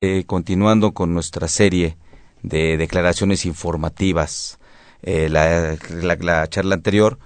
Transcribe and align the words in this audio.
Eh, 0.00 0.22
continuando 0.26 0.92
con 0.94 1.12
nuestra 1.12 1.48
serie 1.48 1.96
de 2.44 2.76
declaraciones 2.76 3.44
informativas. 3.44 4.60
Eh, 5.02 5.28
la, 5.28 5.76
la, 6.20 6.46
charla 6.46 6.76
anterior 6.76 7.18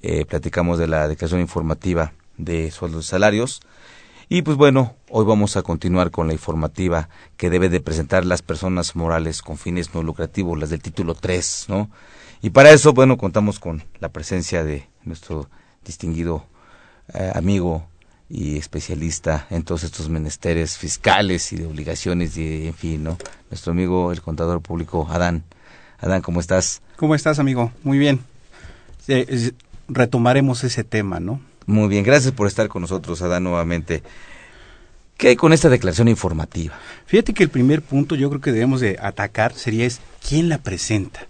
eh, 0.00 0.24
platicamos 0.24 0.76
de 0.76 0.88
la 0.88 1.06
declaración 1.06 1.40
informativa 1.40 2.14
de 2.36 2.72
sueldos 2.72 3.04
y 3.04 3.08
salarios. 3.10 3.60
Y 4.28 4.42
pues 4.42 4.56
bueno, 4.56 4.96
hoy 5.08 5.24
vamos 5.24 5.56
a 5.56 5.62
continuar 5.62 6.10
con 6.10 6.26
la 6.26 6.32
informativa 6.32 7.08
que 7.36 7.48
debe 7.48 7.68
de 7.68 7.78
presentar 7.78 8.24
las 8.24 8.42
personas 8.42 8.96
morales 8.96 9.40
con 9.40 9.56
fines 9.56 9.94
no 9.94 10.02
lucrativos, 10.02 10.58
las 10.58 10.70
del 10.70 10.82
título 10.82 11.14
3, 11.14 11.66
¿no? 11.68 11.92
Y 12.42 12.50
para 12.50 12.72
eso, 12.72 12.92
bueno, 12.92 13.18
contamos 13.18 13.60
con 13.60 13.84
la 14.00 14.08
presencia 14.08 14.64
de 14.64 14.88
nuestro 15.04 15.48
distinguido 15.84 16.44
amigo 17.34 17.86
y 18.28 18.56
especialista 18.56 19.46
en 19.50 19.62
todos 19.62 19.84
estos 19.84 20.08
menesteres 20.08 20.76
fiscales 20.76 21.52
y 21.52 21.56
de 21.56 21.66
obligaciones 21.66 22.36
y 22.36 22.66
en 22.66 22.74
fin, 22.74 23.04
¿no? 23.04 23.18
Nuestro 23.50 23.72
amigo 23.72 24.12
el 24.12 24.20
contador 24.20 24.60
público 24.60 25.06
Adán. 25.10 25.44
Adán, 25.98 26.22
¿cómo 26.22 26.40
estás? 26.40 26.82
¿Cómo 26.96 27.14
estás, 27.14 27.38
amigo? 27.38 27.72
Muy 27.82 27.98
bien. 27.98 28.20
retomaremos 29.88 30.64
ese 30.64 30.84
tema, 30.84 31.20
¿no? 31.20 31.40
Muy 31.66 31.88
bien, 31.88 32.04
gracias 32.04 32.32
por 32.32 32.46
estar 32.46 32.68
con 32.68 32.82
nosotros, 32.82 33.22
Adán, 33.22 33.44
nuevamente. 33.44 34.02
¿Qué 35.16 35.28
hay 35.28 35.36
con 35.36 35.52
esta 35.52 35.68
declaración 35.68 36.08
informativa? 36.08 36.78
Fíjate 37.06 37.32
que 37.32 37.42
el 37.42 37.48
primer 37.48 37.80
punto 37.80 38.14
yo 38.14 38.28
creo 38.28 38.40
que 38.40 38.52
debemos 38.52 38.80
de 38.80 38.98
atacar 39.00 39.54
sería 39.54 39.86
es 39.86 40.00
quién 40.20 40.48
la 40.48 40.58
presenta 40.58 41.26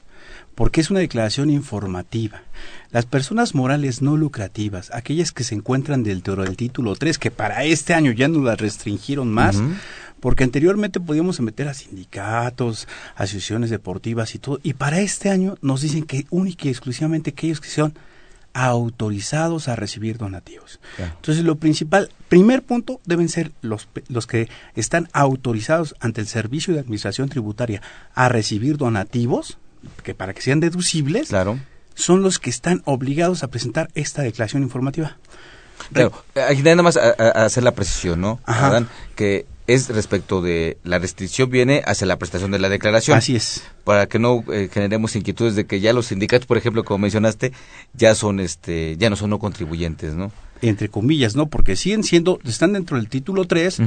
porque 0.57 0.81
es 0.81 0.91
una 0.91 1.01
declaración 1.01 1.51
informativa. 1.51 2.43
Las 2.91 3.07
personas 3.07 3.55
morales 3.55 4.03
no 4.03 4.17
lucrativas, 4.17 4.91
aquellas 4.93 5.33
que 5.33 5.45
se 5.45 5.55
encuentran 5.55 6.03
dentro 6.03 6.37
del 6.43 6.57
título 6.57 6.95
3, 6.95 7.19
que 7.19 7.31
para 7.31 7.65
este 7.65 7.95
año 7.95 8.13
ya 8.13 8.29
no 8.29 8.43
las 8.43 8.61
restringieron 8.61 9.33
más, 9.33 9.61
porque 10.21 10.45
anteriormente 10.45 11.01
podíamos 11.01 11.41
meter 11.41 11.69
a 11.69 11.75
sindicatos, 11.75 12.89
asociaciones 13.15 13.71
deportivas 13.71 14.35
y 14.35 14.39
todo, 14.39 14.61
y 14.63 14.75
para 14.75 15.01
este 15.01 15.31
año 15.31 15.57
nos 15.63 15.83
dicen 15.83 16.05
que 16.05 16.27
única 16.31 16.67
y 16.67 16.71
exclusivamente 16.71 17.31
aquellos 17.31 17.61
que 17.61 17.69
son 17.69 17.95
autorizados 18.57 19.69
a 19.69 19.77
recibir 19.77 20.17
donativos. 20.17 20.81
Entonces, 20.97 21.45
lo 21.45 21.57
principal, 21.57 22.11
primer 22.31 22.63
punto, 22.63 23.03
deben 23.05 23.29
ser 23.29 23.53
los, 23.61 23.87
los 24.09 24.27
que 24.27 24.49
están 24.75 25.09
autorizados 25.13 25.95
ante 26.01 26.23
el 26.23 26.27
Servicio 26.27 26.73
de 26.73 26.81
Administración 26.81 27.29
Tributaria 27.29 27.83
a 28.15 28.31
recibir 28.31 28.79
donativos, 28.79 29.59
que 30.03 30.15
para 30.15 30.33
que 30.33 30.41
sean 30.41 30.61
deducibles, 30.61 31.29
claro. 31.29 31.59
Son 31.97 32.23
los 32.23 32.39
que 32.39 32.51
están 32.51 32.83
obligados 32.85 33.43
a 33.43 33.49
presentar 33.49 33.89
esta 33.95 34.23
declaración 34.23 34.63
informativa. 34.63 35.17
Claro, 35.93 36.13
aquí 36.49 36.63
nada 36.63 36.83
más 36.83 36.97
a, 36.97 37.11
hacer 37.45 37.65
la 37.65 37.73
precisión, 37.73 38.21
¿no? 38.21 38.39
Ajá. 38.45 38.87
que 39.15 39.47
es 39.67 39.89
respecto 39.89 40.41
de 40.41 40.79
la 40.85 40.99
restricción 40.99 41.51
viene 41.51 41.83
hacia 41.87 42.07
la 42.07 42.17
prestación 42.17 42.51
de 42.51 42.59
la 42.59 42.69
declaración. 42.69 43.19
Así 43.19 43.37
es. 43.37 43.65
Para 43.85 44.07
que 44.07 44.19
no 44.19 44.45
eh, 44.53 44.69
generemos 44.73 45.17
inquietudes 45.17 45.57
de 45.57 45.67
que 45.67 45.81
ya 45.81 45.93
los 45.93 46.07
sindicatos, 46.07 46.47
por 46.47 46.57
ejemplo, 46.57 46.85
como 46.85 46.99
mencionaste, 46.99 47.53
ya 47.95 48.15
son 48.15 48.41
este 48.41 48.97
ya 48.99 49.11
no 49.11 49.17
son 49.17 49.31
no 49.31 49.39
contribuyentes, 49.39 50.15
¿no? 50.15 50.33
Entre 50.63 50.89
comillas, 50.89 51.37
¿no? 51.37 51.47
Porque 51.47 51.77
siguen 51.77 52.03
siendo 52.03 52.39
están 52.45 52.73
dentro 52.73 52.97
del 52.97 53.09
título 53.09 53.45
3, 53.45 53.79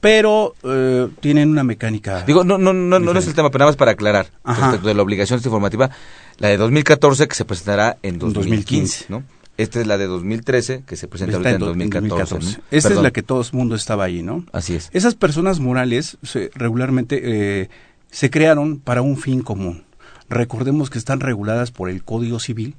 pero 0.00 0.54
eh, 0.62 1.08
tienen 1.20 1.50
una 1.50 1.64
mecánica. 1.64 2.22
Digo, 2.24 2.44
no 2.44 2.58
no 2.58 2.72
no 2.72 2.98
no 2.98 3.18
es 3.18 3.26
el 3.26 3.34
tema, 3.34 3.50
pero 3.50 3.60
nada 3.60 3.70
más 3.70 3.76
para 3.76 3.92
aclarar 3.92 4.30
respecto 4.44 4.88
de 4.88 4.94
la 4.94 5.02
obligación 5.02 5.38
informativa, 5.38 5.90
la 6.38 6.48
de 6.48 6.56
2014 6.58 7.28
que 7.28 7.34
se 7.34 7.44
presentará 7.44 7.96
en 8.02 8.18
2015, 8.18 9.06
¿no? 9.08 9.22
Esta 9.58 9.80
es 9.80 9.88
la 9.88 9.98
de 9.98 10.06
2013, 10.06 10.84
que 10.86 10.96
se 10.96 11.08
presenta 11.08 11.36
ahorita 11.36 11.56
en, 11.56 11.58
2014. 11.58 12.60
Esta 12.70 12.88
es 12.90 13.02
la 13.02 13.10
que 13.10 13.24
todo 13.24 13.42
el 13.42 13.48
mundo 13.52 13.74
estaba 13.74 14.04
ahí, 14.04 14.22
¿no? 14.22 14.46
Así 14.52 14.76
es. 14.76 14.88
Esas 14.92 15.16
personas 15.16 15.58
morales 15.58 16.16
regularmente 16.54 17.20
eh, 17.62 17.68
se 18.10 18.30
crearon 18.30 18.78
para 18.78 19.02
un 19.02 19.16
fin 19.16 19.42
común. 19.42 19.84
Recordemos 20.30 20.90
que 20.90 20.98
están 20.98 21.18
reguladas 21.18 21.72
por 21.72 21.90
el 21.90 22.04
Código 22.04 22.38
Civil 22.38 22.76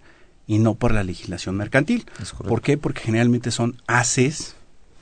y 0.48 0.60
no 0.60 0.76
por 0.76 0.94
la 0.94 1.04
legislación 1.04 1.58
mercantil. 1.58 2.06
¿Por 2.48 2.62
qué? 2.62 2.78
Porque 2.78 3.02
generalmente 3.02 3.52
son 3.52 3.76
ACES, 3.88 4.56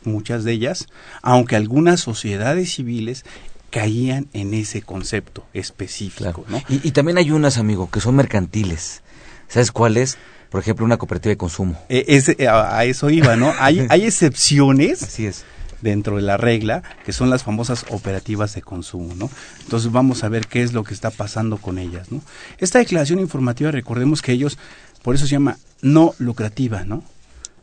muchas 0.03 0.43
de 0.43 0.53
ellas, 0.53 0.87
aunque 1.21 1.55
algunas 1.55 1.99
sociedades 1.99 2.73
civiles 2.73 3.23
caían 3.69 4.27
en 4.33 4.55
ese 4.55 4.81
concepto 4.81 5.45
específico. 5.53 6.43
¿no? 6.47 6.59
Y, 6.69 6.87
y, 6.87 6.91
también 6.91 7.19
hay 7.19 7.29
unas, 7.31 7.59
amigo, 7.59 7.91
que 7.91 7.99
son 7.99 8.15
mercantiles. 8.15 9.03
¿Sabes 9.47 9.71
cuáles? 9.71 10.17
por 10.49 10.61
ejemplo, 10.61 10.85
una 10.85 10.97
cooperativa 10.97 11.31
de 11.31 11.37
consumo. 11.37 11.77
Eh, 11.89 12.21
eh, 12.37 12.47
a, 12.47 12.85
eso 12.85 13.09
iba, 13.09 13.35
¿no? 13.35 13.53
Hay, 13.59 13.85
hay 13.89 14.05
excepciones. 14.05 15.03
Así 15.03 15.25
es 15.25 15.43
dentro 15.81 16.15
de 16.15 16.23
la 16.23 16.37
regla, 16.37 16.83
que 17.05 17.13
son 17.13 17.29
las 17.29 17.43
famosas 17.43 17.85
operativas 17.89 18.55
de 18.55 18.61
consumo, 18.61 19.13
¿no? 19.15 19.29
Entonces 19.61 19.91
vamos 19.91 20.23
a 20.23 20.29
ver 20.29 20.47
qué 20.47 20.63
es 20.63 20.73
lo 20.73 20.83
que 20.83 20.93
está 20.93 21.11
pasando 21.11 21.57
con 21.57 21.77
ellas, 21.77 22.11
¿no? 22.11 22.21
Esta 22.57 22.79
declaración 22.79 23.19
informativa, 23.19 23.69
recordemos 23.71 24.21
que 24.23 24.31
ellos, 24.31 24.57
por 25.03 25.13
eso 25.13 25.25
se 25.25 25.33
llama 25.33 25.57
no 25.81 26.15
lucrativa, 26.17 26.83
¿no? 26.83 27.03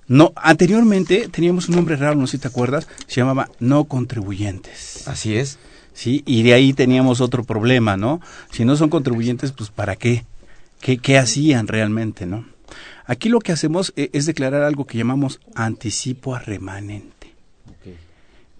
No, 0.06 0.32
anteriormente 0.36 1.28
teníamos 1.28 1.68
un 1.68 1.76
nombre 1.76 1.96
raro, 1.96 2.14
no 2.14 2.26
sé 2.26 2.36
si 2.36 2.42
te 2.42 2.48
acuerdas, 2.48 2.86
se 3.06 3.20
llamaba 3.20 3.50
no 3.58 3.84
contribuyentes. 3.84 5.08
Así 5.08 5.36
es. 5.36 5.58
Sí, 5.94 6.22
y 6.26 6.42
de 6.42 6.54
ahí 6.54 6.72
teníamos 6.72 7.20
otro 7.20 7.44
problema, 7.44 7.96
¿no? 7.96 8.20
Si 8.50 8.64
no 8.64 8.76
son 8.76 8.90
contribuyentes, 8.90 9.52
pues 9.52 9.70
¿para 9.70 9.96
qué? 9.96 10.24
¿Qué, 10.84 10.98
qué 10.98 11.16
hacían 11.16 11.66
realmente, 11.66 12.26
no? 12.26 12.44
Aquí 13.06 13.30
lo 13.30 13.38
que 13.38 13.52
hacemos 13.52 13.94
eh, 13.96 14.10
es 14.12 14.26
declarar 14.26 14.64
algo 14.64 14.86
que 14.86 14.98
llamamos 14.98 15.40
anticipo 15.54 16.34
a 16.34 16.40
remanente. 16.40 17.32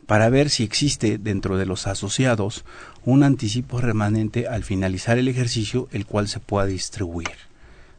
Para 0.07 0.31
ver 0.31 0.49
si 0.49 0.65
existe 0.65 1.19
dentro 1.19 1.59
de 1.59 1.67
los 1.67 1.87
asociados 1.87 2.65
un 3.05 3.25
anticipo 3.25 3.79
remanente 3.79 4.49
al 4.49 4.65
finalizar 4.65 5.19
el 5.19 5.29
ejercicio, 5.29 5.87
el 5.93 6.07
cual 6.07 6.29
se 6.29 6.41
pueda 6.41 6.65
distribuir. 6.65 7.29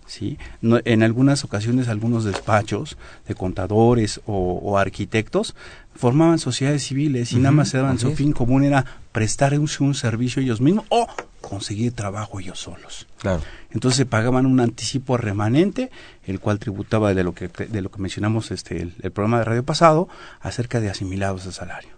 ¿sí? 0.07 0.37
en 0.61 1.03
algunas 1.03 1.43
ocasiones 1.43 1.87
algunos 1.87 2.23
despachos 2.23 2.97
de 3.27 3.35
contadores 3.35 4.21
o, 4.25 4.77
arquitectos 4.77 5.55
formaban 5.95 6.39
sociedades 6.39 6.83
civiles 6.83 7.31
y 7.31 7.37
nada 7.37 7.51
más 7.51 7.69
se 7.69 7.77
daban 7.77 7.99
su 7.99 8.11
fin 8.15 8.31
común 8.31 8.63
era 8.63 8.85
prestar 9.11 9.57
un, 9.59 9.69
un, 9.79 9.93
servicio 9.95 10.41
ellos 10.41 10.61
mismos 10.61 10.85
o 10.89 11.07
conseguir 11.41 11.93
trabajo 11.93 12.39
ellos 12.39 12.59
solos. 12.59 13.07
Claro. 13.19 13.41
Entonces 13.75 13.97
se 13.97 14.05
pagaban 14.05 14.45
un 14.45 14.61
anticipo 14.61 15.17
remanente, 15.17 15.91
el 16.25 16.39
cual 16.39 16.59
tributaba 16.59 17.13
de 17.13 17.25
lo 17.25 17.35
que 17.35 17.49
de 17.49 17.81
lo 17.81 17.91
que 17.91 18.01
mencionamos 18.01 18.51
este 18.51 18.81
el, 18.81 19.11
programa 19.11 19.39
de 19.39 19.43
radio 19.43 19.63
pasado 19.63 20.07
acerca 20.39 20.79
de 20.79 20.89
asimilados 20.89 21.43
de 21.43 21.51
salario. 21.51 21.89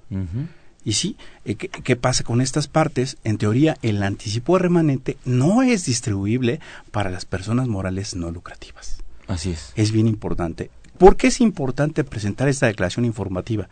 Y 0.84 0.94
sí, 0.94 1.18
eh, 1.46 1.54
¿qué, 1.56 1.96
pasa 1.96 2.24
con 2.24 2.42
estas 2.42 2.68
partes? 2.68 3.18
En 3.24 3.38
teoría, 3.38 3.78
el 3.84 4.02
anticipo 4.02 4.58
remanente 4.58 5.18
no 5.24 5.62
es 5.62 5.86
distribuible 5.86 6.60
para 6.90 7.12
las 7.12 7.26
personas 7.26 7.68
morales 7.68 8.16
no 8.16 8.32
lucrativas. 8.32 8.98
Así 9.28 9.52
es. 9.52 9.72
Es 9.76 9.92
bien 9.92 10.08
importante. 10.08 10.72
¿Por 10.98 11.16
qué 11.16 11.28
es 11.28 11.42
importante 11.42 12.04
presentar 12.04 12.48
esta 12.48 12.66
declaración 12.66 13.06
informativa? 13.06 13.70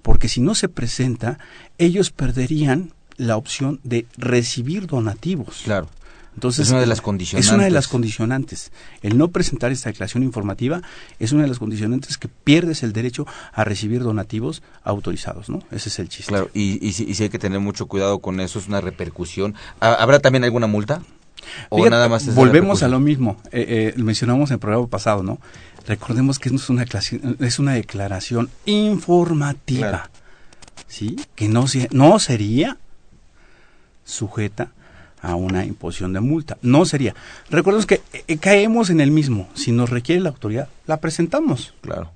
Porque 0.00 0.28
si 0.28 0.40
no 0.40 0.54
se 0.54 0.70
presenta, 0.70 1.38
ellos 1.76 2.12
perderían 2.12 2.94
la 3.18 3.36
opción 3.36 3.78
de 3.84 4.06
recibir 4.16 4.86
donativos. 4.86 5.62
Claro. 5.64 5.90
Entonces, 6.34 6.66
es 6.66 6.72
una 6.72 6.80
de 6.80 6.86
las 6.86 7.00
condicionantes. 7.00 7.46
Es 7.46 7.52
una 7.52 7.64
de 7.64 7.70
las 7.70 7.88
condicionantes. 7.88 8.72
El 9.02 9.18
no 9.18 9.28
presentar 9.28 9.70
esta 9.70 9.90
declaración 9.90 10.22
informativa 10.22 10.82
es 11.18 11.32
una 11.32 11.42
de 11.42 11.48
las 11.48 11.58
condicionantes 11.58 12.16
que 12.16 12.28
pierdes 12.28 12.82
el 12.82 12.92
derecho 12.92 13.26
a 13.52 13.64
recibir 13.64 14.02
donativos 14.02 14.62
autorizados, 14.82 15.50
¿no? 15.50 15.62
Ese 15.70 15.88
es 15.90 15.98
el 15.98 16.08
chiste. 16.08 16.30
Claro, 16.30 16.50
y, 16.54 16.84
y, 16.86 16.92
si, 16.92 17.22
hay 17.22 17.28
que 17.28 17.38
tener 17.38 17.60
mucho 17.60 17.86
cuidado 17.86 18.20
con 18.20 18.40
eso, 18.40 18.58
es 18.58 18.66
una 18.66 18.80
repercusión. 18.80 19.54
¿Habrá 19.80 20.20
también 20.20 20.44
alguna 20.44 20.66
multa? 20.66 21.02
¿O 21.68 21.88
nada 21.88 22.08
más 22.08 22.34
volvemos 22.34 22.82
a 22.82 22.88
lo 22.88 23.00
mismo. 23.00 23.36
Eh, 23.50 23.92
eh, 23.96 24.02
mencionamos 24.02 24.50
en 24.50 24.54
el 24.54 24.60
programa 24.60 24.86
pasado, 24.86 25.22
¿no? 25.22 25.38
Recordemos 25.86 26.38
que 26.38 26.48
es 26.48 26.70
una, 26.70 26.84
es 27.40 27.58
una 27.58 27.72
declaración 27.72 28.48
informativa, 28.64 30.10
¿sí? 30.86 31.16
Que 31.34 31.48
no, 31.48 31.66
no 31.90 32.18
sería 32.20 32.78
sujeta 34.04 34.70
a 35.22 35.36
una 35.36 35.64
imposición 35.64 36.12
de 36.12 36.20
multa. 36.20 36.58
No 36.60 36.84
sería. 36.84 37.14
Recordemos 37.48 37.86
que 37.86 38.02
eh, 38.12 38.36
caemos 38.36 38.90
en 38.90 39.00
el 39.00 39.10
mismo. 39.10 39.48
Si 39.54 39.72
nos 39.72 39.88
requiere 39.88 40.20
la 40.20 40.30
autoridad, 40.30 40.68
la 40.86 40.98
presentamos. 40.98 41.74
Claro. 41.80 42.10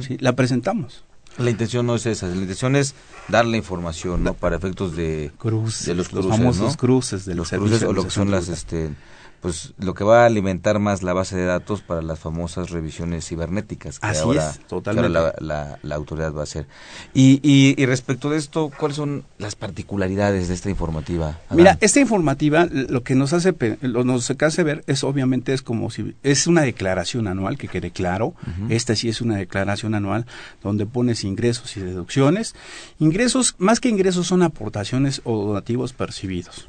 sí, 0.00 0.16
la 0.20 0.34
presentamos. 0.34 1.04
La 1.38 1.50
intención 1.50 1.86
no 1.86 1.94
es 1.94 2.04
esa, 2.04 2.26
la 2.26 2.34
intención 2.34 2.74
es 2.74 2.94
dar 3.28 3.46
la 3.46 3.56
información, 3.56 4.24
¿no? 4.24 4.34
Para 4.34 4.56
efectos 4.56 4.96
de, 4.96 5.30
Cruz, 5.38 5.84
de 5.84 5.94
los, 5.94 6.08
famosos 6.08 6.76
cruces 6.76 7.24
de 7.24 7.36
los, 7.36 7.50
cruces 7.50 7.84
o 7.84 7.92
lo 7.92 8.02
que 8.02 8.10
son 8.10 8.32
las, 8.32 8.48
este, 8.48 8.90
pues 9.40 9.74
lo 9.78 9.94
que 9.94 10.04
va 10.04 10.22
a 10.22 10.26
alimentar 10.26 10.78
más 10.78 11.02
la 11.02 11.12
base 11.12 11.36
de 11.36 11.44
datos 11.44 11.80
para 11.80 12.02
las 12.02 12.18
famosas 12.18 12.70
revisiones 12.70 13.26
cibernéticas 13.26 14.00
que 14.00 14.06
Así 14.06 14.20
ahora, 14.20 14.50
es, 14.50 14.60
totalmente. 14.66 15.10
que 15.12 15.18
ahora 15.18 15.34
la, 15.40 15.78
la, 15.82 15.94
autoridad 15.94 16.32
va 16.32 16.40
a 16.40 16.42
hacer. 16.44 16.66
Y, 17.14 17.40
y, 17.42 17.74
y, 17.80 17.86
respecto 17.86 18.30
de 18.30 18.38
esto, 18.38 18.70
¿cuáles 18.76 18.96
son 18.96 19.24
las 19.38 19.54
particularidades 19.54 20.48
de 20.48 20.54
esta 20.54 20.70
informativa? 20.70 21.38
Adán? 21.46 21.56
Mira, 21.56 21.78
esta 21.80 22.00
informativa 22.00 22.66
lo 22.70 23.02
que 23.02 23.14
nos 23.14 23.32
hace 23.32 23.54
lo 23.82 24.04
nos 24.04 24.30
hace 24.30 24.62
ver 24.62 24.82
es 24.86 25.04
obviamente 25.04 25.52
es 25.52 25.62
como 25.62 25.90
si 25.90 26.16
es 26.22 26.46
una 26.46 26.62
declaración 26.62 27.28
anual 27.28 27.58
que 27.58 27.68
quede 27.68 27.90
claro. 27.90 28.28
Uh 28.28 28.66
-huh. 28.66 28.72
Esta 28.72 28.96
sí 28.96 29.08
es 29.08 29.20
una 29.20 29.36
declaración 29.36 29.94
anual 29.94 30.26
donde 30.62 30.86
pones 30.86 31.24
ingresos 31.24 31.76
y 31.76 31.80
deducciones. 31.80 32.54
Ingresos, 32.98 33.54
más 33.58 33.80
que 33.80 33.88
ingresos 33.88 34.26
son 34.26 34.42
aportaciones 34.42 35.20
o 35.24 35.44
donativos 35.44 35.92
percibidos 35.92 36.68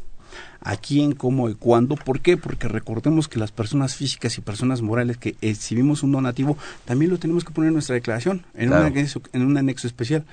a 0.62 0.78
quién, 0.78 1.14
cómo 1.14 1.50
y 1.50 1.56
cuándo. 1.56 1.96
¿Por 1.96 2.22
qué? 2.22 2.38
Porque 2.38 2.68
recordemos 2.68 3.28
que 3.28 3.40
las 3.40 3.52
personas 3.52 3.96
físicas 3.96 4.38
y 4.38 4.42
personas 4.42 4.82
morales 4.82 5.18
que 5.18 5.36
exhibimos 5.42 6.04
un 6.04 6.12
donativo 6.12 6.58
también 6.86 7.12
lo 7.12 7.20
tenemos 7.20 7.44
que 7.44 7.52
poner 7.52 7.70
en 7.70 7.74
nuestra 7.74 7.96
declaración, 7.96 8.46
en, 8.54 8.70
claro. 8.70 8.88
un, 8.88 8.92
anexo, 8.92 9.22
en 9.34 9.42
un 9.44 9.58
anexo 9.58 9.88
especial. 9.88 10.26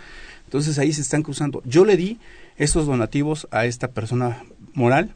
Entonces 0.44 0.78
ahí 0.78 0.92
se 0.92 1.00
están 1.00 1.22
cruzando. 1.22 1.62
Yo 1.64 1.84
le 1.84 1.96
di 1.96 2.18
estos 2.56 2.86
donativos 2.86 3.48
a 3.50 3.66
esta 3.66 3.88
persona 3.88 4.44
moral. 4.74 5.14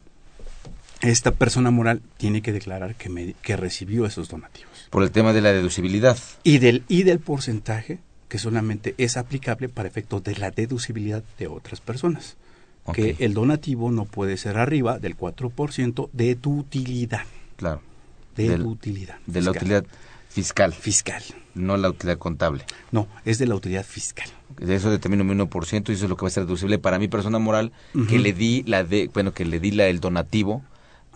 Esta 1.01 1.31
persona 1.31 1.71
moral 1.71 2.01
tiene 2.17 2.41
que 2.43 2.51
declarar 2.51 2.95
que, 2.95 3.09
me, 3.09 3.33
que 3.41 3.57
recibió 3.57 4.05
esos 4.05 4.29
donativos. 4.29 4.87
Por 4.91 5.01
el 5.03 5.11
tema 5.11 5.33
de 5.33 5.41
la 5.41 5.51
deducibilidad. 5.51 6.17
Y 6.43 6.59
del, 6.59 6.83
y 6.87 7.03
del 7.03 7.19
porcentaje 7.19 7.99
que 8.27 8.37
solamente 8.37 8.93
es 8.97 9.17
aplicable 9.17 9.67
para 9.67 9.89
efectos 9.89 10.23
de 10.23 10.35
la 10.35 10.51
deducibilidad 10.51 11.23
de 11.39 11.47
otras 11.47 11.81
personas 11.81 12.37
okay. 12.85 13.13
que 13.13 13.25
el 13.25 13.33
donativo 13.33 13.91
no 13.91 14.05
puede 14.05 14.37
ser 14.37 14.57
arriba 14.57 14.99
del 14.99 15.17
4% 15.17 16.09
de 16.13 16.35
tu 16.35 16.57
utilidad. 16.57 17.23
Claro. 17.57 17.81
De 18.35 18.49
Del, 18.49 18.63
tu 18.63 18.69
utilidad. 18.69 19.15
De 19.25 19.33
fiscal. 19.33 19.43
la 19.45 19.51
utilidad 19.51 19.85
fiscal. 20.29 20.73
Fiscal. 20.73 21.23
No 21.53 21.77
la 21.77 21.89
utilidad 21.89 22.17
contable. 22.17 22.63
No, 22.91 23.07
es 23.25 23.37
de 23.37 23.45
la 23.45 23.55
utilidad 23.55 23.85
fiscal. 23.85 24.29
De 24.57 24.75
eso 24.75 24.89
determino 24.89 25.23
mi 25.23 25.33
1% 25.35 25.89
y 25.89 25.93
eso 25.93 26.05
es 26.05 26.09
lo 26.09 26.15
que 26.15 26.23
va 26.23 26.27
a 26.27 26.31
ser 26.31 26.45
deducible 26.45 26.79
para 26.79 26.97
mi 26.99 27.07
persona 27.07 27.39
moral 27.39 27.71
uh 27.93 27.99
-huh. 27.99 28.07
que 28.07 28.19
le 28.19 28.33
di 28.33 28.63
la 28.63 28.83
de, 28.83 29.09
bueno, 29.13 29.33
que 29.33 29.45
le 29.45 29.59
di 29.59 29.71
la, 29.71 29.87
el 29.87 29.99
donativo 29.99 30.63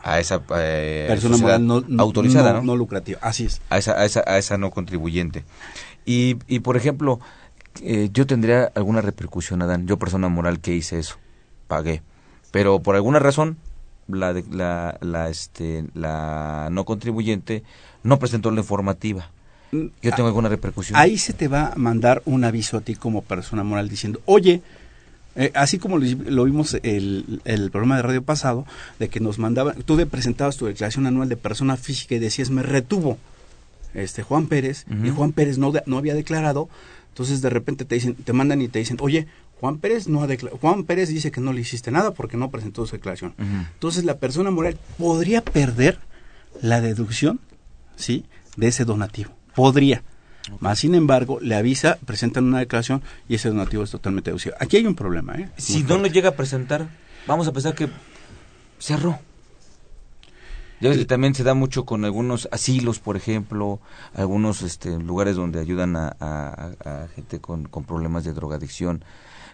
a 0.04 0.20
esa 0.20 0.44
eh, 0.56 1.06
persona 1.08 1.38
moral 1.38 1.66
no, 1.66 1.84
autorizada, 1.98 2.54
no, 2.54 2.60
¿no? 2.60 2.66
no 2.66 2.76
lucrativa. 2.76 3.20
Así 3.22 3.46
es. 3.46 3.62
A 3.70 3.78
esa, 3.78 3.94
a 3.94 4.06
esa, 4.06 4.24
a 4.28 4.38
esa 4.38 4.58
no 4.58 4.72
contribuyente. 4.72 5.44
Y, 6.06 6.38
y 6.48 6.60
por 6.60 6.78
ejemplo, 6.78 7.20
eh, 7.82 8.10
yo 8.14 8.28
tendría 8.28 8.72
alguna 8.76 9.02
repercusión, 9.02 9.62
Adán, 9.62 9.88
yo 9.88 9.98
persona 9.98 10.28
moral 10.30 10.60
que 10.60 10.76
hice 10.76 11.00
eso 11.00 11.18
pagué. 11.68 12.02
Pero 12.52 12.80
por 12.80 12.96
alguna 12.96 13.20
razón, 13.20 13.58
la, 14.08 14.34
la, 14.52 14.98
la, 15.02 15.30
este, 15.30 15.86
la 15.94 16.70
no 16.72 16.86
contribuyente 16.86 17.64
no 18.04 18.20
presentó 18.20 18.52
la 18.52 18.62
informativa. 18.62 19.30
Yo 19.72 20.12
tengo 20.16 20.28
alguna 20.28 20.48
repercusión. 20.48 20.98
Ahí 20.98 21.18
se 21.18 21.34
te 21.34 21.48
va 21.48 21.74
a 21.74 21.76
mandar 21.76 22.22
un 22.26 22.44
aviso 22.44 22.78
a 22.78 22.82
ti 22.82 22.96
como 22.96 23.24
persona 23.24 23.64
moral 23.64 23.90
diciendo, 23.90 24.22
oye, 24.26 24.62
eh, 25.36 25.52
así 25.54 25.80
como 25.80 25.98
lo, 25.98 26.06
lo 26.06 26.46
vimos 26.46 26.78
el, 26.84 27.42
el, 27.44 27.72
programa 27.72 27.98
de 27.98 28.04
radio 28.04 28.24
pasado, 28.24 28.66
de 29.00 29.10
que 29.10 29.20
nos 29.20 29.38
mandaban, 29.38 29.82
tú 29.84 29.98
de 29.98 30.06
presentabas 30.06 30.56
tu 30.56 30.66
declaración 30.66 31.08
anual 31.08 31.28
de 31.28 31.36
persona 31.36 31.76
física 31.76 32.16
y 32.16 32.20
decías, 32.20 32.52
me 32.52 32.64
retuvo 32.64 33.18
este 33.94 34.24
Juan 34.24 34.48
Pérez, 34.48 34.86
uh 34.90 34.94
-huh. 34.94 35.08
y 35.08 35.10
Juan 35.10 35.34
Pérez 35.34 35.58
no, 35.58 35.74
no 35.86 35.98
había 35.98 36.14
declarado, 36.14 36.70
entonces 37.10 37.42
de 37.42 37.50
repente 37.50 37.84
te 37.84 37.96
dicen, 37.96 38.16
te 38.16 38.34
mandan 38.34 38.62
y 38.62 38.70
te 38.70 38.80
dicen, 38.80 38.98
oye, 39.02 39.28
Juan 39.60 39.78
Pérez 39.78 40.08
no 40.08 40.24
ha 40.24 40.28
Juan 40.62 40.84
Pérez 40.84 41.10
dice 41.10 41.32
que 41.32 41.42
no 41.42 41.54
le 41.54 41.62
hiciste 41.62 41.92
nada 41.92 42.12
porque 42.12 42.38
no 42.38 42.52
presentó 42.52 42.86
su 42.86 42.96
declaración. 42.96 43.34
Uh 43.38 43.44
-huh. 43.44 43.68
Entonces 43.74 44.04
la 44.04 44.18
persona 44.18 44.52
moral 44.52 44.78
podría 44.98 45.42
perder 45.44 46.00
la 46.62 46.82
deducción, 46.82 47.40
¿sí? 47.96 48.26
de 48.58 48.68
ese 48.68 48.86
donativo. 48.86 49.32
Podría. 49.56 50.04
Okay. 50.42 50.58
Más 50.60 50.80
sin 50.80 50.94
embargo, 50.94 51.40
le 51.42 51.56
avisa, 51.56 51.98
presentan 52.06 52.46
una 52.46 52.60
declaración 52.60 53.02
y 53.28 53.36
ese 53.36 53.50
donativo 53.50 53.84
es 53.84 53.92
totalmente 53.92 54.30
deducido. 54.30 54.56
Aquí 54.60 54.78
hay 54.78 54.86
un 54.86 54.96
problema, 54.96 55.36
¿eh? 55.36 55.50
Si 55.58 55.84
no 55.84 55.98
lo 55.98 56.08
llega 56.08 56.30
a 56.30 56.36
presentar, 56.36 56.88
vamos 57.26 57.48
a 57.48 57.52
pensar 57.52 57.74
que 57.74 57.90
cerró. 58.80 59.20
Ya 60.82 60.90
ves 60.90 60.98
que 60.98 61.06
también 61.06 61.34
se 61.36 61.44
da 61.44 61.54
mucho 61.54 61.86
con 61.86 62.04
algunos 62.04 62.50
asilos, 62.52 63.00
por 63.00 63.16
ejemplo, 63.16 63.80
algunos 64.14 64.62
este, 64.62 64.98
lugares 65.00 65.36
donde 65.36 65.60
ayudan 65.60 65.96
a, 65.96 66.16
a, 66.20 66.72
a 66.84 67.08
gente 67.16 67.40
con, 67.40 67.66
con 67.66 67.86
problemas 67.86 68.26
de 68.26 68.34
drogadicción 68.34 69.04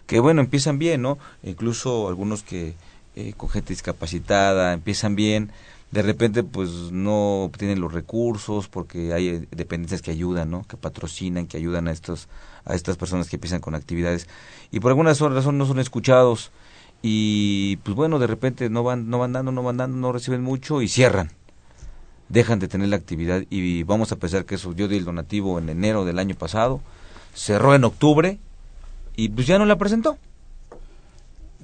que 0.06 0.20
bueno, 0.20 0.40
empiezan 0.40 0.78
bien, 0.78 1.02
¿no? 1.02 1.18
Incluso 1.42 2.08
algunos 2.08 2.42
que 2.42 2.74
eh, 3.16 3.34
con 3.36 3.48
gente 3.48 3.72
discapacitada 3.72 4.72
empiezan 4.72 5.14
bien, 5.16 5.50
de 5.90 6.02
repente 6.02 6.42
pues 6.42 6.70
no 6.90 7.44
obtienen 7.44 7.80
los 7.80 7.92
recursos 7.92 8.68
porque 8.68 9.12
hay 9.12 9.46
dependencias 9.50 10.02
que 10.02 10.10
ayudan, 10.10 10.50
¿no? 10.50 10.64
Que 10.66 10.76
patrocinan, 10.76 11.46
que 11.46 11.56
ayudan 11.56 11.88
a 11.88 11.92
estos 11.92 12.28
a 12.64 12.74
estas 12.74 12.96
personas 12.96 13.28
que 13.28 13.36
empiezan 13.36 13.60
con 13.60 13.74
actividades 13.74 14.28
y 14.70 14.80
por 14.80 14.90
alguna 14.90 15.12
razón 15.12 15.58
no 15.58 15.66
son 15.66 15.78
escuchados 15.78 16.52
y 17.02 17.76
pues 17.78 17.96
bueno, 17.96 18.18
de 18.18 18.28
repente 18.28 18.70
no 18.70 18.84
van 18.84 19.10
no 19.10 19.18
van 19.18 19.32
dando, 19.32 19.52
no 19.52 19.62
van 19.62 19.76
dando, 19.76 19.96
no 19.96 20.12
reciben 20.12 20.42
mucho 20.42 20.82
y 20.82 20.88
cierran. 20.88 21.30
Dejan 22.28 22.60
de 22.60 22.68
tener 22.68 22.88
la 22.88 22.96
actividad 22.96 23.42
y 23.50 23.82
vamos 23.82 24.12
a 24.12 24.16
pensar 24.16 24.46
que 24.46 24.54
eso 24.54 24.72
yo 24.72 24.88
di 24.88 24.96
el 24.96 25.04
donativo 25.04 25.58
en 25.58 25.68
enero 25.68 26.04
del 26.04 26.18
año 26.18 26.34
pasado, 26.34 26.80
cerró 27.34 27.74
en 27.74 27.84
octubre 27.84 28.38
y 29.16 29.28
pues 29.28 29.46
ya 29.46 29.58
no 29.58 29.66
la 29.66 29.76
presentó. 29.76 30.16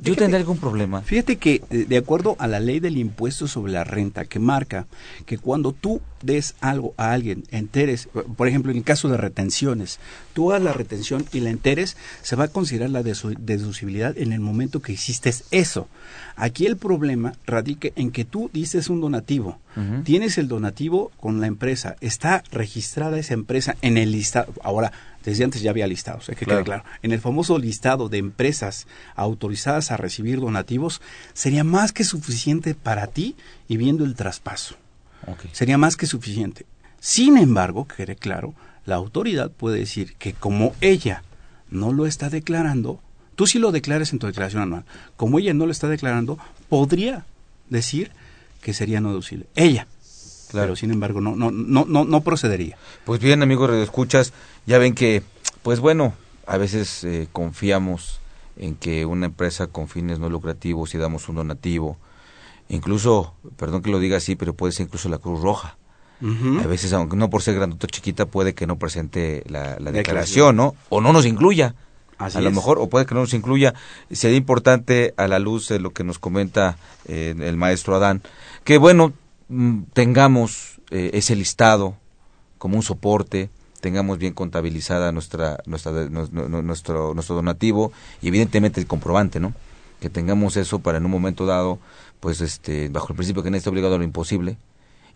¿Yo 0.03 0.17
tendré 0.17 0.39
algún 0.39 0.59
problema? 0.59 1.03
Fíjate 1.03 1.37
que 1.37 1.63
de 1.71 1.97
acuerdo 1.97 2.37
a 2.39 2.47
la 2.47 2.61
ley 2.61 2.81
del 2.81 2.97
impuesto 2.97 3.49
sobre 3.49 3.73
la 3.73 3.85
renta 3.85 4.25
que 4.25 4.39
marca 4.39 4.87
que 5.27 5.39
cuando 5.39 5.73
tú 5.73 6.01
des 6.23 6.55
algo 6.61 6.95
a 6.97 7.13
alguien, 7.13 7.45
enteres, 7.51 8.09
por 8.37 8.49
ejemplo, 8.49 8.73
en 8.73 8.79
el 8.79 8.85
caso 8.85 9.09
de 9.09 9.17
retenciones, 9.17 9.99
tú 10.33 10.51
hagas 10.51 10.63
la 10.63 10.73
retención 10.73 11.25
y 11.33 11.41
la 11.41 11.51
enteres, 11.51 11.97
se 12.23 12.37
va 12.37 12.45
a 12.45 12.49
considerar 12.49 12.91
la 12.91 13.03
deducibilidad 13.03 14.17
en 14.17 14.33
el 14.33 14.41
momento 14.41 14.83
que 14.83 14.93
hiciste 14.93 15.33
eso. 15.51 15.89
Aquí 16.37 16.67
el 16.67 16.77
problema 16.77 17.35
radica 17.47 17.89
en 17.97 18.11
que 18.11 18.25
tú 18.25 18.51
dices 18.53 18.89
un 18.89 19.01
donativo, 19.01 19.59
uh 19.77 19.81
-huh. 19.81 20.05
tienes 20.05 20.39
el 20.39 20.49
donativo 20.49 21.11
con 21.21 21.41
la 21.41 21.47
empresa, 21.47 21.97
está 22.01 22.43
registrada 22.51 23.19
esa 23.19 23.35
empresa 23.35 23.77
en 23.83 23.97
el 23.97 24.13
listado. 24.13 24.53
Ahora, 24.63 24.93
desde 25.25 25.45
antes 25.45 25.63
ya 25.63 25.71
había 25.71 25.87
listados, 25.87 26.29
hay 26.29 26.37
que 26.37 26.45
claro. 26.45 26.61
quede 26.61 26.65
claro. 26.65 26.85
En 27.03 27.13
el 27.13 27.21
famoso 27.21 27.59
listado 27.59 28.09
de 28.09 28.19
empresas 28.19 28.87
autorizadas 29.15 29.91
a 29.91 29.97
recibir 29.97 30.41
donativos, 30.41 31.01
sería 31.35 31.65
más 31.65 31.93
que 31.93 32.05
suficiente 32.05 32.75
para 32.75 33.09
ti 33.09 33.37
y 33.69 33.77
viendo 33.77 34.05
el 34.05 34.15
traspaso. 34.15 34.77
Okay. 35.27 35.51
Sería 35.53 35.79
más 35.79 35.97
que 35.97 36.07
suficiente. 36.07 36.67
Sin 37.01 37.37
embargo, 37.37 37.87
que 37.87 37.97
quede 37.97 38.17
claro, 38.17 38.55
la 38.87 38.97
autoridad 38.97 39.51
puede 39.51 39.79
decir 39.79 40.15
que 40.17 40.33
como 40.33 40.75
ella 40.81 41.23
no 41.71 41.93
lo 41.93 42.07
está 42.07 42.31
declarando, 42.31 43.01
tú 43.35 43.47
sí 43.47 43.59
lo 43.59 43.73
declares 43.73 44.13
en 44.13 44.19
tu 44.19 44.27
declaración 44.27 44.63
anual, 44.63 44.85
como 45.17 45.39
ella 45.39 45.53
no 45.55 45.67
lo 45.67 45.73
está 45.73 45.89
declarando, 45.89 46.39
podría 46.69 47.25
decir 47.69 48.11
que 48.63 48.75
sería 48.75 49.01
no 49.01 49.11
deducible. 49.11 49.47
Ella, 49.55 49.87
Claro. 50.49 50.67
pero 50.69 50.77
sin 50.77 50.91
embargo 50.91 51.21
no 51.21 51.37
no 51.37 51.51
no 51.51 51.85
no 51.87 52.05
no 52.05 52.21
procedería. 52.23 52.77
Pues 53.05 53.21
bien, 53.21 53.43
amigos 53.43 53.71
escuchas, 53.71 54.33
ya 54.67 54.79
ven 54.79 54.95
que 54.95 55.23
pues 55.63 55.81
bueno, 55.81 56.15
a 56.47 56.57
veces 56.57 57.05
eh, 57.05 57.29
confiamos 57.33 58.21
en 58.57 58.75
que 58.75 59.07
una 59.07 59.27
empresa 59.27 59.67
con 59.67 59.89
fines 59.89 60.19
no 60.19 60.29
lucrativos 60.29 60.95
y 60.95 60.99
damos 60.99 61.29
un 61.29 61.37
donativo, 61.37 61.97
incluso, 62.69 63.35
perdón 63.57 63.83
que 63.83 63.91
lo 63.91 63.99
diga 63.99 64.17
así, 64.17 64.35
pero 64.35 64.55
puede 64.55 64.73
ser 64.73 64.87
incluso 64.87 65.09
la 65.09 65.19
Cruz 65.19 65.41
Roja. 65.41 65.77
Uh 66.21 66.27
-huh. 66.27 66.65
A 66.65 66.67
veces, 66.67 66.93
aunque 66.93 67.17
no 67.17 67.31
por 67.31 67.43
ser 67.43 67.55
grandota 67.55 67.87
o 67.87 67.91
chiquita, 67.91 68.27
puede 68.27 68.55
que 68.55 68.67
no 68.67 68.77
presente 68.79 69.45
la, 69.47 69.77
la 69.79 69.93
declaración, 69.93 70.57
¿no? 70.57 70.75
O 70.89 71.01
no 71.01 71.13
nos 71.13 71.27
incluya. 71.27 71.75
Así 72.19 72.37
a 72.39 72.41
es. 72.41 72.45
lo 72.45 72.51
mejor, 72.51 72.79
o 72.81 72.89
puede 72.89 73.07
que 73.07 73.15
no 73.15 73.21
nos 73.21 73.33
incluya. 73.35 73.75
Sería 74.11 74.37
importante, 74.37 75.15
a 75.17 75.29
la 75.29 75.39
luz 75.39 75.69
de 75.69 75.79
lo 75.79 75.91
que 75.91 76.03
nos 76.03 76.19
comenta 76.19 76.77
eh, 77.07 77.35
el 77.39 77.57
maestro 77.57 77.95
Adán, 77.95 78.23
que 78.65 78.79
bueno, 78.79 79.13
tengamos 79.93 80.81
eh, 80.91 81.11
ese 81.15 81.35
listado 81.37 81.97
como 82.59 82.77
un 82.77 82.83
soporte, 82.83 83.51
tengamos 83.81 84.19
bien 84.19 84.35
contabilizada 84.35 85.13
nuestra, 85.13 85.59
nuestra 85.67 85.93
nuestro, 86.09 87.15
nuestro 87.15 87.35
donativo 87.35 87.93
y 88.21 88.29
evidentemente 88.29 88.81
el 88.81 88.87
comprobante, 88.87 89.41
¿no? 89.41 89.55
Que 90.01 90.11
tengamos 90.11 90.57
eso 90.57 90.81
para 90.81 90.99
en 90.99 91.05
un 91.05 91.11
momento 91.11 91.47
dado, 91.47 91.79
pues 92.21 92.41
este, 92.41 92.89
bajo 92.89 93.09
el 93.11 93.17
principio 93.17 93.43
que 93.43 93.51
nadie 93.51 93.59
está 93.59 93.71
obligado 93.71 93.95
a 93.95 93.99
lo 93.99 94.05
imposible 94.05 94.57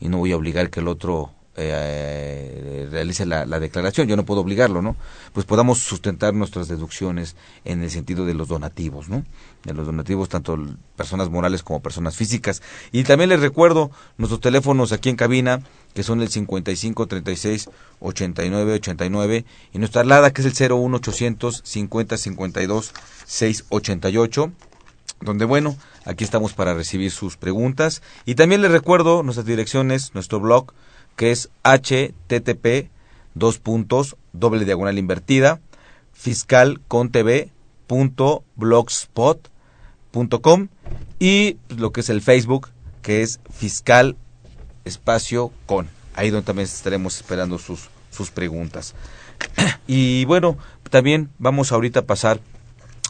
y 0.00 0.08
no 0.08 0.18
voy 0.18 0.32
a 0.32 0.36
obligar 0.36 0.70
que 0.70 0.80
el 0.80 0.88
otro 0.88 1.32
eh, 1.56 2.88
realice 2.90 3.26
la, 3.26 3.44
la, 3.44 3.60
declaración, 3.60 4.08
yo 4.08 4.16
no 4.16 4.24
puedo 4.24 4.40
obligarlo, 4.40 4.80
¿no? 4.80 4.96
Pues 5.34 5.44
podamos 5.44 5.80
sustentar 5.80 6.32
nuestras 6.32 6.68
deducciones 6.68 7.36
en 7.64 7.82
el 7.82 7.90
sentido 7.90 8.24
de 8.24 8.32
los 8.32 8.48
donativos, 8.48 9.08
¿no? 9.08 9.24
De 9.64 9.74
los 9.74 9.86
donativos, 9.86 10.30
tanto 10.30 10.56
personas 10.96 11.28
morales 11.28 11.62
como 11.62 11.82
personas 11.82 12.16
físicas. 12.16 12.62
Y 12.90 13.04
también 13.04 13.28
les 13.28 13.40
recuerdo 13.40 13.90
nuestros 14.16 14.40
teléfonos 14.40 14.92
aquí 14.92 15.10
en 15.10 15.16
cabina, 15.16 15.60
que 15.94 16.02
son 16.02 16.22
el 16.22 16.30
55 16.30 17.06
36 17.06 17.68
89 18.00 18.72
89, 18.72 19.44
y 19.74 19.78
nuestra 19.78 20.00
alada, 20.00 20.32
que 20.32 20.40
es 20.40 20.60
el 20.60 20.70
01800 20.70 21.62
50 21.64 22.16
52 22.16 22.92
688 23.26 24.52
donde 25.22 25.44
bueno, 25.44 25.76
aquí 26.04 26.24
estamos 26.24 26.52
para 26.52 26.74
recibir 26.74 27.10
sus 27.10 27.36
preguntas. 27.36 28.02
Y 28.24 28.34
también 28.34 28.60
les 28.60 28.72
recuerdo 28.72 29.22
nuestras 29.22 29.46
direcciones, 29.46 30.14
nuestro 30.14 30.40
blog, 30.40 30.72
que 31.16 31.30
es 31.30 31.50
http 31.62 32.90
dos 33.34 33.58
puntos 33.58 34.16
doble 34.32 34.64
diagonal 34.64 34.98
invertida 34.98 35.60
fiscal 36.12 36.80
con 36.88 37.10
y 41.18 41.56
lo 41.68 41.92
que 41.92 42.00
es 42.00 42.10
el 42.10 42.22
Facebook 42.22 42.68
que 43.02 43.22
es 43.22 43.40
fiscal 43.52 44.16
espacio 44.84 45.50
con. 45.66 45.88
Ahí 46.14 46.30
donde 46.30 46.46
también 46.46 46.66
estaremos 46.66 47.16
esperando 47.16 47.58
sus 47.58 47.88
sus 48.10 48.30
preguntas. 48.30 48.94
Y 49.86 50.24
bueno 50.26 50.56
también 50.90 51.30
vamos 51.38 51.72
ahorita 51.72 52.00
a 52.00 52.06
pasar 52.06 52.40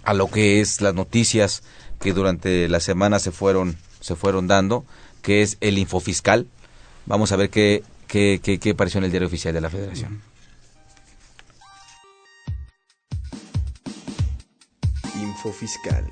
a 0.04 0.14
lo 0.14 0.30
que 0.30 0.61
es 0.61 0.80
las 0.80 0.94
noticias 0.94 1.62
que 2.00 2.12
durante 2.12 2.68
la 2.68 2.80
semana 2.80 3.18
se 3.18 3.32
fueron 3.32 3.76
se 4.00 4.16
fueron 4.16 4.47
dando 4.47 4.85
que 5.21 5.42
es 5.42 5.59
el 5.61 5.78
infofiscal. 5.78 6.47
Vamos 7.06 7.32
a 7.32 7.37
ver 7.37 7.50
qué 7.50 7.82
qué, 8.12 8.40
qué, 8.42 8.59
qué 8.59 8.71
apareció 8.71 8.99
en 8.99 9.04
el 9.04 9.11
diario 9.11 9.26
oficial 9.26 9.54
de 9.54 9.61
la 9.62 9.71
Federación. 9.71 10.21
Info 15.19 15.50
Fiscal. 15.50 16.04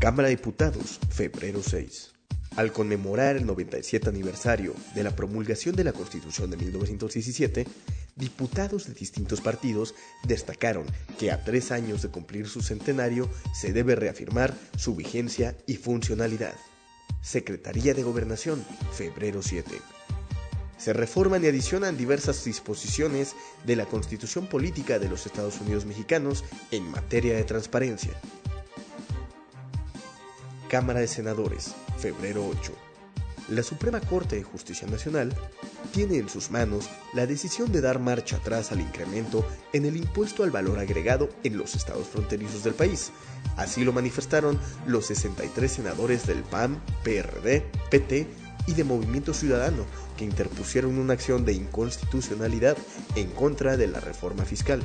Cámara 0.00 0.28
de 0.28 0.34
Diputados, 0.34 0.98
febrero 1.08 1.62
6. 1.62 2.10
Al 2.56 2.72
conmemorar 2.72 3.36
el 3.36 3.46
97 3.46 4.08
aniversario 4.08 4.74
de 4.96 5.04
la 5.04 5.14
promulgación 5.14 5.76
de 5.76 5.84
la 5.84 5.92
Constitución 5.92 6.50
de 6.50 6.56
1917, 6.56 7.66
diputados 8.16 8.88
de 8.88 8.94
distintos 8.94 9.40
partidos 9.40 9.94
destacaron 10.26 10.86
que 11.16 11.30
a 11.30 11.44
tres 11.44 11.70
años 11.70 12.02
de 12.02 12.08
cumplir 12.08 12.48
su 12.48 12.60
centenario 12.60 13.30
se 13.54 13.72
debe 13.72 13.94
reafirmar 13.94 14.52
su 14.76 14.96
vigencia 14.96 15.56
y 15.68 15.76
funcionalidad. 15.76 16.54
Secretaría 17.24 17.94
de 17.94 18.02
Gobernación, 18.02 18.62
febrero 18.92 19.40
7. 19.40 19.80
Se 20.76 20.92
reforman 20.92 21.42
y 21.42 21.46
adicionan 21.46 21.96
diversas 21.96 22.44
disposiciones 22.44 23.34
de 23.64 23.76
la 23.76 23.86
Constitución 23.86 24.46
Política 24.46 24.98
de 24.98 25.08
los 25.08 25.24
Estados 25.24 25.58
Unidos 25.62 25.86
Mexicanos 25.86 26.44
en 26.70 26.86
materia 26.90 27.34
de 27.34 27.44
transparencia. 27.44 28.12
Cámara 30.68 31.00
de 31.00 31.08
Senadores, 31.08 31.74
febrero 31.98 32.46
8 32.46 32.83
la 33.48 33.62
Suprema 33.62 34.00
Corte 34.00 34.36
de 34.36 34.42
Justicia 34.42 34.88
Nacional 34.88 35.34
tiene 35.92 36.16
en 36.16 36.28
sus 36.28 36.50
manos 36.50 36.88
la 37.12 37.26
decisión 37.26 37.70
de 37.72 37.80
dar 37.80 37.98
marcha 37.98 38.36
atrás 38.36 38.72
al 38.72 38.80
incremento 38.80 39.46
en 39.72 39.84
el 39.84 39.96
impuesto 39.96 40.44
al 40.44 40.50
valor 40.50 40.78
agregado 40.78 41.28
en 41.42 41.58
los 41.58 41.74
estados 41.74 42.08
fronterizos 42.08 42.64
del 42.64 42.74
país. 42.74 43.12
Así 43.56 43.84
lo 43.84 43.92
manifestaron 43.92 44.58
los 44.86 45.06
63 45.06 45.70
senadores 45.70 46.26
del 46.26 46.42
PAN, 46.42 46.80
PRD, 47.02 47.64
PT 47.90 48.26
y 48.66 48.72
de 48.72 48.84
Movimiento 48.84 49.34
Ciudadano 49.34 49.84
que 50.16 50.24
interpusieron 50.24 50.98
una 50.98 51.12
acción 51.12 51.44
de 51.44 51.52
inconstitucionalidad 51.52 52.76
en 53.14 53.30
contra 53.30 53.76
de 53.76 53.88
la 53.88 54.00
reforma 54.00 54.44
fiscal. 54.44 54.82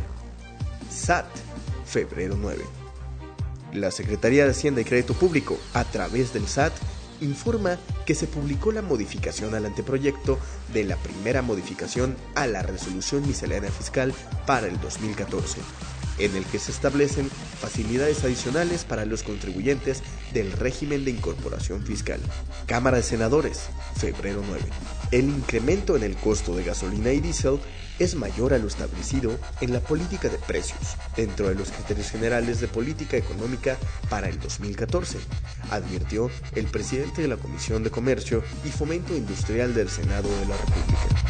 SAT, 0.92 1.28
febrero 1.86 2.36
9. 2.40 2.64
La 3.74 3.92
Secretaría 3.92 4.46
de 4.46 4.52
Hacienda 4.52 4.82
y 4.82 4.86
Crédito 4.86 5.14
Público, 5.14 5.58
a 5.74 5.84
través 5.86 6.34
del 6.34 6.48
SAT, 6.48 6.74
informa 7.22 7.78
que 8.06 8.16
se 8.16 8.28
publicó 8.28 8.72
la 8.72 8.82
modificación 8.82 9.56
al 9.56 9.66
anteproyecto 9.66 10.40
de 10.74 10.84
la 10.84 10.98
primera 10.98 11.42
modificación 11.42 12.16
a 12.36 12.48
la 12.48 12.62
resolución 12.62 13.26
miscelánea 13.28 13.72
fiscal 13.72 14.14
para 14.46 14.68
el 14.68 14.80
2014, 14.80 15.60
en 16.20 16.36
el 16.36 16.46
que 16.46 16.60
se 16.60 16.72
establecen 16.72 17.30
facilidades 17.60 18.24
adicionales 18.24 18.84
para 18.84 19.06
los 19.06 19.24
contribuyentes 19.24 20.04
del 20.34 20.52
régimen 20.52 21.06
de 21.06 21.12
incorporación 21.12 21.84
fiscal. 21.84 22.20
Cámara 22.66 22.98
de 22.98 23.04
Senadores, 23.04 23.70
febrero 23.96 24.42
9. 24.48 24.62
El 25.12 25.26
incremento 25.26 25.96
en 25.96 26.04
el 26.04 26.16
costo 26.16 26.56
de 26.56 26.64
gasolina 26.64 27.12
y 27.12 27.20
diésel 27.20 27.60
es 28.00 28.16
mayor 28.16 28.54
a 28.54 28.58
lo 28.58 28.68
establecido 28.68 29.38
en 29.62 29.74
la 29.74 29.82
política 29.82 30.30
de 30.30 30.38
precios, 30.38 30.96
dentro 31.16 31.50
de 31.50 31.56
los 31.56 31.70
criterios 31.70 32.10
generales 32.10 32.60
de 32.62 32.68
política 32.68 33.18
económica 33.18 33.78
para 34.10 34.30
el 34.30 34.40
2014, 34.40 35.18
advirtió 35.70 36.32
el 36.56 36.66
presidente 36.66 37.22
de 37.22 37.28
la 37.28 37.38
Comisión 37.38 37.84
de 37.84 37.92
Comercio 37.92 38.44
y 38.66 38.70
Fomento 38.70 39.16
Industrial 39.16 39.74
del 39.74 39.90
Senado 39.90 40.30
de 40.40 40.46
la 40.46 40.58
República. 40.58 41.30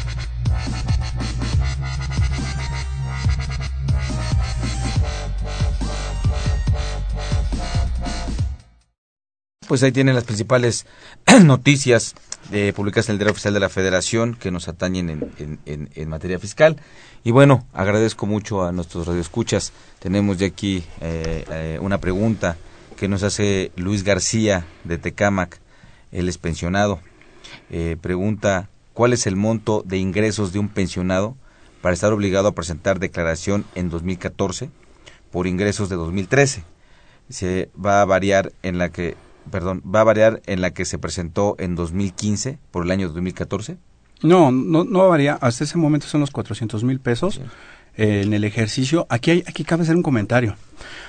Pues 9.66 9.84
ahí 9.84 9.92
tienen 9.92 10.16
las 10.16 10.24
principales 10.24 10.84
noticias 11.44 12.16
eh, 12.52 12.72
publicadas 12.74 13.08
en 13.08 13.12
el 13.14 13.18
Diario 13.18 13.32
Oficial 13.32 13.54
de 13.54 13.60
la 13.60 13.68
Federación 13.68 14.34
que 14.34 14.50
nos 14.50 14.68
atañen 14.68 15.30
en, 15.38 16.08
materia 16.08 16.38
fiscal. 16.38 16.76
Y 17.22 17.30
bueno, 17.30 17.66
agradezco 17.72 18.26
mucho 18.26 18.64
a 18.64 18.72
nuestros 18.72 19.06
radioescuchas. 19.06 19.72
Tenemos 19.98 20.38
de 20.38 20.46
aquí 20.46 20.84
eh, 21.00 21.44
eh, 21.50 21.78
una 21.80 21.98
pregunta 21.98 22.56
que 22.96 23.08
nos 23.08 23.22
hace 23.22 23.72
Luis 23.76 24.04
García 24.04 24.66
de 24.84 24.98
Tecámac. 24.98 25.58
Él 26.12 26.28
es 26.28 26.38
pensionado. 26.38 27.00
Eh, 27.70 27.96
pregunta, 28.00 28.68
¿cuál 28.94 29.12
es 29.12 29.26
el 29.26 29.36
monto 29.36 29.82
de 29.86 29.98
ingresos 29.98 30.52
de 30.52 30.58
un 30.58 30.68
pensionado 30.68 31.36
para 31.82 31.94
estar 31.94 32.12
obligado 32.12 32.48
a 32.48 32.54
presentar 32.54 32.98
declaración 32.98 33.64
en 33.74 33.88
2014 33.88 34.70
por 35.30 35.46
ingresos 35.46 35.88
de 35.88 35.96
2013? 35.96 36.64
Se 37.28 37.70
va 37.74 38.02
a 38.02 38.04
variar 38.04 38.52
en 38.62 38.78
la 38.78 38.90
que 38.90 39.16
perdón, 39.50 39.82
va 39.82 40.00
a 40.00 40.04
variar 40.04 40.42
en 40.46 40.60
la 40.60 40.70
que 40.70 40.84
se 40.84 40.98
presentó 40.98 41.56
en 41.58 41.74
2015 41.74 42.58
por 42.70 42.84
el 42.84 42.90
año 42.90 43.08
2014? 43.08 43.76
No, 44.22 44.52
no, 44.52 44.84
no 44.84 45.08
varía. 45.08 45.34
Hasta 45.34 45.64
ese 45.64 45.78
momento 45.78 46.06
son 46.06 46.20
los 46.20 46.30
400 46.30 46.84
mil 46.84 47.00
pesos. 47.00 47.40
Eh, 47.96 48.22
en 48.22 48.32
el 48.32 48.44
ejercicio, 48.44 49.06
aquí, 49.10 49.30
hay, 49.30 49.44
aquí 49.46 49.64
cabe 49.64 49.82
hacer 49.82 49.96
un 49.96 50.02
comentario. 50.02 50.56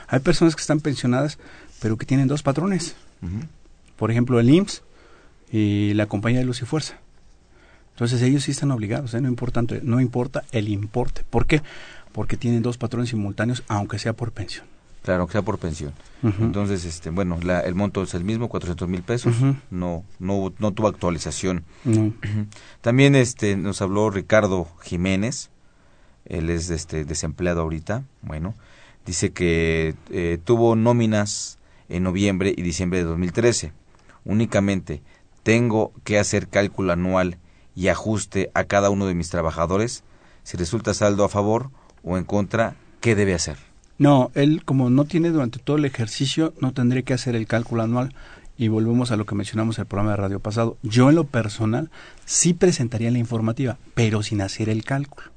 Hay 0.08 0.20
personas 0.20 0.56
que 0.56 0.62
están 0.62 0.80
pensionadas, 0.80 1.38
pero 1.82 1.98
que 1.98 2.06
tienen 2.06 2.28
dos 2.28 2.44
patrones. 2.44 2.96
Por 3.98 4.12
ejemplo, 4.12 4.40
el 4.40 4.50
IMSS 4.50 4.82
y 5.52 5.94
la 5.94 6.08
compañía 6.08 6.40
de 6.40 6.46
luz 6.46 6.62
y 6.62 6.66
fuerza. 6.66 6.98
Entonces 7.94 8.22
ellos 8.22 8.44
sí 8.44 8.52
están 8.52 8.72
obligados, 8.72 9.14
¿eh? 9.14 9.22
no, 9.22 9.28
importa, 9.28 9.62
no 9.84 10.02
importa 10.02 10.44
el 10.52 10.70
importe. 10.70 11.24
¿Por 11.30 11.46
qué? 11.46 11.62
Porque 12.12 12.38
tienen 12.38 12.64
dos 12.64 12.78
patrones 12.78 13.10
simultáneos, 13.10 13.64
aunque 13.68 14.00
sea 14.00 14.14
por 14.14 14.32
pensión. 14.32 14.66
Claro, 15.04 15.26
que 15.26 15.34
sea 15.34 15.42
por 15.42 15.58
pensión. 15.58 15.94
Entonces, 16.22 16.86
este, 16.86 17.10
bueno, 17.10 17.40
la, 17.42 17.62
el 17.62 17.74
monto 17.74 18.04
es 18.04 18.14
el 18.14 18.24
mismo, 18.24 18.50
400 18.50 18.88
mil 18.88 19.02
pesos. 19.02 19.34
no, 19.72 20.04
no, 20.20 20.54
no 20.60 20.72
tuvo 20.72 20.88
actualización. 20.88 21.64
También 22.82 23.16
este, 23.16 23.56
nos 23.56 23.82
habló 23.82 24.12
Ricardo 24.12 24.68
Jiménez. 24.84 25.50
Él 26.26 26.52
es 26.52 26.70
este, 26.70 27.04
desempleado 27.04 27.62
ahorita. 27.62 28.04
Bueno, 28.22 28.54
dice 29.06 29.32
que 29.32 29.96
eh, 30.12 30.38
tuvo 30.44 30.76
nóminas 30.76 31.58
en 31.90 32.04
noviembre 32.04 32.54
y 32.56 32.62
diciembre 32.62 33.00
de 33.00 33.06
2013. 33.06 33.74
Únicamente 34.24 35.02
tengo 35.42 35.92
que 36.04 36.20
hacer 36.20 36.48
cálculo 36.48 36.94
anual 36.94 37.40
y 37.76 37.88
ajuste 37.88 38.52
a 38.54 38.66
cada 38.66 38.92
uno 38.92 39.08
de 39.08 39.16
mis 39.16 39.32
trabajadores. 39.32 40.04
Si 40.44 40.58
resulta 40.58 40.94
saldo 40.94 41.24
a 41.24 41.30
favor 41.30 41.72
o 42.04 42.18
en 42.18 42.24
contra, 42.24 42.76
¿qué 43.00 43.16
debe 43.16 43.34
hacer? 43.34 43.71
No, 44.02 44.32
él 44.34 44.64
como 44.66 44.90
no 44.90 45.06
tiene 45.06 45.30
durante 45.30 45.60
todo 45.60 45.78
el 45.78 45.86
ejercicio, 45.86 46.56
no 46.60 46.74
tendría 46.74 47.04
que 47.04 47.14
hacer 47.14 47.36
el 47.36 47.46
cálculo 47.46 47.84
anual. 47.84 48.16
Y 48.58 48.68
volvemos 48.68 49.12
a 49.12 49.16
lo 49.16 49.28
que 49.28 49.36
mencionamos 49.36 49.78
en 49.78 49.84
el 49.84 49.88
programa 49.88 50.10
de 50.10 50.18
radio 50.18 50.40
pasado. 50.40 50.76
Yo 50.82 51.10
en 51.10 51.16
lo 51.16 51.26
personal 51.26 51.92
sí 52.26 52.56
presentaría 52.56 53.12
la 53.12 53.20
informativa, 53.20 53.78
pero 53.94 54.24
sin 54.24 54.42
hacer 54.42 54.70
el 54.70 54.84
cálculo. 54.84 55.28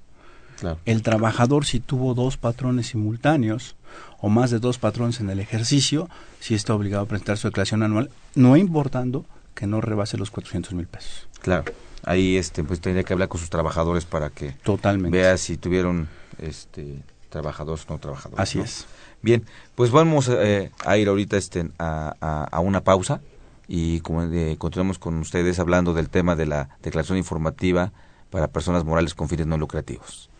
El 0.86 1.02
trabajador 1.02 1.66
si 1.66 1.78
tuvo 1.78 2.14
dos 2.14 2.38
patrones 2.38 2.86
simultáneos 2.86 3.76
o 4.18 4.30
más 4.30 4.50
de 4.50 4.60
dos 4.60 4.78
patrones 4.78 5.20
en 5.20 5.28
el 5.28 5.40
ejercicio, 5.40 6.08
sí 6.40 6.54
está 6.54 6.74
obligado 6.74 7.04
a 7.04 7.06
presentar 7.06 7.36
su 7.36 7.48
declaración 7.48 7.82
anual, 7.82 8.08
no 8.34 8.56
importando 8.56 9.26
que 9.54 9.66
no 9.66 9.82
rebase 9.82 10.16
los 10.16 10.30
400 10.30 10.72
mil 10.72 10.86
pesos. 10.86 11.28
Claro, 11.42 11.64
ahí 12.02 12.38
este, 12.38 12.64
pues 12.64 12.80
tendría 12.80 13.04
que 13.04 13.12
hablar 13.12 13.28
con 13.28 13.40
sus 13.40 13.50
trabajadores 13.50 14.06
para 14.06 14.30
que 14.30 14.52
Totalmente. 14.62 15.14
vea 15.14 15.36
si 15.36 15.58
tuvieron 15.58 16.08
este, 16.38 17.02
trabajadores 17.34 17.88
no 17.88 17.98
trabajadores. 17.98 18.40
Así 18.40 18.60
es. 18.60 18.86
Bien, 19.22 19.44
pues 19.74 19.90
vamos 19.90 20.28
eh, 20.28 20.70
a 20.84 20.96
ir 20.96 21.08
ahorita 21.08 21.36
este, 21.36 21.68
a, 21.78 22.14
a, 22.50 22.60
una 22.60 22.82
pausa 22.82 23.20
y 23.66 24.00
como, 24.00 24.22
eh, 24.22 24.56
continuamos 24.58 24.98
con 24.98 25.18
ustedes 25.18 25.58
hablando 25.58 25.94
del 25.94 26.10
tema 26.10 26.36
de 26.36 26.46
la 26.46 26.68
declaración 26.82 27.18
informativa 27.18 27.92
para 28.30 28.48
personas 28.48 28.84
morales 28.84 29.14
con 29.14 29.28
fines 29.28 29.46
no 29.46 29.58
lucrativos. 29.58 30.30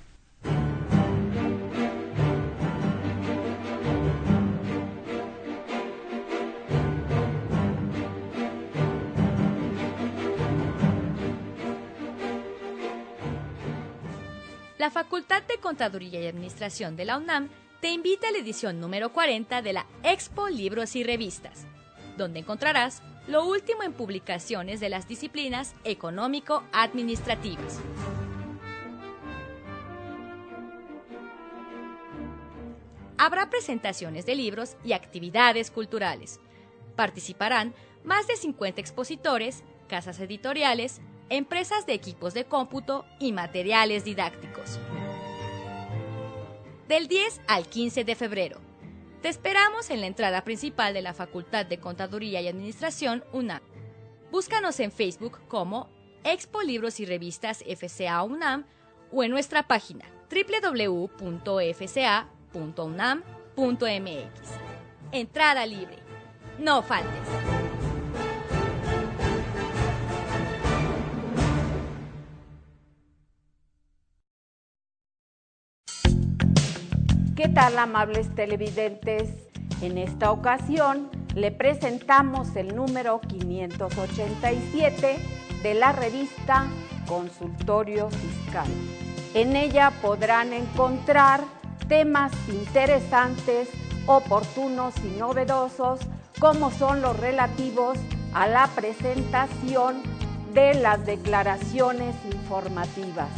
La 14.84 14.90
Facultad 14.90 15.42
de 15.44 15.56
Contaduría 15.56 16.20
y 16.20 16.26
Administración 16.26 16.94
de 16.94 17.06
la 17.06 17.16
UNAM 17.16 17.48
te 17.80 17.88
invita 17.88 18.28
a 18.28 18.32
la 18.32 18.36
edición 18.36 18.80
número 18.80 19.14
40 19.14 19.62
de 19.62 19.72
la 19.72 19.86
Expo 20.02 20.50
Libros 20.50 20.94
y 20.94 21.02
Revistas, 21.02 21.64
donde 22.18 22.40
encontrarás 22.40 23.02
lo 23.26 23.46
último 23.46 23.82
en 23.82 23.94
publicaciones 23.94 24.80
de 24.80 24.90
las 24.90 25.08
disciplinas 25.08 25.74
económico-administrativas. 25.84 27.80
Habrá 33.16 33.48
presentaciones 33.48 34.26
de 34.26 34.34
libros 34.34 34.76
y 34.84 34.92
actividades 34.92 35.70
culturales. 35.70 36.40
Participarán 36.94 37.72
más 38.04 38.26
de 38.26 38.36
50 38.36 38.82
expositores, 38.82 39.64
casas 39.88 40.20
editoriales, 40.20 41.00
empresas 41.28 41.86
de 41.86 41.94
equipos 41.94 42.34
de 42.34 42.44
cómputo 42.44 43.04
y 43.18 43.32
materiales 43.32 44.04
didácticos 44.04 44.78
del 46.88 47.08
10 47.08 47.40
al 47.46 47.66
15 47.66 48.04
de 48.04 48.14
febrero. 48.14 48.60
Te 49.22 49.28
esperamos 49.28 49.90
en 49.90 50.00
la 50.00 50.06
entrada 50.06 50.44
principal 50.44 50.92
de 50.92 51.02
la 51.02 51.14
Facultad 51.14 51.66
de 51.66 51.78
Contaduría 51.78 52.40
y 52.40 52.48
Administración 52.48 53.24
UNAM. 53.32 53.62
Búscanos 54.30 54.78
en 54.80 54.92
Facebook 54.92 55.40
como 55.48 55.88
Expo 56.24 56.62
Libros 56.62 57.00
y 57.00 57.06
Revistas 57.06 57.64
FCA 57.64 58.22
UNAM 58.22 58.66
o 59.10 59.22
en 59.22 59.30
nuestra 59.30 59.66
página 59.66 60.04
www.fca.unam.mx. 60.30 61.10
Entrada 65.12 65.66
libre. 65.66 65.98
No 66.58 66.82
faltes. 66.82 67.53
¿Qué 77.36 77.48
tal, 77.48 77.76
amables 77.80 78.32
televidentes? 78.36 79.28
En 79.82 79.98
esta 79.98 80.30
ocasión 80.30 81.10
le 81.34 81.50
presentamos 81.50 82.54
el 82.54 82.76
número 82.76 83.20
587 83.22 85.16
de 85.60 85.74
la 85.74 85.90
revista 85.90 86.68
Consultorio 87.08 88.08
Fiscal. 88.08 88.68
En 89.34 89.56
ella 89.56 89.92
podrán 90.00 90.52
encontrar 90.52 91.40
temas 91.88 92.30
interesantes, 92.48 93.68
oportunos 94.06 94.94
y 95.04 95.18
novedosos, 95.18 95.98
como 96.38 96.70
son 96.70 97.02
los 97.02 97.18
relativos 97.18 97.98
a 98.32 98.46
la 98.46 98.68
presentación 98.76 100.04
de 100.52 100.74
las 100.74 101.04
declaraciones 101.04 102.14
informativas. 102.32 103.30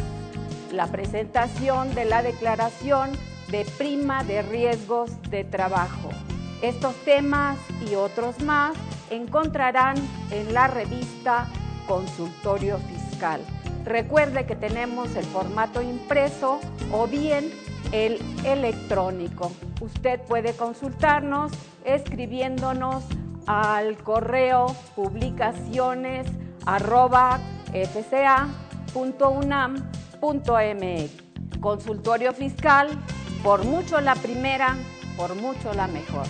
La 0.70 0.86
presentación 0.88 1.94
de 1.94 2.04
la 2.04 2.20
declaración 2.22 3.12
de 3.50 3.64
prima 3.78 4.24
de 4.24 4.42
riesgos 4.42 5.10
de 5.30 5.44
trabajo. 5.44 6.10
Estos 6.62 6.94
temas 7.04 7.58
y 7.90 7.94
otros 7.94 8.40
más 8.42 8.76
encontrarán 9.10 9.96
en 10.30 10.52
la 10.54 10.66
revista 10.66 11.48
Consultorio 11.86 12.78
Fiscal. 12.78 13.40
Recuerde 13.84 14.46
que 14.46 14.56
tenemos 14.56 15.14
el 15.14 15.24
formato 15.24 15.80
impreso 15.80 16.60
o 16.92 17.06
bien 17.06 17.52
el 17.92 18.18
electrónico. 18.44 19.52
Usted 19.80 20.20
puede 20.22 20.54
consultarnos 20.54 21.52
escribiéndonos 21.84 23.04
al 23.46 23.96
correo 23.98 24.66
publicaciones 24.96 26.26
Consultorio 31.60 32.32
Fiscal 32.32 32.88
por 33.46 33.64
mucho 33.64 34.00
la 34.00 34.16
primera, 34.16 34.76
por 35.16 35.36
mucho 35.36 35.72
la 35.72 35.86
mejor. 35.86 36.26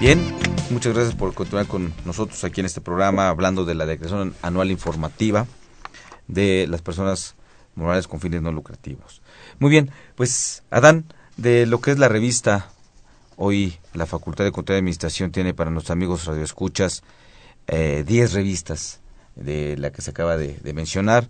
Bien, 0.00 0.20
muchas 0.70 0.92
gracias 0.92 1.14
por 1.14 1.34
continuar 1.34 1.68
con 1.68 1.94
nosotros 2.04 2.42
aquí 2.42 2.58
en 2.58 2.66
este 2.66 2.80
programa 2.80 3.28
hablando 3.28 3.64
de 3.64 3.76
la 3.76 3.86
declaración 3.86 4.34
anual 4.42 4.72
informativa 4.72 5.46
de 6.26 6.66
las 6.68 6.82
personas 6.82 7.36
morales 7.76 8.08
con 8.08 8.18
fines 8.18 8.42
no 8.42 8.50
lucrativos. 8.50 9.22
Muy 9.60 9.70
bien, 9.70 9.92
pues 10.16 10.64
Adán, 10.70 11.04
de 11.36 11.64
lo 11.66 11.80
que 11.80 11.92
es 11.92 11.98
la 12.00 12.08
revista, 12.08 12.72
hoy 13.36 13.78
la 13.94 14.06
Facultad 14.06 14.42
de 14.42 14.50
Control 14.50 14.74
de 14.74 14.78
Administración 14.80 15.30
tiene 15.30 15.54
para 15.54 15.70
nuestros 15.70 15.92
amigos 15.92 16.24
radioescuchas 16.24 17.04
10 17.68 18.08
eh, 18.08 18.26
revistas 18.34 19.00
de 19.38 19.76
la 19.76 19.90
que 19.90 20.02
se 20.02 20.10
acaba 20.10 20.36
de, 20.36 20.58
mencionar. 20.74 21.28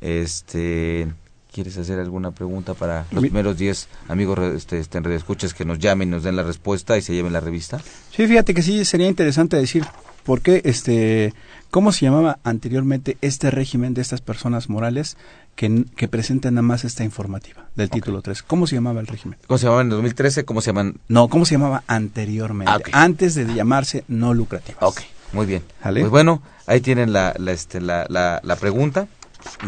Este, 0.00 1.08
¿Quieres 1.52 1.78
hacer 1.78 1.98
alguna 1.98 2.32
pregunta 2.32 2.74
para 2.74 3.06
los 3.10 3.22
primeros 3.22 3.56
10 3.56 3.88
amigos 4.08 4.38
este, 4.54 4.78
este, 4.78 4.98
en 4.98 5.10
escuchas 5.12 5.54
que 5.54 5.64
nos 5.64 5.78
llamen, 5.78 6.10
nos 6.10 6.22
den 6.22 6.36
la 6.36 6.42
respuesta 6.42 6.98
y 6.98 7.02
se 7.02 7.14
lleven 7.14 7.32
la 7.32 7.40
revista? 7.40 7.80
Sí, 8.14 8.26
fíjate 8.26 8.52
que 8.52 8.62
sí 8.62 8.84
sería 8.84 9.08
interesante 9.08 9.56
decir 9.56 9.84
por 10.26 10.42
qué, 10.42 10.60
este, 10.64 11.32
cómo 11.70 11.92
se 11.92 12.04
llamaba 12.04 12.38
anteriormente 12.42 13.16
este 13.22 13.50
régimen 13.50 13.94
de 13.94 14.02
estas 14.02 14.20
personas 14.20 14.68
morales 14.68 15.16
que, 15.54 15.84
que 15.96 16.08
presentan 16.08 16.54
nada 16.54 16.62
más 16.62 16.84
esta 16.84 17.04
informativa 17.04 17.68
del 17.76 17.88
título 17.88 18.20
3. 18.20 18.42
¿Cómo 18.42 18.66
se 18.66 18.74
llamaba 18.74 19.00
el 19.00 19.06
régimen? 19.06 19.38
¿Cómo 19.46 19.56
se 19.56 19.64
llamaba 19.64 19.82
en 19.82 19.90
2013? 19.90 20.44
¿Cómo 20.44 20.60
se 20.60 20.66
llaman? 20.66 20.96
No, 21.08 21.28
¿cómo 21.28 21.46
se 21.46 21.54
llamaba 21.54 21.84
anteriormente? 21.86 22.72
Ah, 22.92 23.04
Antes 23.04 23.34
de 23.34 23.46
llamarse 23.54 24.04
no 24.08 24.34
lucrativas. 24.34 24.82
Ok, 24.82 25.00
muy 25.32 25.46
bien. 25.46 25.62
Pues 25.82 26.10
bueno, 26.10 26.42
Ahí 26.66 26.80
tienen 26.80 27.12
la, 27.12 27.34
la, 27.38 27.52
este, 27.52 27.80
la, 27.80 28.06
la, 28.08 28.56
pregunta 28.56 29.06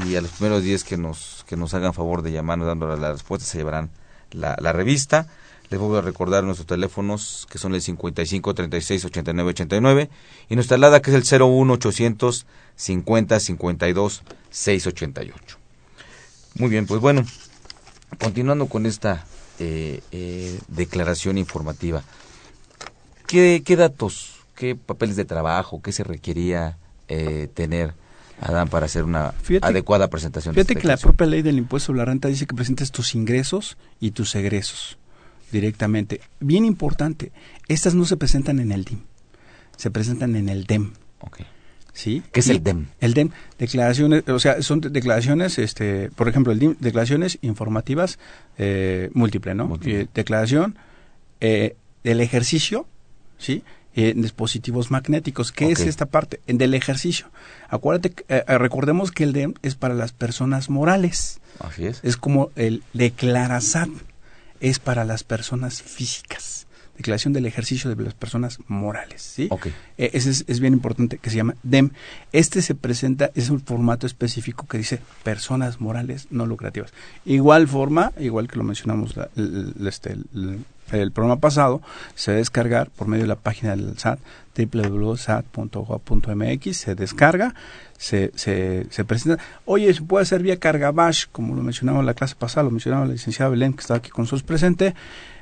y 0.04 0.16
a 0.16 0.20
los 0.20 0.32
primeros 0.32 0.64
10 0.64 0.82
que 0.82 0.96
nos, 0.96 1.44
que 1.48 1.56
nos 1.56 1.72
hagan 1.74 1.94
favor 1.94 2.22
de 2.22 2.32
llamarnos 2.32 2.66
dando 2.66 2.96
la 2.96 3.12
respuesta 3.12 3.46
se 3.46 3.58
llevarán 3.58 3.90
la, 4.32 4.56
la 4.60 4.72
revista. 4.72 5.28
Les 5.70 5.78
voy 5.78 5.96
a 5.98 6.00
recordar 6.00 6.44
nuestros 6.44 6.66
teléfonos 6.66 7.46
que 7.50 7.58
son 7.58 7.74
el 7.74 7.82
55 7.82 8.54
36 8.54 9.04
89 9.04 9.50
89 9.50 10.10
y 10.48 10.54
nuestra 10.54 10.76
alada 10.76 11.00
que 11.00 11.14
es 11.14 11.32
el 11.32 11.40
01 11.40 11.72
800 11.74 12.46
50 12.74 13.40
52 13.40 14.22
688. 14.50 15.58
Muy 16.54 16.70
bien, 16.70 16.86
pues 16.86 17.00
bueno, 17.00 17.24
continuando 18.18 18.66
con 18.66 18.86
esta 18.86 19.24
eh, 19.60 20.00
eh, 20.10 20.58
declaración 20.66 21.38
informativa, 21.38 22.02
¿qué, 23.28 23.62
¿qué 23.64 23.76
datos, 23.76 24.36
qué 24.56 24.74
papeles 24.74 25.16
de 25.16 25.24
trabajo, 25.24 25.82
qué 25.82 25.92
se 25.92 26.02
requería 26.02 26.78
eh, 27.08 27.48
tener 27.52 27.94
Adán 28.40 28.68
para 28.68 28.86
hacer 28.86 29.04
una 29.04 29.34
adecuada 29.62 30.08
presentación. 30.08 30.54
Fíjate 30.54 30.76
que 30.76 30.86
la 30.86 30.96
propia 30.96 31.26
ley 31.26 31.42
del 31.42 31.58
impuesto 31.58 31.86
sobre 31.86 31.98
la 31.98 32.04
renta 32.04 32.28
dice 32.28 32.46
que 32.46 32.54
presentes 32.54 32.92
tus 32.92 33.14
ingresos 33.14 33.76
y 33.98 34.12
tus 34.12 34.34
egresos 34.36 34.98
directamente. 35.50 36.20
Bien 36.40 36.64
importante, 36.64 37.32
estas 37.68 37.94
no 37.94 38.04
se 38.04 38.16
presentan 38.16 38.60
en 38.60 38.70
el 38.70 38.84
DIM, 38.84 39.00
se 39.76 39.90
presentan 39.90 40.36
en 40.36 40.48
el 40.48 40.64
DEM. 40.64 40.92
Okay. 41.20 41.46
¿Sí? 41.92 42.22
¿Qué 42.30 42.40
es 42.40 42.48
el 42.48 42.62
DEM? 42.62 42.86
El 43.00 43.14
DEM, 43.14 43.30
declaraciones, 43.58 44.28
o 44.28 44.38
sea, 44.38 44.62
son 44.62 44.80
declaraciones, 44.80 45.58
este, 45.58 46.10
por 46.12 46.28
ejemplo, 46.28 46.52
el 46.52 46.60
DIM, 46.60 46.76
declaraciones 46.78 47.38
informativas 47.42 48.20
eh, 48.56 49.10
múltiple, 49.14 49.54
¿no? 49.56 49.78
Eh, 49.84 50.06
declaración 50.14 50.78
eh, 51.40 51.74
del 52.04 52.20
ejercicio, 52.20 52.86
¿sí? 53.36 53.64
En 53.98 54.22
dispositivos 54.22 54.90
magnéticos. 54.92 55.50
¿Qué 55.50 55.72
es 55.72 55.80
esta 55.80 56.06
parte? 56.06 56.40
Del 56.46 56.74
ejercicio. 56.74 57.26
Acuérdate, 57.68 58.14
eh, 58.28 58.44
eh, 58.46 58.58
recordemos 58.58 59.10
que 59.10 59.24
el 59.24 59.32
DEM 59.32 59.54
es 59.62 59.74
para 59.74 59.94
las 59.94 60.12
personas 60.12 60.70
morales. 60.70 61.40
Así 61.58 61.86
es. 61.86 62.00
Es 62.04 62.16
como 62.16 62.50
el 62.54 62.84
declarazat 62.92 63.88
es 64.60 64.78
para 64.78 65.04
las 65.04 65.24
personas 65.24 65.82
físicas. 65.82 66.66
Declaración 66.96 67.32
del 67.32 67.46
ejercicio 67.46 67.94
de 67.94 68.02
las 68.02 68.14
personas 68.14 68.58
morales, 68.66 69.22
¿sí? 69.22 69.46
Okay. 69.50 69.72
Eh, 69.98 70.10
ese 70.14 70.30
es, 70.30 70.60
bien 70.60 70.72
importante, 70.72 71.18
que 71.18 71.30
se 71.30 71.36
llama 71.36 71.54
DEM. 71.62 71.90
Este 72.32 72.60
se 72.60 72.74
presenta, 72.74 73.30
es 73.34 73.50
un 73.50 73.60
formato 73.60 74.06
específico 74.06 74.66
que 74.66 74.78
dice 74.78 75.00
personas 75.22 75.80
morales 75.80 76.26
no 76.30 76.46
lucrativas. 76.46 76.92
Igual 77.24 77.68
forma, 77.68 78.12
igual 78.18 78.48
que 78.48 78.56
lo 78.56 78.64
mencionamos 78.64 79.14
este, 79.86 80.16
el 80.92 81.12
programa 81.12 81.40
pasado, 81.40 81.80
se 82.14 82.32
descargar 82.32 82.90
por 82.90 83.08
medio 83.08 83.24
de 83.24 83.28
la 83.28 83.36
página 83.36 83.76
del 83.76 83.98
SAT, 83.98 84.20
www.sat.gov.mx, 84.56 86.76
se 86.76 86.94
descarga, 86.94 87.54
se, 87.96 88.32
se, 88.34 88.86
se, 88.90 89.04
presenta. 89.04 89.42
Oye, 89.64 89.94
se 89.94 90.02
puede 90.02 90.22
hacer 90.22 90.42
vía 90.42 90.58
carga 90.58 90.90
bash, 90.90 91.26
como 91.30 91.54
lo 91.54 91.62
mencionaba 91.62 92.00
en 92.00 92.06
la 92.06 92.14
clase 92.14 92.34
pasada, 92.34 92.64
lo 92.64 92.70
mencionaba 92.70 93.06
la 93.06 93.12
licenciada 93.12 93.50
Belén, 93.50 93.74
que 93.74 93.80
estaba 93.80 93.98
aquí 93.98 94.10
con 94.10 94.24
nosotros 94.24 94.42
presente. 94.42 94.94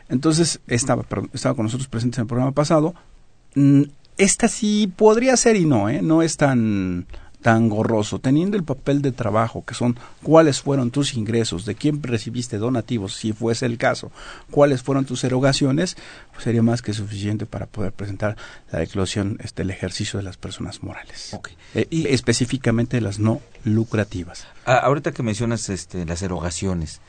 Entonces, 0.09 0.61
estaba, 0.66 1.04
estaba 1.32 1.54
con 1.54 1.64
nosotros 1.64 1.88
presente 1.88 2.16
en 2.16 2.22
el 2.22 2.28
programa 2.28 2.52
pasado. 2.52 2.94
Mm, 3.54 3.82
esta 4.18 4.48
sí 4.48 4.92
podría 4.94 5.37
ser 5.37 5.56
y 5.56 5.66
no, 5.66 5.88
¿eh? 5.88 6.02
No 6.02 6.22
es 6.22 6.37
tan 6.37 7.06
tan 7.46 7.68
gorroso, 7.68 8.18
teniendo 8.18 8.56
el 8.56 8.64
papel 8.64 9.02
de 9.02 9.12
trabajo, 9.12 9.64
que 9.64 9.74
son 9.74 9.96
cuáles 10.24 10.61
fueron 10.61 10.90
tus 10.90 11.14
ingresos, 11.14 11.64
de 11.64 11.76
quién 11.76 12.02
recibiste 12.02 12.59
donativos, 12.59 13.14
si 13.14 13.32
fuese 13.32 13.66
el 13.66 13.78
caso, 13.78 14.11
cuáles 14.50 14.82
fueron 14.82 15.04
tus 15.04 15.22
erogaciones, 15.22 15.96
pues 16.32 16.42
sería 16.42 16.64
más 16.64 16.82
que 16.82 16.92
suficiente 16.92 17.46
para 17.46 17.66
poder 17.66 17.92
presentar 17.92 18.37
la 18.72 18.80
declaración, 18.80 19.38
este, 19.44 19.62
el 19.62 19.70
ejercicio 19.70 20.18
de 20.18 20.24
las 20.24 20.37
personas 20.37 20.82
morales. 20.82 21.38
Eh, 21.76 21.87
y 21.88 22.09
específicamente 22.09 23.00
las 23.00 23.20
no 23.20 23.40
lucrativas. 23.62 24.48
Ah, 24.64 24.78
ahorita 24.78 25.12
que 25.12 25.22
mencionas 25.22 25.68
este, 25.68 26.04
las 26.04 26.22
erogaciones, 26.22 27.00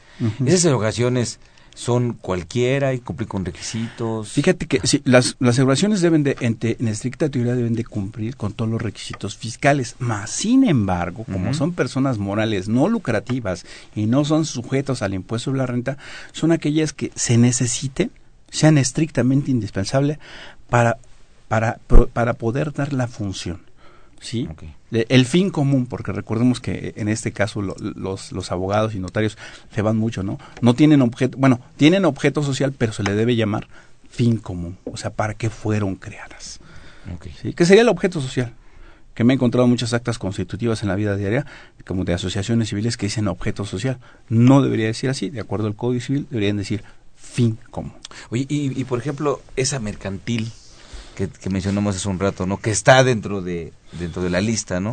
esas 0.45 0.65
erogaciones 0.65 1.39
son 1.77 2.13
cualquiera 2.13 2.95
y 2.95 2.99
cumplir 2.99 3.29
con 3.29 3.45
requisitos. 3.45 4.31
Fíjate 4.31 4.65
que 4.65 4.81
sí, 4.83 5.03
las, 5.05 5.35
las 5.39 5.59
evaluaciones 5.59 6.01
deben 6.01 6.23
de, 6.23 6.35
en, 6.39 6.57
en, 6.59 6.87
estricta 6.87 7.29
teoría, 7.29 7.53
deben 7.53 7.75
de 7.75 7.85
cumplir 7.85 8.35
con 8.35 8.53
todos 8.53 8.71
los 8.71 8.81
requisitos 8.81 9.37
fiscales. 9.37 9.95
Mas, 9.99 10.31
sin 10.31 10.63
embargo, 10.63 11.23
como 11.31 11.53
son 11.53 11.73
personas 11.73 12.17
morales 12.17 12.67
no 12.67 12.89
lucrativas 12.89 13.63
y 13.95 14.07
no 14.07 14.25
son 14.25 14.45
sujetos 14.45 15.03
al 15.03 15.13
impuesto 15.13 15.51
de 15.51 15.59
la 15.59 15.67
renta, 15.67 15.99
son 16.31 16.51
aquellas 16.51 16.93
que 16.93 17.11
se 17.15 17.37
necesiten, 17.37 18.09
sean 18.49 18.79
estrictamente 18.79 19.51
indispensables 19.51 20.17
para, 20.71 20.97
para, 21.47 21.79
para 22.11 22.33
poder 22.33 22.73
dar 22.73 22.91
la 22.91 23.07
función. 23.07 23.61
¿sí? 24.19 24.49
El 24.91 25.25
fin 25.25 25.49
común, 25.49 25.85
porque 25.85 26.13
recordemos 26.13 26.61
que 26.61 26.93
en 26.95 27.09
este 27.09 27.33
caso 27.33 27.61
los, 27.61 28.31
los 28.31 28.51
abogados 28.51 28.95
y 28.95 28.99
notarios 28.99 29.37
se 29.73 29.81
van 29.81 29.97
mucho, 29.97 30.23
¿no? 30.23 30.39
No 30.61 30.75
tienen 30.75 31.01
objeto, 31.01 31.37
bueno, 31.37 31.59
tienen 31.75 32.05
objeto 32.05 32.41
social, 32.41 32.73
pero 32.77 32.93
se 32.93 33.03
le 33.03 33.13
debe 33.13 33.35
llamar 33.35 33.67
fin 34.09 34.37
común, 34.37 34.77
o 34.85 34.97
sea, 34.97 35.11
¿para 35.11 35.33
qué 35.33 35.49
fueron 35.49 35.95
creadas? 35.95 36.59
¿Sí? 37.41 37.53
¿Qué 37.53 37.65
sería 37.65 37.83
el 37.83 37.89
objeto 37.89 38.21
social? 38.21 38.53
Que 39.13 39.23
me 39.23 39.33
he 39.33 39.35
encontrado 39.35 39.67
muchas 39.67 39.93
actas 39.93 40.19
constitutivas 40.19 40.83
en 40.83 40.89
la 40.89 40.95
vida 40.95 41.15
diaria, 41.15 41.45
como 41.85 42.03
de 42.03 42.13
asociaciones 42.13 42.69
civiles 42.69 42.97
que 42.97 43.07
dicen 43.07 43.27
objeto 43.27 43.65
social. 43.65 43.99
No 44.29 44.61
debería 44.61 44.85
decir 44.85 45.09
así, 45.09 45.29
de 45.29 45.41
acuerdo 45.41 45.67
al 45.67 45.75
Código 45.75 46.01
Civil, 46.01 46.27
deberían 46.29 46.57
decir 46.57 46.83
fin 47.15 47.57
común. 47.71 47.93
Oye, 48.29 48.45
y, 48.47 48.79
y 48.79 48.83
por 48.83 48.99
ejemplo, 48.99 49.41
esa 49.55 49.79
mercantil, 49.79 50.51
que, 51.25 51.49
mencionamos 51.49 51.95
hace 51.95 52.07
un 52.07 52.19
rato, 52.19 52.45
¿no? 52.45 52.57
Que 52.57 52.69
está 52.69 53.03
dentro 53.03 53.41
de 53.41 53.73
dentro 53.93 54.21
de 54.21 54.29
la 54.29 54.39
lista, 54.39 54.79
¿no? 54.79 54.91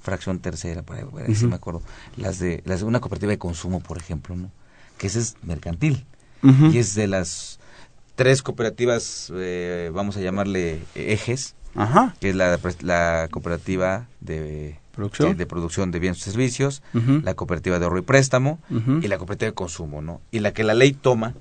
Fracción 0.00 0.38
tercera, 0.38 0.82
por 0.82 0.96
ahí, 0.96 1.04
me 1.46 1.54
acuerdo. 1.54 1.82
Las 2.16 2.38
de 2.38 2.62
las 2.64 2.82
una 2.82 3.00
cooperativa 3.00 3.30
de 3.30 3.38
consumo, 3.38 3.80
por 3.80 3.98
ejemplo, 3.98 4.34
¿no? 4.34 4.50
Que 4.96 5.08
esa 5.08 5.18
es 5.18 5.36
mercantil 5.42 6.06
y 6.42 6.78
es 6.78 6.94
de 6.94 7.06
las 7.06 7.58
tres 8.14 8.42
cooperativas, 8.42 9.30
eh, 9.34 9.90
vamos 9.92 10.16
a 10.16 10.20
llamarle 10.20 10.80
ejes, 10.94 11.54
que 12.20 12.30
es 12.30 12.36
la, 12.36 12.58
la 12.80 13.28
cooperativa 13.30 14.06
de 14.20 14.78
¿Producción? 14.94 15.36
de 15.36 15.44
producción 15.44 15.90
de 15.90 15.98
bienes 15.98 16.18
y 16.20 16.22
servicios, 16.22 16.82
la 16.94 17.34
cooperativa 17.34 17.78
de 17.78 17.84
ahorro 17.84 17.98
y 17.98 18.02
préstamo 18.02 18.60
y 18.70 19.08
la 19.08 19.18
cooperativa 19.18 19.50
de 19.50 19.54
consumo, 19.54 20.00
¿no? 20.00 20.22
Y 20.30 20.38
la 20.38 20.52
que 20.54 20.64
la 20.64 20.72
ley 20.72 20.92
toma 20.92 21.34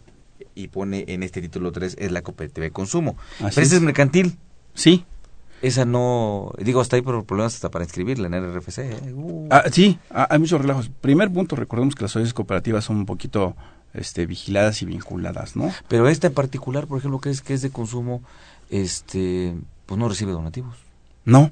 y 0.55 0.69
pone 0.69 1.05
en 1.07 1.21
este 1.21 1.41
título 1.41 1.71
3 1.71 1.97
es 1.99 2.11
la 2.11 2.21
cooperativa 2.21 2.63
de 2.63 2.71
consumo. 2.71 3.17
Pero 3.39 3.61
esa 3.61 3.75
es 3.75 3.81
mercantil. 3.81 4.37
Sí. 4.73 5.05
Esa 5.61 5.85
no, 5.85 6.53
digo, 6.57 6.81
hasta 6.81 6.95
ahí 6.95 7.01
por 7.01 7.23
problemas 7.25 7.55
hasta 7.55 7.69
para 7.69 7.85
inscribirla 7.85 8.27
en 8.27 8.33
el 8.33 8.53
RFC. 8.55 8.79
¿eh? 8.79 9.13
Uh. 9.13 9.47
Ah, 9.49 9.63
sí, 9.71 9.99
ah, 10.11 10.27
hay 10.29 10.39
muchos 10.39 10.61
relajos. 10.61 10.89
Primer 11.01 11.31
punto, 11.31 11.55
recordemos 11.55 11.95
que 11.95 12.03
las 12.03 12.11
sociedades 12.11 12.33
cooperativas 12.33 12.85
son 12.85 12.97
un 12.97 13.05
poquito 13.05 13.55
este, 13.93 14.25
vigiladas 14.25 14.81
y 14.81 14.85
vinculadas, 14.85 15.55
¿no? 15.55 15.71
Pero 15.87 16.07
esta 16.07 16.27
en 16.27 16.33
particular, 16.33 16.87
por 16.87 16.99
ejemplo, 16.99 17.19
que 17.19 17.29
es, 17.29 17.41
que 17.41 17.53
es 17.53 17.61
de 17.61 17.69
consumo, 17.69 18.21
este, 18.69 19.55
pues 19.85 19.97
no 19.99 20.09
recibe 20.09 20.33
donativos. 20.33 20.77
No, 21.23 21.51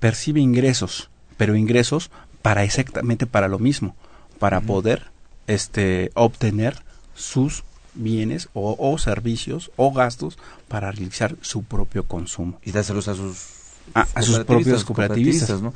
percibe 0.00 0.40
ingresos, 0.40 1.10
pero 1.36 1.56
ingresos 1.56 2.10
para 2.42 2.64
exactamente 2.64 3.26
para 3.26 3.48
lo 3.48 3.58
mismo, 3.58 3.96
para 4.38 4.60
poder 4.60 5.10
este, 5.46 6.10
obtener 6.14 6.82
sus 7.14 7.64
bienes 7.94 8.48
o, 8.54 8.98
servicios 8.98 9.70
o 9.76 9.92
gastos 9.92 10.38
para 10.68 10.90
realizar 10.90 11.36
su 11.40 11.62
propio 11.62 12.04
consumo. 12.04 12.58
Y 12.64 12.72
dárselos 12.72 13.08
a 13.08 13.14
sus, 13.14 13.46
a, 13.94 14.22
sus 14.22 14.40
propios 14.40 14.84
cooperativistas. 14.84 15.62
¿no? 15.62 15.72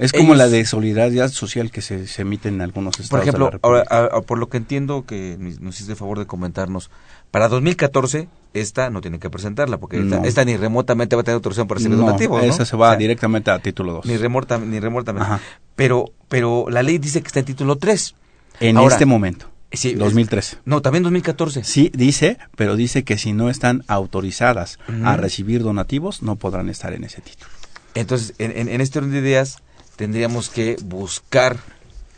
Es 0.00 0.12
como 0.12 0.34
la 0.34 0.48
de 0.48 0.64
solidaridad 0.64 1.28
social 1.28 1.70
que 1.70 1.82
se, 1.82 2.06
emite 2.18 2.48
en 2.48 2.62
algunos 2.62 2.98
estados. 2.98 3.10
Por 3.10 3.20
ejemplo, 3.20 3.60
ahora, 3.62 4.20
por 4.22 4.38
lo 4.38 4.48
que 4.48 4.56
entiendo 4.56 5.04
que 5.04 5.36
nos 5.38 5.74
hiciste 5.74 5.94
favor 5.94 6.18
de 6.18 6.26
comentarnos, 6.26 6.90
para 7.30 7.48
2014 7.48 8.28
esta 8.54 8.88
no 8.88 9.02
tiene 9.02 9.18
que 9.18 9.28
presentarla 9.30 9.78
porque 9.78 10.02
esta, 10.24 10.44
ni 10.44 10.56
remotamente 10.56 11.16
va 11.16 11.20
a 11.20 11.24
tener 11.24 11.34
autorización 11.34 11.68
para 11.68 11.78
recibir 11.78 11.98
donativos. 11.98 12.42
Esa 12.42 12.64
se 12.64 12.76
va 12.76 12.96
directamente 12.96 13.50
a 13.50 13.58
título 13.58 13.92
2. 13.92 14.06
Ni, 14.06 14.16
remota, 14.16 14.58
ni 14.58 14.80
remotamente. 14.80 15.28
Pero, 15.76 16.06
pero 16.28 16.64
la 16.70 16.82
ley 16.82 16.96
dice 16.96 17.20
que 17.20 17.26
está 17.26 17.40
en 17.40 17.46
título 17.46 17.76
3. 17.76 18.14
En 18.60 18.78
este 18.78 19.04
momento. 19.04 19.50
Sí, 19.72 19.94
2013. 19.94 20.58
no, 20.64 20.82
también 20.82 21.04
2014. 21.04 21.62
Sí, 21.64 21.90
dice, 21.94 22.38
pero 22.56 22.76
dice 22.76 23.04
que 23.04 23.18
si 23.18 23.32
no 23.32 23.50
están 23.50 23.84
autorizadas 23.86 24.78
a 25.04 25.16
recibir 25.16 25.62
donativos, 25.62 26.22
no 26.22 26.36
podrán 26.36 26.68
estar 26.68 26.92
en 26.92 27.04
ese 27.04 27.20
título. 27.20 27.50
Entonces, 27.94 28.34
en, 28.38 28.68
en, 28.68 28.80
este 28.80 28.98
orden 28.98 29.12
de 29.12 29.18
ideas, 29.18 29.58
tendríamos 29.96 30.48
que 30.48 30.76
buscar 30.84 31.58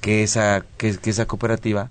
que 0.00 0.22
esa, 0.22 0.64
que, 0.76 0.98
esa 1.04 1.26
cooperativa... 1.26 1.90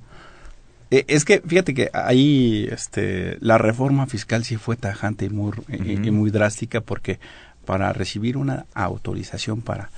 E, 0.92 1.06
es 1.08 1.26
que, 1.26 1.42
fíjate 1.46 1.74
que 1.74 1.90
ahí 1.94 2.68
este, 2.72 3.38
la 3.40 3.58
reforma 3.58 4.08
fiscal 4.08 4.44
sí 4.44 4.58
fue 4.58 4.76
tajante 4.76 5.26
y 5.26 5.30
muy, 5.30 5.54
y 5.70 6.12
muy 6.12 6.32
drástica 6.32 6.82
porque 6.82 7.20
para 7.66 7.94
recibir 7.94 8.38
una 8.38 8.66
autorización 8.74 9.62
para, 9.62 9.90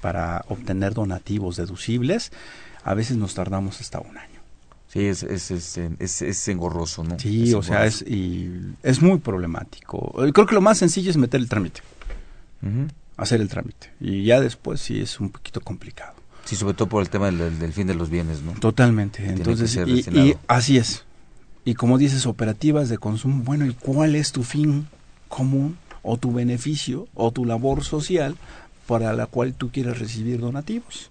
para 0.00 0.44
obtener 0.48 0.94
donativos 0.94 1.56
deducibles, 1.56 2.32
a 2.84 2.94
veces 2.94 3.16
nos 3.16 3.34
tardamos 3.34 3.80
hasta 3.80 4.00
un 4.00 4.16
año. 4.16 4.37
Sí, 4.88 5.04
es, 5.04 5.22
es, 5.22 5.50
es, 5.50 6.22
es, 6.22 6.48
engorroso, 6.48 7.04
¿no? 7.04 7.18
Sí, 7.18 7.52
o 7.52 7.62
sea, 7.62 7.84
es, 7.84 8.00
y 8.02 8.50
es 8.82 9.02
muy 9.02 9.18
problemático. 9.18 10.14
Creo 10.32 10.46
que 10.46 10.54
lo 10.54 10.62
más 10.62 10.78
sencillo 10.78 11.10
es 11.10 11.18
meter 11.18 11.40
el 11.40 11.48
trámite. 11.48 11.82
Hacer 13.18 13.42
el 13.42 13.48
trámite. 13.48 13.90
Y 14.00 14.24
ya 14.24 14.40
después 14.40 14.80
sí 14.80 15.00
es 15.00 15.20
un 15.20 15.30
poquito 15.30 15.60
complicado. 15.60 16.14
Sí, 16.46 16.56
sobre 16.56 16.72
todo 16.72 16.88
por 16.88 17.02
el 17.02 17.10
tema 17.10 17.30
del, 17.30 17.72
fin 17.74 17.86
de 17.86 17.94
los 17.94 18.08
bienes, 18.08 18.40
¿no? 18.40 18.52
Totalmente. 18.52 19.28
Entonces, 19.28 19.78
y, 19.86 20.18
y, 20.18 20.34
así 20.46 20.78
es. 20.78 21.04
Y 21.66 21.74
como 21.74 21.98
dices, 21.98 22.24
operativas 22.24 22.88
de 22.88 22.96
consumo, 22.96 23.44
bueno, 23.44 23.66
¿y 23.66 23.74
cuál 23.74 24.14
es 24.14 24.32
tu 24.32 24.42
fin 24.42 24.88
común 25.28 25.76
o 26.02 26.16
tu 26.16 26.32
beneficio 26.32 27.06
o 27.12 27.30
tu 27.30 27.44
labor 27.44 27.84
social 27.84 28.36
para 28.86 29.12
la 29.12 29.26
cual 29.26 29.52
tú 29.52 29.70
quieres 29.70 29.98
recibir 29.98 30.40
donativos? 30.40 31.10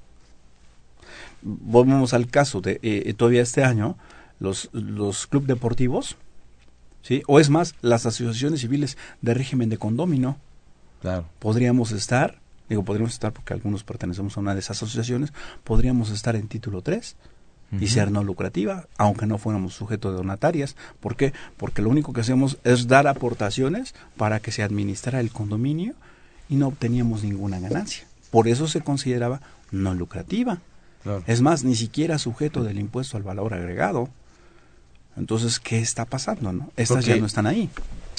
Volvemos 1.42 2.14
al 2.14 2.28
caso 2.28 2.62
de 2.62 2.80
eh, 2.82 3.14
todavía 3.14 3.42
este 3.42 3.64
año, 3.64 3.98
los, 4.40 4.70
los 4.74 5.28
clubes 5.28 5.48
deportivos, 5.48 6.18
¿sí? 7.02 7.24
o 7.28 7.40
es 7.40 7.50
más, 7.50 7.76
las 7.82 8.06
asociaciones 8.06 8.62
civiles 8.62 8.98
de 9.22 9.34
régimen 9.34 9.70
de 9.70 9.78
condomino, 9.78 10.38
claro. 11.02 11.26
podríamos 11.40 11.92
estar, 11.92 12.40
digo, 12.70 12.84
podríamos 12.84 13.14
estar 13.14 13.34
porque 13.34 13.54
algunos 13.54 13.84
pertenecemos 13.84 14.38
a 14.38 14.40
una 14.40 14.54
de 14.54 14.60
esas 14.60 14.78
asociaciones, 14.78 15.34
podríamos 15.64 16.10
estar 16.10 16.36
en 16.36 16.48
título 16.48 16.82
3 16.82 17.16
y 17.80 17.88
ser 17.88 18.12
no 18.12 18.24
lucrativa, 18.24 18.88
aunque 18.98 19.26
no 19.26 19.38
fuéramos 19.38 19.74
sujetos 19.74 20.14
de 20.14 20.18
donatarias. 20.18 20.78
¿Por 21.02 21.18
qué? 21.18 21.34
Porque 21.58 21.82
lo 21.82 21.90
único 21.90 22.14
que 22.14 22.22
hacemos 22.22 22.58
es 22.64 22.88
dar 22.88 23.08
aportaciones 23.08 23.94
para 24.16 24.40
que 24.40 24.52
se 24.52 24.64
administrara 24.64 25.20
el 25.20 25.32
condominio 25.32 25.94
y 26.48 26.56
no 26.56 26.68
obteníamos 26.68 27.24
ninguna 27.24 27.60
ganancia. 27.60 28.08
Por 28.32 28.48
eso 28.48 28.68
se 28.68 28.82
consideraba 28.82 29.42
no 29.72 29.94
lucrativa. 29.94 30.60
Es 31.28 31.42
más, 31.42 31.64
ni 31.64 31.76
siquiera 31.76 32.18
sujeto 32.18 32.64
del 32.64 32.80
impuesto 32.80 33.18
al 33.18 33.24
valor 33.24 33.54
agregado. 33.54 34.10
Entonces, 35.18 35.60
¿qué 35.60 35.80
está 35.80 36.06
pasando? 36.06 36.54
No? 36.54 36.70
Estas 36.78 37.06
ya 37.06 37.18
no 37.18 37.26
están 37.26 37.48
ahí. 37.48 37.70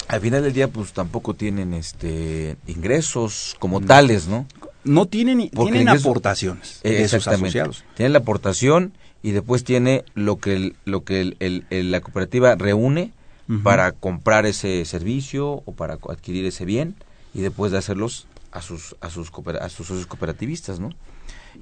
Al 0.09 0.21
final 0.21 0.43
del 0.43 0.53
día, 0.53 0.69
pues 0.69 0.93
tampoco 0.93 1.35
tienen 1.35 1.75
este 1.75 2.57
ingresos 2.67 3.57
como 3.59 3.81
tales, 3.81 4.27
¿no? 4.27 4.47
No 4.85 5.07
tienen, 5.07 5.51
tienen 5.51 5.89
aportaciones 5.89 6.81
de 6.83 7.05
asociados. 7.05 7.85
Tienen 7.95 8.13
la 8.13 8.21
aportación 8.21 8.93
y 9.23 9.33
después 9.33 9.65
tiene 9.65 10.05
lo 10.15 10.39
que 10.39 10.75
lo 10.85 11.05
que 11.05 11.37
la 11.71 12.01
cooperativa 12.01 12.55
reúne 12.55 13.13
para 13.63 13.93
comprar 13.93 14.47
ese 14.47 14.85
servicio 14.85 15.63
o 15.65 15.73
para 15.73 15.95
adquirir 16.09 16.45
ese 16.47 16.65
bien 16.65 16.95
y 17.35 17.41
después 17.41 17.73
de 17.73 17.79
hacerlos 17.79 18.27
a 18.53 18.63
sus 18.63 18.97
a 19.01 19.11
sus 19.11 19.31
a 19.61 19.69
sus 19.69 19.87
socios 19.87 20.07
cooperativistas, 20.07 20.81
¿no? 20.81 20.91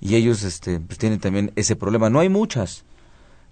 Y 0.00 0.16
ellos 0.16 0.42
este 0.42 0.80
pues 0.80 0.98
tienen 0.98 1.20
también 1.20 1.52
ese 1.56 1.76
problema. 1.76 2.10
No 2.10 2.20
hay 2.20 2.28
muchas 2.28 2.84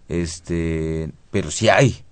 este 0.08 1.10
pero 1.30 1.50
sí 1.50 1.68
hay. 1.68 2.04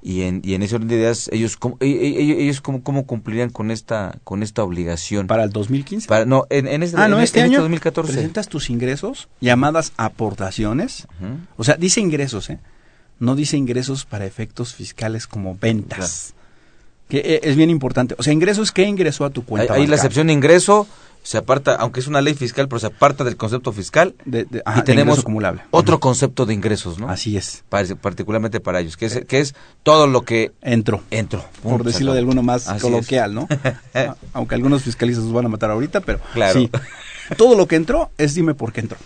Y 0.00 0.22
en, 0.22 0.42
y 0.44 0.54
en 0.54 0.62
ese 0.62 0.76
orden 0.76 0.88
de 0.88 0.94
ideas 0.94 1.28
ellos 1.32 1.56
cómo, 1.56 1.76
e, 1.80 1.88
e, 1.88 2.20
e, 2.20 2.42
ellos 2.44 2.60
cómo, 2.60 2.84
cómo 2.84 3.04
cumplirían 3.04 3.50
con 3.50 3.72
esta 3.72 4.18
con 4.22 4.44
esta 4.44 4.62
obligación 4.62 5.26
para 5.26 5.42
el 5.42 5.50
2015 5.50 6.06
para 6.06 6.24
no 6.24 6.46
en, 6.50 6.68
en 6.68 6.84
este, 6.84 6.96
ah, 7.00 7.08
no, 7.08 7.18
este, 7.18 7.42
año 7.42 7.60
2014 7.60 8.12
presentas 8.12 8.48
tus 8.48 8.70
ingresos 8.70 9.28
llamadas 9.40 9.92
aportaciones. 9.96 11.08
O 11.56 11.64
sea 11.64 11.76
dice 11.76 12.00
ingresos 12.00 12.48
eh 12.50 12.60
no 13.20 13.34
dice 13.34 13.56
ingresos 13.56 14.04
para 14.04 14.26
efectos 14.26 14.74
fiscales 14.74 15.26
como 15.26 15.56
ventas. 15.56 16.34
Que 17.08 17.18
eh, 17.18 17.40
es 17.42 17.56
bien 17.56 17.70
importante. 17.70 18.14
O 18.18 18.22
sea 18.22 18.32
ingresos 18.32 18.70
que 18.70 18.82
ingresó 18.82 19.24
a 19.24 19.30
tu 19.30 19.44
cuenta 19.44 19.74
ahí, 19.74 19.86
la 19.86 19.96
excepción 19.96 20.26
de 20.26 20.34
ingreso 20.34 20.86
se 21.22 21.36
aparta, 21.38 21.74
aunque 21.74 22.00
es 22.00 22.06
una 22.06 22.20
ley 22.22 22.34
fiscal, 22.34 22.68
pero 22.68 22.78
se 22.80 22.86
aparta 22.86 23.22
del 23.24 23.36
concepto 23.36 23.72
fiscal 23.72 24.14
De- 24.24 24.44
de- 24.44 24.58
y 24.58 24.62
ajá, 24.64 24.84
tenemos 24.84 25.18
acumulable. 25.18 25.62
otro 25.70 26.00
concepto 26.00 26.46
de 26.46 26.54
ingresos, 26.54 26.98
¿no? 26.98 27.08
Así 27.10 27.36
es. 27.36 27.64
Par- 27.68 27.96
particularmente 27.96 28.60
para 28.60 28.80
ellos, 28.80 28.96
que 28.96 29.06
es, 29.06 29.24
que 29.26 29.40
es 29.40 29.54
todo 29.82 30.06
lo 30.06 30.22
que 30.22 30.52
Entró. 30.62 31.02
entró. 31.10 31.44
Por 31.62 31.84
decirlo 31.84 32.12
de 32.14 32.20
alguno 32.20 32.42
más 32.42 32.68
Así 32.68 32.80
coloquial, 32.80 33.34
¿no? 33.34 33.46
Aunque 34.32 34.54
algunos 34.54 34.82
fiscalistas 34.82 35.24
nos 35.24 35.32
van 35.34 35.46
a 35.46 35.48
matar 35.50 35.70
ahorita, 35.70 36.00
pero 36.00 36.20
Claro. 36.32 36.58
sí. 36.60 36.70
Todo 37.36 37.54
lo 37.56 37.66
que 37.68 37.76
entró 37.76 38.10
es 38.16 38.34
dime 38.34 38.54
por 38.54 38.72
qué 38.72 38.80
entró. 38.80 38.96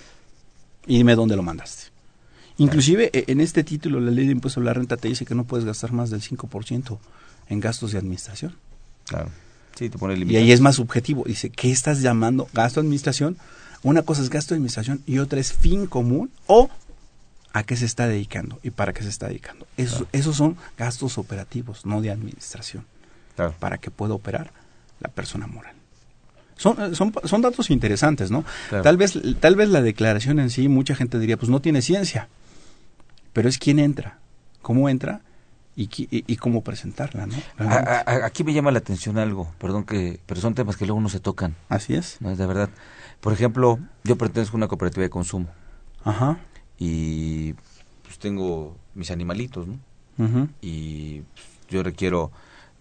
Y 0.86 0.96
dime 0.98 1.14
dónde 1.16 1.34
lo 1.36 1.42
mandaste. 1.42 1.90
Inclusive 2.58 3.10
e- 3.12 3.24
en 3.28 3.40
este 3.40 3.64
título 3.64 3.98
la 3.98 4.10
ley 4.10 4.26
de 4.26 4.32
impuesto 4.32 4.60
a 4.60 4.62
la 4.62 4.74
renta 4.74 4.96
te 4.96 5.08
dice 5.08 5.24
que 5.24 5.34
no 5.34 5.44
puedes 5.44 5.64
gastar 5.64 5.92
más 5.92 6.10
del 6.10 6.20
5% 6.20 6.98
en 7.48 7.60
gastos 7.60 7.92
de 7.92 7.98
administración. 7.98 8.54
Claro. 9.06 9.30
Sí, 9.74 9.88
te 9.88 9.98
pone 9.98 10.16
Y 10.24 10.36
ahí 10.36 10.52
es 10.52 10.60
más 10.60 10.76
subjetivo. 10.76 11.24
Dice, 11.26 11.50
¿qué 11.50 11.70
estás 11.70 12.00
llamando 12.02 12.48
gasto 12.52 12.80
de 12.80 12.86
administración? 12.86 13.36
Una 13.82 14.02
cosa 14.02 14.22
es 14.22 14.30
gasto 14.30 14.54
de 14.54 14.56
administración 14.58 15.02
y 15.06 15.18
otra 15.18 15.40
es 15.40 15.52
fin 15.52 15.86
común 15.86 16.30
o 16.46 16.70
a 17.52 17.64
qué 17.64 17.76
se 17.76 17.84
está 17.84 18.06
dedicando 18.06 18.58
y 18.62 18.70
para 18.70 18.92
qué 18.92 19.02
se 19.02 19.08
está 19.08 19.28
dedicando. 19.28 19.66
Esos, 19.76 20.04
esos 20.12 20.36
son 20.36 20.56
gastos 20.78 21.18
operativos, 21.18 21.84
no 21.84 22.00
de 22.00 22.10
administración, 22.10 22.84
Claro. 23.36 23.54
para 23.58 23.78
que 23.78 23.90
pueda 23.90 24.14
operar 24.14 24.52
la 25.00 25.08
persona 25.10 25.46
moral. 25.46 25.74
Son, 26.56 26.80
eh, 26.80 26.94
son, 26.94 27.12
son 27.24 27.42
datos 27.42 27.70
interesantes, 27.70 28.30
¿no? 28.30 28.44
Claro. 28.68 28.84
Tal, 28.84 28.96
vez, 28.96 29.18
tal 29.40 29.56
vez 29.56 29.68
la 29.68 29.82
declaración 29.82 30.38
en 30.38 30.48
sí, 30.50 30.68
mucha 30.68 30.94
gente 30.94 31.18
diría, 31.18 31.36
pues 31.36 31.50
no 31.50 31.60
tiene 31.60 31.82
ciencia, 31.82 32.28
pero 33.32 33.48
es 33.48 33.58
quién 33.58 33.78
entra, 33.80 34.18
cómo 34.62 34.88
entra 34.88 35.20
y, 35.76 35.84
y, 35.96 36.24
y 36.26 36.36
cómo 36.36 36.62
presentarla, 36.62 37.26
¿no? 37.26 37.34
A- 37.58 38.02
a- 38.06 38.26
aquí 38.26 38.44
me 38.44 38.52
llama 38.52 38.70
la 38.72 38.78
atención 38.78 39.16
algo, 39.18 39.50
perdón 39.58 39.84
que, 39.84 40.20
pero 40.26 40.40
son 40.40 40.54
temas 40.54 40.76
que 40.76 40.84
luego 40.86 41.00
no 41.00 41.08
se 41.08 41.20
tocan, 41.20 41.54
Así 41.68 41.94
es. 41.94 42.18
no 42.20 42.30
es 42.30 42.38
de 42.38 42.46
verdad. 42.46 42.68
Por 43.20 43.32
ejemplo, 43.32 43.78
yo 44.04 44.16
pertenezco 44.18 44.56
a 44.56 44.58
una 44.58 44.68
cooperativa 44.68 45.02
de 45.02 45.10
consumo 45.10 45.46
Ajá. 46.04 46.38
y 46.78 47.54
pues 48.02 48.18
tengo 48.18 48.76
mis 48.94 49.10
animalitos, 49.10 49.66
¿no? 49.66 49.78
ujú. 50.18 50.48
y 50.60 51.20
pues, 51.34 51.46
yo 51.70 51.82
requiero 51.82 52.30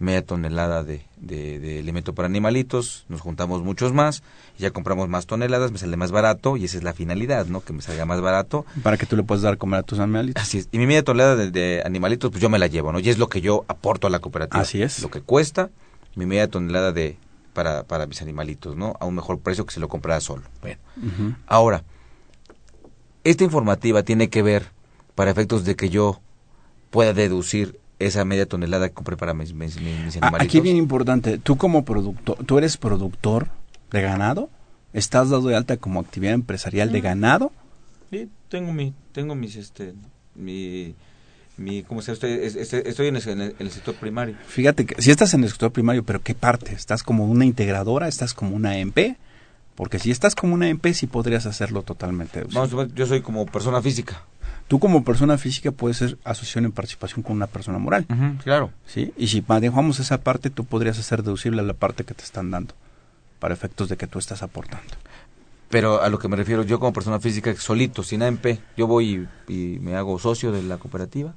media 0.02 0.26
tonelada 0.26 0.84
de, 0.84 1.06
de, 1.18 1.60
de 1.60 1.80
alimento 1.80 2.14
para 2.14 2.26
animalitos, 2.26 3.06
nos 3.08 3.22
juntamos 3.22 3.64
muchos 3.64 3.94
más, 3.94 4.24
ya 4.58 4.72
compramos 4.72 5.08
más 5.10 5.26
toneladas, 5.26 5.72
me 5.72 5.78
sale 5.78 5.96
más 5.98 6.12
barato 6.12 6.58
y 6.58 6.66
esa 6.66 6.78
es 6.78 6.84
la 6.84 6.94
finalidad, 6.94 7.46
¿no? 7.46 7.62
Que 7.62 7.74
me 7.74 7.82
salga 7.82 8.06
más 8.06 8.22
barato. 8.22 8.66
Para 8.84 8.98
que 8.98 9.06
tú 9.06 9.16
le 9.16 9.24
puedas 9.24 9.42
dar 9.42 9.58
comer 9.58 9.80
a 9.80 9.84
tus 9.84 10.00
animalitos. 10.00 10.42
Así 10.42 10.58
es. 10.58 10.70
Y 10.72 10.78
mi 10.78 10.88
media 10.88 11.04
tonelada 11.04 11.36
de, 11.36 11.52
de 11.52 11.82
animalitos, 11.86 12.32
pues 12.32 12.42
yo 12.42 12.50
me 12.50 12.60
la 12.60 12.68
llevo, 12.68 12.92
¿no? 12.92 13.00
Y 13.00 13.10
es 13.10 13.18
lo 13.18 13.30
que 13.30 13.42
yo 13.42 13.66
aporto 13.68 14.08
a 14.08 14.10
la 14.10 14.20
cooperativa. 14.20 14.62
Así 14.62 14.82
es. 14.82 15.02
Lo 15.02 15.12
que 15.12 15.22
cuesta 15.22 15.70
mi 16.16 16.26
media 16.26 16.50
tonelada 16.50 16.92
de 16.92 17.18
para, 17.54 17.84
para 17.84 18.06
mis 18.06 18.22
animalitos, 18.22 18.76
¿no? 18.76 18.96
A 19.00 19.06
un 19.06 19.16
mejor 19.16 19.40
precio 19.40 19.66
que 19.66 19.74
si 19.74 19.80
lo 19.80 19.90
comprara 19.90 20.22
solo. 20.22 20.44
Bueno. 20.62 20.80
Ahora, 21.48 21.84
esta 23.24 23.44
informativa 23.44 24.04
tiene 24.04 24.30
que 24.30 24.42
ver 24.42 24.72
para 25.16 25.32
efectos 25.32 25.66
de 25.66 25.76
que 25.76 25.90
yo 25.90 26.22
pueda 26.90 27.14
deducir 27.14 27.80
esa 28.06 28.26
media 28.26 28.46
tonelada 28.46 28.88
que 28.90 28.94
compré 28.94 29.18
para 29.18 29.34
mis, 29.34 29.54
mis, 29.54 29.80
mis- 29.80 30.18
animalitos. 30.18 30.42
Aquí 30.42 30.60
bien 30.62 30.78
importante, 30.78 31.38
tú 31.38 31.58
como 31.58 31.84
productor, 31.86 32.38
tú 32.46 32.58
eres 32.58 32.78
productor 32.78 33.48
de 33.92 34.02
ganado, 34.02 34.50
estás 34.94 35.30
dado 35.30 35.48
de 35.48 35.56
alta 35.56 35.78
como 35.78 36.00
actividad 36.00 36.34
empresarial 36.34 36.92
de 36.92 37.02
ganado, 37.02 37.52
Sí, 38.10 38.30
tengo 38.50 38.74
mi, 38.74 38.94
tengo 39.14 39.36
mis, 39.36 39.56
este, 39.56 39.94
mi, 40.36 40.96
mi, 41.56 41.84
¿cómo 41.84 42.02
se? 42.02 42.12
Estoy, 42.12 42.32
es- 42.32 42.56
es- 42.58 42.74
estoy 42.74 43.08
en, 43.08 43.16
el, 43.16 43.56
en 43.58 43.70
sector 43.72 43.96
primario. 43.96 44.36
fíjate 44.48 44.86
que 44.86 45.02
si 45.02 45.12
estás 45.12 45.34
en 45.34 45.44
el 45.44 45.50
sector 45.50 45.72
primario, 45.72 46.04
pero 46.04 46.22
¿qué 46.22 46.36
parte? 46.36 46.74
¿Estás 46.74 47.04
como 47.04 47.26
una 47.26 47.46
integradora? 47.46 48.08
¿Estás 48.10 48.34
como 48.34 48.54
una 48.56 48.78
EMP? 48.78 49.16
Porque 49.76 49.98
si 50.00 50.12
estás 50.12 50.36
como 50.36 50.54
una 50.54 50.68
EMP 50.68 50.88
sí 50.94 51.08
podrías 51.08 51.46
hacerlo 51.46 51.84
totalmente. 51.84 52.44
Vamos, 52.52 52.94
yo 52.94 53.06
soy 53.06 53.22
como 53.22 53.46
persona 53.46 53.82
física. 53.82 54.26
Tú 54.72 54.80
como 54.80 55.04
persona 55.04 55.38
física 55.38 55.74
puedes 55.74 55.98
ser 55.98 56.18
asociación 56.24 56.64
en 56.64 56.72
participación 56.72 57.24
con 57.24 57.36
una 57.36 57.48
persona 57.48 57.78
moral, 57.78 58.08
claro. 58.42 58.72
¿sí? 58.86 59.12
Y 59.18 59.28
si 59.28 59.44
manejamos 59.46 60.00
esa 60.00 60.22
parte, 60.22 60.50
tú 60.50 60.64
podrías 60.64 60.98
hacer 60.98 61.24
deducible 61.24 61.62
la 61.62 61.74
parte 61.74 62.06
que 62.06 62.14
te 62.14 62.24
están 62.24 62.52
dando, 62.52 62.74
para 63.40 63.54
efectos 63.54 63.90
de 63.90 63.98
que 63.98 64.08
tú 64.08 64.18
estás 64.18 64.44
aportando. 64.44 64.94
Pero 65.68 66.02
a 66.02 66.08
lo 66.08 66.20
que 66.20 66.30
me 66.30 66.38
refiero, 66.38 66.64
yo 66.64 66.80
como 66.80 66.94
persona 66.94 67.20
física, 67.20 67.54
solito, 67.58 68.02
sin 68.02 68.24
AMP, 68.24 68.46
yo 68.78 68.88
voy 68.88 69.28
y, 69.50 69.54
y 69.54 69.80
me 69.80 69.98
hago 69.98 70.18
socio 70.20 70.54
de 70.54 70.64
la 70.64 70.78
cooperativa. 70.78 71.34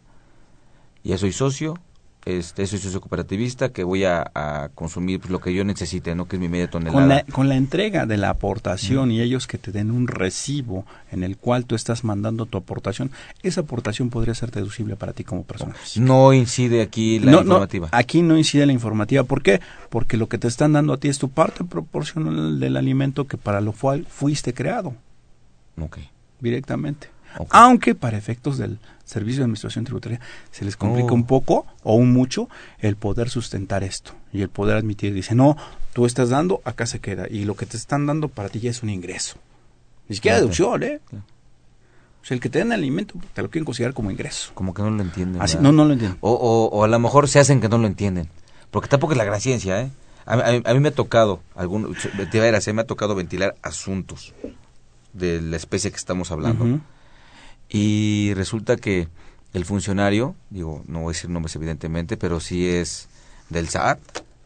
Ya 1.02 1.18
soy 1.18 1.32
socio, 1.32 1.74
este, 2.26 2.66
soy 2.66 2.78
socio 2.78 3.00
cooperativista, 3.00 3.68
que 3.70 3.84
voy 3.84 4.04
a, 4.04 4.30
a 4.34 4.70
consumir 4.74 5.20
pues, 5.20 5.30
lo 5.30 5.40
que 5.40 5.52
yo 5.52 5.64
necesite, 5.64 6.14
¿no? 6.14 6.26
Que 6.26 6.37
es 6.37 6.40
mi 6.40 6.48
media 6.48 6.68
tonelada. 6.70 6.98
Con 6.98 7.08
la, 7.08 7.22
con 7.24 7.48
la 7.48 7.56
entrega 7.56 8.06
de 8.06 8.16
la 8.16 8.30
aportación 8.30 9.10
y 9.10 9.20
ellos 9.20 9.46
que 9.46 9.58
te 9.58 9.72
den 9.72 9.90
un 9.90 10.06
recibo 10.08 10.87
en 11.12 11.22
el 11.22 11.37
cual 11.37 11.66
tú 11.66 11.74
estás 11.74 12.02
mandando 12.04 12.46
tu 12.46 12.56
aportación, 12.58 13.10
esa 13.42 13.60
aportación 13.62 14.10
podría 14.10 14.34
ser 14.34 14.50
deducible 14.50 14.96
para 14.96 15.12
ti 15.12 15.24
como 15.24 15.42
persona. 15.44 15.74
No 15.96 16.32
incide 16.32 16.80
aquí 16.82 17.18
la 17.18 17.30
No, 17.32 17.37
no, 17.38 17.42
informativa. 17.42 17.88
aquí 17.92 18.22
no 18.22 18.38
incide 18.38 18.66
la 18.66 18.72
informativa. 18.72 19.24
¿Por 19.24 19.42
qué? 19.42 19.60
Porque 19.90 20.16
lo 20.16 20.28
que 20.28 20.38
te 20.38 20.48
están 20.48 20.72
dando 20.72 20.92
a 20.94 20.96
ti 20.96 21.08
es 21.08 21.18
tu 21.18 21.28
parte 21.28 21.64
proporcional 21.64 22.58
del 22.58 22.76
alimento 22.76 23.26
que 23.26 23.37
para 23.37 23.60
lo 23.60 23.72
cual 23.72 24.06
fuiste 24.08 24.54
creado 24.54 24.94
Ok. 25.80 25.98
directamente. 26.40 27.08
Ok. 27.38 27.48
Aunque 27.50 27.94
para 27.94 28.16
efectos 28.16 28.58
del 28.58 28.78
Servicio 29.04 29.40
de 29.40 29.44
Administración 29.44 29.84
Tributaria 29.84 30.20
se 30.50 30.64
les 30.64 30.76
complica 30.76 31.12
Oh. 31.12 31.14
un 31.14 31.26
poco 31.26 31.66
o 31.82 31.94
un 31.94 32.12
mucho 32.12 32.48
el 32.78 32.96
poder 32.96 33.28
sustentar 33.30 33.84
esto 33.84 34.12
y 34.32 34.40
el 34.42 34.48
poder 34.48 34.76
admitir. 34.76 35.12
Dice, 35.12 35.34
no, 35.34 35.56
tú 35.92 36.06
estás 36.06 36.30
dando, 36.30 36.60
acá 36.64 36.86
se 36.86 37.00
queda. 37.00 37.26
Y 37.28 37.44
lo 37.44 37.54
que 37.54 37.66
te 37.66 37.76
están 37.76 38.06
dando 38.06 38.28
para 38.28 38.48
ti 38.48 38.60
ya 38.60 38.70
es 38.70 38.82
un 38.82 38.90
ingreso. 38.90 39.36
Ni 40.08 40.16
siquiera 40.16 40.36
Claro. 40.36 40.46
deducción, 40.46 40.82
¿eh? 40.82 41.00
Claro. 41.08 41.24
O 42.22 42.26
sea, 42.26 42.34
el 42.36 42.40
que 42.40 42.48
te 42.48 42.58
den 42.60 42.72
alimento 42.72 43.14
te 43.34 43.42
lo 43.42 43.50
quieren 43.50 43.66
considerar 43.66 43.92
como 43.92 44.10
ingreso. 44.10 44.50
Como 44.54 44.72
que 44.72 44.80
no 44.82 44.90
lo 44.90 45.02
entienden. 45.02 45.42
Así, 45.42 45.56
¿verdad? 45.56 45.70
no, 45.70 45.72
no 45.72 45.84
lo 45.84 45.92
entiendo. 45.92 46.16
O, 46.22 46.30
o, 46.32 46.68
o 46.78 46.84
a 46.84 46.88
lo 46.88 46.98
mejor 46.98 47.28
se 47.28 47.38
hacen 47.38 47.60
que 47.60 47.68
no 47.68 47.76
lo 47.76 47.86
entienden. 47.86 48.28
Porque 48.70 48.88
tampoco 48.88 49.12
es 49.12 49.18
la 49.18 49.24
gran 49.24 49.40
ciencia, 49.42 49.82
¿eh? 49.82 49.90
A, 50.24 50.34
a- 50.36 50.70
a 50.70 50.74
mí 50.74 50.80
me 50.80 50.88
ha 50.88 50.94
tocado, 50.94 51.40
algún, 51.54 51.94
te 52.30 52.36
iba 52.38 52.46
a 52.46 52.50
decir, 52.50 52.72
me 52.72 52.80
ha 52.80 52.86
tocado 52.86 53.14
ventilar 53.14 53.54
asuntos 53.60 54.32
de 55.12 55.42
la 55.42 55.56
especie 55.58 55.90
que 55.90 55.98
estamos 55.98 56.30
hablando. 56.32 56.64
Ujú. 56.64 56.80
Y 57.68 58.33
resulta 58.35 58.77
que 58.77 59.09
el 59.53 59.64
funcionario, 59.64 60.35
digo, 60.50 60.83
no 60.87 61.00
voy 61.00 61.12
a 61.12 61.14
decir 61.14 61.31
nombres 61.31 61.55
evidentemente, 61.57 62.16
pero 62.16 62.40
sí 62.40 62.66
es 62.66 63.09
del 63.50 63.68
SAT 63.68 63.98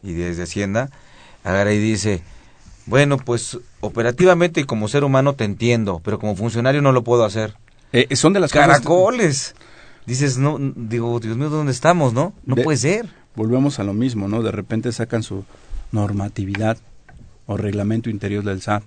y 0.03 0.13
desde 0.13 0.43
Hacienda, 0.43 0.89
agarra 1.43 1.73
y 1.73 1.79
dice, 1.79 2.21
bueno, 2.85 3.17
pues 3.17 3.57
operativamente 3.81 4.61
y 4.61 4.63
como 4.65 4.87
ser 4.87 5.03
humano 5.03 5.33
te 5.33 5.43
entiendo, 5.45 6.01
pero 6.03 6.19
como 6.19 6.35
funcionario 6.35 6.81
no 6.81 6.91
lo 6.91 7.03
puedo 7.03 7.23
hacer. 7.25 7.55
Eh, 7.91 8.15
son 8.15 8.33
de 8.33 8.39
las 8.39 8.51
cosas- 8.51 8.67
Caracoles. 8.67 9.55
Dices, 10.05 10.37
no, 10.37 10.57
digo, 10.59 11.19
Dios 11.19 11.37
mío, 11.37 11.49
¿dónde 11.49 11.71
estamos, 11.71 12.13
no? 12.13 12.33
No 12.45 12.55
De- 12.55 12.63
puede 12.63 12.77
ser. 12.77 13.09
Volvemos 13.35 13.79
a 13.79 13.83
lo 13.83 13.93
mismo, 13.93 14.27
¿no? 14.27 14.41
De 14.41 14.51
repente 14.51 14.91
sacan 14.91 15.21
su 15.23 15.43
normatividad 15.91 16.77
o 17.45 17.57
reglamento 17.57 18.09
interior 18.09 18.43
del 18.43 18.61
SAT. 18.61 18.83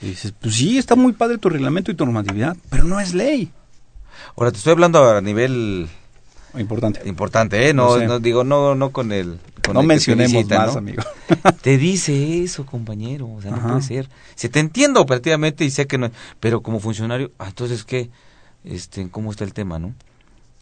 Y 0.00 0.10
dices, 0.10 0.32
pues 0.40 0.54
sí, 0.54 0.78
está 0.78 0.94
muy 0.94 1.12
padre 1.12 1.38
tu 1.38 1.48
reglamento 1.48 1.90
y 1.90 1.94
tu 1.94 2.04
normatividad, 2.04 2.56
pero 2.70 2.84
no 2.84 3.00
es 3.00 3.14
ley. 3.14 3.50
Ahora 4.36 4.52
te 4.52 4.58
estoy 4.58 4.72
hablando 4.72 5.04
a 5.04 5.20
nivel 5.20 5.88
Importante. 6.56 7.00
importante, 7.06 7.68
¿eh? 7.68 7.74
No, 7.74 7.98
sé. 7.98 8.06
no 8.06 8.20
digo, 8.20 8.44
no, 8.44 8.74
no 8.74 8.90
con 8.90 9.12
el. 9.12 9.38
Con 9.64 9.74
no 9.74 9.80
el 9.80 9.86
que 9.86 9.88
te 9.88 9.94
mencionemos 9.94 10.32
visita, 10.32 10.58
más, 10.58 10.72
¿no? 10.72 10.78
amigo. 10.78 11.02
Te 11.62 11.76
dice 11.76 12.42
eso, 12.42 12.64
compañero. 12.64 13.28
O 13.28 13.42
sea, 13.42 13.50
no 13.50 13.62
puede 13.62 13.82
ser. 13.82 14.08
Si 14.34 14.48
te 14.48 14.60
entiendo 14.60 15.00
operativamente 15.00 15.64
y 15.64 15.70
sé 15.70 15.86
que 15.86 15.98
no. 15.98 16.10
Pero 16.40 16.62
como 16.62 16.80
funcionario, 16.80 17.32
ah, 17.38 17.48
entonces, 17.48 17.84
¿qué? 17.84 18.10
Este, 18.64 19.08
¿Cómo 19.10 19.30
está 19.30 19.44
el 19.44 19.52
tema, 19.52 19.78
no? 19.78 19.94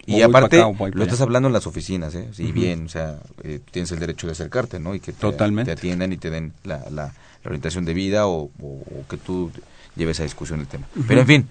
Y 0.07 0.22
aparte, 0.22 0.61
acá 0.61 0.72
lo 0.92 1.03
estás 1.03 1.20
hablando 1.20 1.49
en 1.49 1.53
las 1.53 1.66
oficinas, 1.66 2.14
¿eh? 2.14 2.29
Sí, 2.33 2.53
bien, 2.53 2.87
o 2.87 2.88
sea, 2.88 3.18
eh, 3.42 3.61
tienes 3.70 3.90
el 3.90 3.99
derecho 3.99 4.29
de 4.29 4.35
acercarte, 4.35 4.79
¿no? 4.79 4.94
Y 4.94 5.01
que 5.01 5.12
te, 5.12 5.18
Totalmente. 5.18 5.75
te 5.75 5.79
atiendan 5.79 6.12
y 6.12 6.16
te 6.16 6.31
den 6.31 6.53
la, 6.62 6.85
la, 6.90 7.12
la 7.46 7.50
orientación 7.50 7.85
de 7.85 7.94
vida 7.94 8.26
o, 8.26 8.50
o- 8.61 8.66
o 8.66 9.06
que 9.09 9.16
tú 9.16 9.50
lleves 9.94 10.20
a 10.20 10.24
discusión 10.24 10.61
el 10.61 10.66
tema. 10.66 10.87
Pero, 11.09 11.20
en 11.22 11.26
fin. 11.26 11.48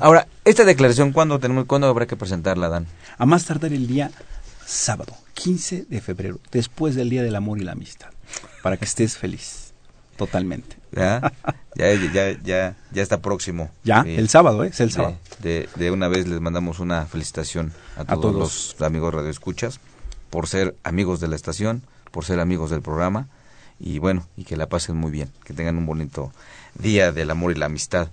Ahora, 0.00 0.26
esta 0.44 0.64
declaración, 0.64 1.12
¿cuándo, 1.12 1.38
tenemos, 1.40 1.64
¿cuándo 1.64 1.88
habrá 1.88 2.06
que 2.06 2.16
presentarla, 2.16 2.68
Dan? 2.68 2.86
A 3.16 3.26
más 3.26 3.44
tardar 3.44 3.72
el 3.72 3.86
día 3.86 4.10
sábado, 4.64 5.14
15 5.34 5.86
de 5.88 6.00
febrero, 6.00 6.38
después 6.52 6.94
del 6.94 7.10
Día 7.10 7.22
del 7.22 7.34
Amor 7.34 7.58
y 7.60 7.64
la 7.64 7.72
Amistad, 7.72 8.10
para 8.62 8.76
que 8.76 8.84
estés 8.84 9.16
feliz. 9.16 9.72
Totalmente. 10.16 10.76
¿Ya? 10.92 11.32
ya, 11.76 11.94
ya, 12.12 12.32
ya, 12.42 12.76
ya 12.92 13.02
está 13.02 13.20
próximo. 13.22 13.70
Ya, 13.84 14.00
el 14.02 14.28
sábado, 14.28 14.64
¿eh? 14.64 14.68
Es 14.68 14.80
el 14.80 14.88
de, 14.88 14.94
sábado. 14.94 15.16
de, 15.40 15.68
de 15.76 15.90
una 15.90 16.08
vez 16.08 16.26
les 16.28 16.40
mandamos 16.40 16.80
una 16.80 17.06
felicitación 17.06 17.72
a 17.96 18.04
todos, 18.04 18.20
todos. 18.20 18.74
los 18.78 18.82
amigos 18.86 19.14
radioescuchas 19.14 19.80
por 20.30 20.46
ser 20.48 20.74
amigos 20.84 21.20
de 21.20 21.28
la 21.28 21.36
estación, 21.36 21.82
por 22.10 22.24
ser 22.24 22.40
amigos 22.40 22.70
del 22.70 22.82
programa 22.82 23.28
y 23.80 23.98
bueno, 23.98 24.26
y 24.36 24.44
que 24.44 24.56
la 24.56 24.68
pasen 24.68 24.96
muy 24.96 25.10
bien, 25.10 25.28
que 25.44 25.52
tengan 25.54 25.76
un 25.78 25.86
bonito 25.86 26.32
día 26.78 27.12
del 27.12 27.30
amor 27.30 27.52
y 27.52 27.54
la 27.56 27.66
amistad. 27.66 28.08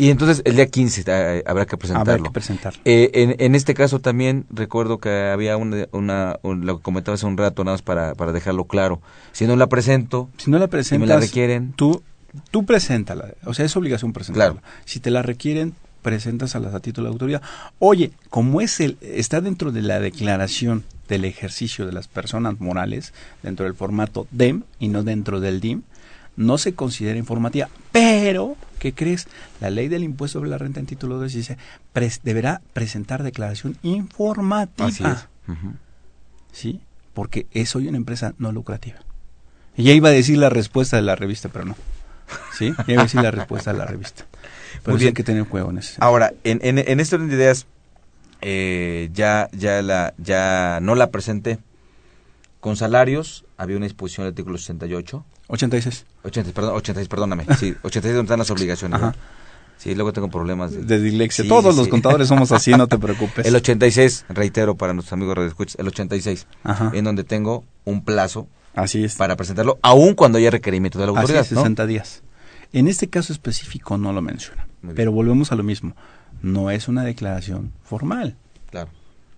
Y 0.00 0.10
entonces 0.10 0.42
el 0.44 0.54
día 0.54 0.66
15 0.66 1.04
eh, 1.06 1.42
habrá 1.44 1.66
que 1.66 1.76
presentarlo. 1.76 2.12
Habrá 2.12 2.22
que 2.24 2.30
presentarlo. 2.30 2.80
Eh, 2.84 3.10
en, 3.14 3.34
en 3.38 3.54
este 3.56 3.74
caso 3.74 3.98
también 4.00 4.46
recuerdo 4.48 4.98
que 4.98 5.10
había 5.32 5.56
una, 5.56 5.86
una 5.90 6.36
un- 6.42 6.66
lo 6.66 6.76
que 6.78 6.82
comentabas 6.84 7.18
hace 7.20 7.26
un 7.26 7.36
rato, 7.36 7.64
nada 7.64 7.74
más 7.74 7.82
para, 7.82 8.14
para 8.14 8.30
dejarlo 8.32 8.64
claro. 8.66 9.00
Si 9.32 9.46
no 9.46 9.56
la 9.56 9.66
presento, 9.66 10.28
Si 10.36 10.50
no 10.52 10.58
la 10.58 10.66
si 10.66 10.70
presentas, 10.70 11.00
me 11.00 11.06
la 11.14 11.18
requieren, 11.20 11.72
tú 11.72 12.02
Tú 12.50 12.64
preséntala, 12.66 13.34
o 13.46 13.54
sea, 13.54 13.64
es 13.64 13.74
obligación 13.76 14.12
presentarla. 14.12 14.62
Si 14.84 15.00
te 15.00 15.10
la 15.10 15.22
requieren, 15.22 15.74
presentas 16.02 16.54
a 16.54 16.58
a 16.58 16.80
título 16.80 17.08
de 17.08 17.12
autoridad. 17.14 17.42
Oye, 17.80 18.12
como 18.30 18.60
es 18.60 18.78
el, 18.80 18.98
está 19.00 19.40
dentro 19.40 19.72
de 19.72 19.80
la 19.82 19.98
declaración 19.98 20.84
del 21.08 21.24
ejercicio 21.24 21.86
de 21.86 21.92
las 21.92 22.08
personas 22.08 22.60
morales, 22.60 23.12
dentro 23.42 23.64
del 23.64 23.74
formato 23.74 24.26
DEM 24.30 24.62
y 24.78 24.88
no 24.88 25.02
dentro 25.02 25.40
del 25.40 25.60
DIM, 25.60 25.82
no 26.36 26.56
se 26.58 26.74
considera 26.74 27.18
informativa. 27.18 27.68
Pero, 27.90 28.56
¿qué 28.78 28.92
crees? 28.92 29.26
La 29.60 29.70
ley 29.70 29.88
del 29.88 30.04
impuesto 30.04 30.38
sobre 30.38 30.50
la 30.50 30.58
renta 30.58 30.78
en 30.78 30.86
título 30.86 31.18
2 31.18 31.32
dice, 31.32 31.58
deberá 32.22 32.60
presentar 32.72 33.22
declaración 33.24 33.76
informativa. 33.82 34.88
Así 34.88 35.04
es. 35.04 35.26
¿Sí? 36.52 36.80
Porque 37.14 37.46
es 37.52 37.74
hoy 37.74 37.88
una 37.88 37.96
empresa 37.96 38.34
no 38.38 38.52
lucrativa. 38.52 38.98
Y 39.76 39.84
ya 39.84 39.92
iba 39.92 40.08
a 40.08 40.12
decir 40.12 40.38
la 40.38 40.48
respuesta 40.48 40.96
de 40.96 41.02
la 41.02 41.16
revista, 41.16 41.48
pero 41.48 41.64
no. 41.64 41.76
¿Sí? 42.52 42.72
Ya 42.86 42.92
iba 42.94 43.02
a 43.02 43.06
decir 43.06 43.22
la 43.22 43.30
respuesta 43.30 43.72
de 43.72 43.78
la 43.78 43.86
revista. 43.86 44.24
Pero 44.84 44.94
Muy 44.94 45.00
bien. 45.00 45.08
hay 45.08 45.14
que 45.14 45.24
tener 45.24 45.42
juego 45.42 45.70
en 45.70 45.78
ese 45.78 45.96
Ahora, 45.98 46.32
en, 46.44 46.60
en, 46.62 46.78
en 46.78 47.00
este 47.00 47.16
orden 47.16 47.28
de 47.28 47.34
ideas, 47.34 47.66
eh, 48.40 49.08
ya, 49.12 49.48
ya, 49.52 49.82
la, 49.82 50.14
ya 50.18 50.78
no 50.82 50.94
la 50.94 51.10
presenté. 51.10 51.58
Con 52.60 52.76
salarios, 52.76 53.44
había 53.56 53.76
una 53.76 53.86
disposición 53.86 54.24
del 54.24 54.32
artículo 54.32 54.58
68. 54.58 55.24
86. 55.48 56.06
86, 56.24 56.54
perdón, 56.54 56.74
86, 56.76 57.08
perdóname. 57.08 57.44
Sí, 57.58 57.74
86 57.82 58.02
donde 58.16 58.22
están 58.26 58.38
las 58.40 58.50
obligaciones. 58.50 59.00
Sí, 59.76 59.94
luego 59.94 60.12
tengo 60.12 60.28
problemas 60.28 60.72
de, 60.72 60.82
de 60.82 61.00
dislexia. 61.00 61.46
Todos 61.46 61.76
los 61.76 61.86
contadores 61.86 62.26
somos 62.26 62.50
así, 62.50 62.72
no 62.72 62.88
te 62.88 62.98
preocupes. 62.98 63.46
El 63.46 63.54
86, 63.54 64.24
reitero 64.28 64.74
para 64.76 64.92
nuestros 64.92 65.12
amigos 65.12 65.36
radioescuchas, 65.36 65.76
el 65.78 65.86
86, 65.86 66.48
Ajá. 66.64 66.90
en 66.94 67.04
donde 67.04 67.22
tengo 67.22 67.64
un 67.84 68.04
plazo 68.04 68.48
Así 68.74 69.04
es. 69.04 69.14
para 69.14 69.36
presentarlo, 69.36 69.78
aun 69.82 70.14
cuando 70.14 70.38
haya 70.38 70.50
requerimiento 70.50 70.98
de 70.98 71.06
la 71.06 71.10
autoridad. 71.10 71.42
Así 71.42 71.54
es, 71.54 71.60
60 71.60 71.86
días. 71.86 72.22
En 72.72 72.88
este 72.88 73.08
caso 73.08 73.32
específico 73.32 73.96
no 73.96 74.12
lo 74.12 74.20
menciona. 74.20 74.66
Pero 74.96 75.12
volvemos 75.12 75.52
a 75.52 75.54
lo 75.54 75.62
mismo. 75.62 75.94
No 76.42 76.70
es 76.70 76.88
una 76.88 77.04
declaración 77.04 77.72
formal. 77.82 78.36
Claro. 78.70 78.90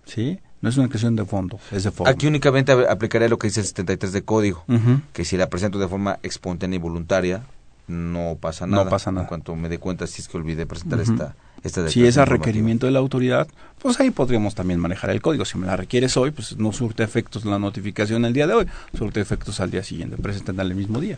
¿Sí? 0.05 0.39
No 0.61 0.69
es 0.69 0.77
una 0.77 0.85
declaración 0.85 1.15
de 1.15 1.25
fondo, 1.25 1.59
es 1.71 1.83
de 1.83 1.91
forma. 1.91 2.11
Aquí 2.11 2.27
únicamente 2.27 2.71
aplicaré 2.71 3.29
lo 3.29 3.39
que 3.39 3.47
dice 3.47 3.61
el 3.61 3.65
73 3.65 4.13
de 4.13 4.21
código, 4.23 4.63
que 5.11 5.25
si 5.25 5.35
la 5.35 5.49
presento 5.49 5.79
de 5.79 5.87
forma 5.87 6.19
espontánea 6.21 6.77
y 6.77 6.79
voluntaria, 6.79 7.43
no 7.87 8.37
pasa 8.39 8.67
nada. 8.67 8.83
No 8.83 8.89
pasa 8.89 9.11
nada. 9.11 9.23
En 9.23 9.27
cuanto 9.27 9.55
me 9.55 9.69
dé 9.69 9.79
cuenta 9.79 10.05
si 10.05 10.21
es 10.21 10.27
que 10.27 10.37
olvidé 10.37 10.67
presentar 10.67 10.99
esta, 11.01 11.35
esta 11.63 11.89
Si 11.89 12.05
es 12.05 12.17
a 12.17 12.25
requerimiento 12.25 12.85
de 12.85 12.91
la 12.91 12.99
autoridad, 12.99 13.47
pues 13.81 13.99
ahí 13.99 14.11
podríamos 14.11 14.53
también 14.53 14.79
manejar 14.79 15.09
el 15.09 15.21
código. 15.21 15.45
Si 15.45 15.57
me 15.57 15.65
la 15.65 15.75
requieres 15.75 16.15
hoy, 16.15 16.29
pues 16.29 16.57
no 16.57 16.71
surte 16.71 17.03
efectos 17.03 17.43
la 17.43 17.57
notificación 17.57 18.23
el 18.25 18.33
día 18.33 18.45
de 18.45 18.53
hoy, 18.53 18.67
surte 18.95 19.19
efectos 19.19 19.59
al 19.59 19.71
día 19.71 19.83
siguiente, 19.83 20.17
presentan 20.17 20.59
el 20.59 20.75
mismo 20.75 20.99
día. 20.99 21.17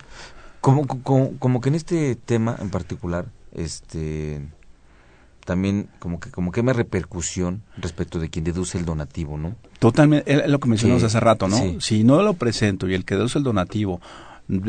Como, 0.61 0.87
como, 0.87 1.37
como 1.39 1.59
que 1.59 1.67
en 1.67 1.75
este 1.75 2.15
tema 2.15 2.55
en 2.61 2.69
particular, 2.69 3.25
este 3.53 4.41
también 5.45 5.89
como 5.99 6.19
que 6.19 6.31
como 6.31 6.51
que 6.51 6.63
me 6.63 6.73
repercusión 6.73 7.63
respecto 7.77 8.19
de 8.19 8.29
quien 8.29 8.45
deduce 8.45 8.77
el 8.77 8.85
donativo, 8.85 9.37
¿no? 9.37 9.55
Totalmente, 9.79 10.31
es 10.31 10.47
lo 10.47 10.59
que 10.59 10.69
mencionamos 10.69 11.03
hace 11.03 11.19
rato, 11.19 11.47
¿no? 11.47 11.81
Si 11.81 12.03
no 12.03 12.21
lo 12.21 12.33
presento 12.33 12.87
y 12.87 12.93
el 12.93 13.05
que 13.05 13.15
deduce 13.15 13.37
el 13.37 13.43
donativo 13.43 14.01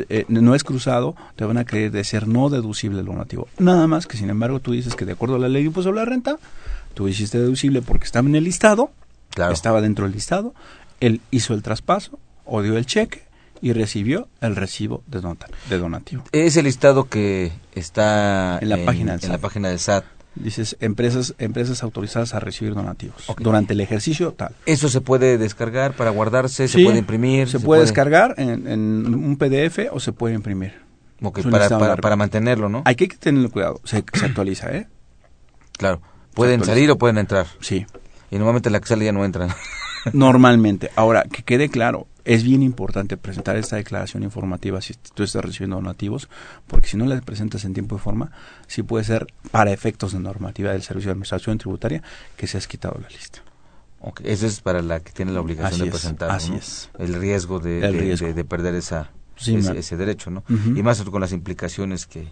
eh, 0.08 0.24
no 0.28 0.54
es 0.54 0.62
cruzado, 0.62 1.16
te 1.36 1.44
van 1.44 1.58
a 1.58 1.64
creer 1.64 1.90
de 1.90 2.04
ser 2.04 2.28
no 2.28 2.48
deducible 2.48 3.00
el 3.00 3.06
donativo. 3.06 3.48
Nada 3.58 3.86
más 3.86 4.06
que, 4.06 4.16
sin 4.16 4.30
embargo, 4.30 4.60
tú 4.60 4.72
dices 4.72 4.94
que 4.94 5.04
de 5.04 5.12
acuerdo 5.12 5.36
a 5.36 5.38
la 5.38 5.48
ley 5.48 5.62
de 5.62 5.66
impuesto 5.68 5.90
sobre 5.90 6.00
la 6.00 6.04
renta, 6.04 6.38
tú 6.94 7.08
hiciste 7.08 7.38
deducible 7.38 7.82
porque 7.82 8.04
estaba 8.04 8.28
en 8.28 8.36
el 8.36 8.44
listado, 8.44 8.90
estaba 9.50 9.80
dentro 9.80 10.04
del 10.04 10.14
listado, 10.14 10.54
él 11.00 11.20
hizo 11.30 11.54
el 11.54 11.62
traspaso 11.62 12.18
o 12.44 12.62
dio 12.62 12.76
el 12.76 12.86
cheque 12.86 13.24
y 13.60 13.72
recibió 13.72 14.28
el 14.40 14.56
recibo 14.56 15.02
de, 15.06 15.20
donativo. 15.78 16.22
Es 16.32 16.56
el 16.56 16.66
listado 16.66 17.08
que 17.08 17.52
está 17.74 18.58
en 18.60 18.68
la, 18.68 18.84
página, 18.84 19.18
en 19.20 19.32
la 19.32 19.38
página 19.38 19.70
del 19.70 19.78
SAT. 19.78 20.04
Dices 20.36 20.76
empresas 20.80 21.34
empresas 21.38 21.82
autorizadas 21.82 22.34
a 22.34 22.40
recibir 22.40 22.74
donativos 22.74 23.24
durante 23.38 23.74
el 23.74 23.80
ejercicio 23.80 24.32
tal. 24.32 24.54
Eso 24.66 24.88
se 24.88 25.00
puede 25.00 25.38
descargar 25.38 25.94
para 25.94 26.10
guardarse, 26.10 26.66
se 26.66 26.82
puede 26.82 26.98
imprimir. 26.98 27.48
Se, 27.48 27.60
puede, 27.60 27.82
descargar 27.82 28.34
en, 28.38 29.14
un 29.14 29.36
PDF 29.36 29.90
o 29.92 30.00
se 30.00 30.12
puede 30.12 30.34
imprimir. 30.34 30.74
para, 31.50 31.96
para, 31.96 32.16
mantenerlo, 32.16 32.68
¿no? 32.68 32.82
Hay 32.84 32.96
que 32.96 33.06
tenerlo 33.08 33.50
cuidado, 33.50 33.80
se, 33.84 33.98
actualiza, 33.98 34.74
¿eh? 34.76 34.88
Claro, 35.78 36.02
pueden 36.34 36.64
salir 36.64 36.90
o 36.90 36.98
pueden 36.98 37.18
entrar. 37.18 37.46
Sí. 37.60 37.86
Y 38.30 38.36
normalmente 38.36 38.70
la 38.70 38.80
que 38.80 38.88
sale 38.88 39.04
ya 39.04 39.12
no 39.12 39.24
entran. 39.24 39.50
Normalmente. 40.12 40.90
Ahora, 40.96 41.22
que 41.24 41.42
quede 41.42 41.68
claro, 41.68 42.08
es 42.24 42.42
bien 42.42 42.62
importante 42.62 43.16
presentar 43.16 43.56
esta 43.56 43.76
declaración 43.76 44.22
informativa 44.22 44.80
si 44.80 44.94
tú 45.14 45.22
estás 45.22 45.44
recibiendo 45.44 45.76
donativos, 45.76 46.28
porque 46.66 46.88
si 46.88 46.96
no 46.96 47.04
la 47.04 47.20
presentas 47.20 47.64
en 47.64 47.74
tiempo 47.74 47.96
y 47.96 47.98
forma, 47.98 48.32
sí 48.66 48.82
puede 48.82 49.04
ser 49.04 49.26
para 49.50 49.72
efectos 49.72 50.12
de 50.12 50.20
normativa 50.20 50.72
del 50.72 50.82
Servicio 50.82 51.08
de 51.08 51.12
Administración 51.12 51.58
Tributaria 51.58 52.02
que 52.36 52.46
se 52.46 52.56
has 52.56 52.66
quitado 52.66 52.98
la 53.00 53.08
lista. 53.08 53.40
Okay. 54.00 54.30
Eso 54.30 54.46
es 54.46 54.60
para 54.60 54.82
la 54.82 55.00
que 55.00 55.12
tiene 55.12 55.32
la 55.32 55.40
obligación 55.40 55.86
de 55.86 55.90
presentar. 55.90 56.30
Así 56.30 56.54
es. 56.54 56.90
El 56.98 57.14
riesgo 57.14 57.58
de, 57.58 57.80
de, 57.80 58.44
perder 58.44 58.74
esa, 58.74 59.10
ese, 59.46 59.96
derecho, 59.96 60.30
¿no? 60.30 60.44
Y 60.48 60.82
más 60.82 61.02
con 61.02 61.20
las 61.22 61.32
implicaciones 61.32 62.06
que, 62.06 62.28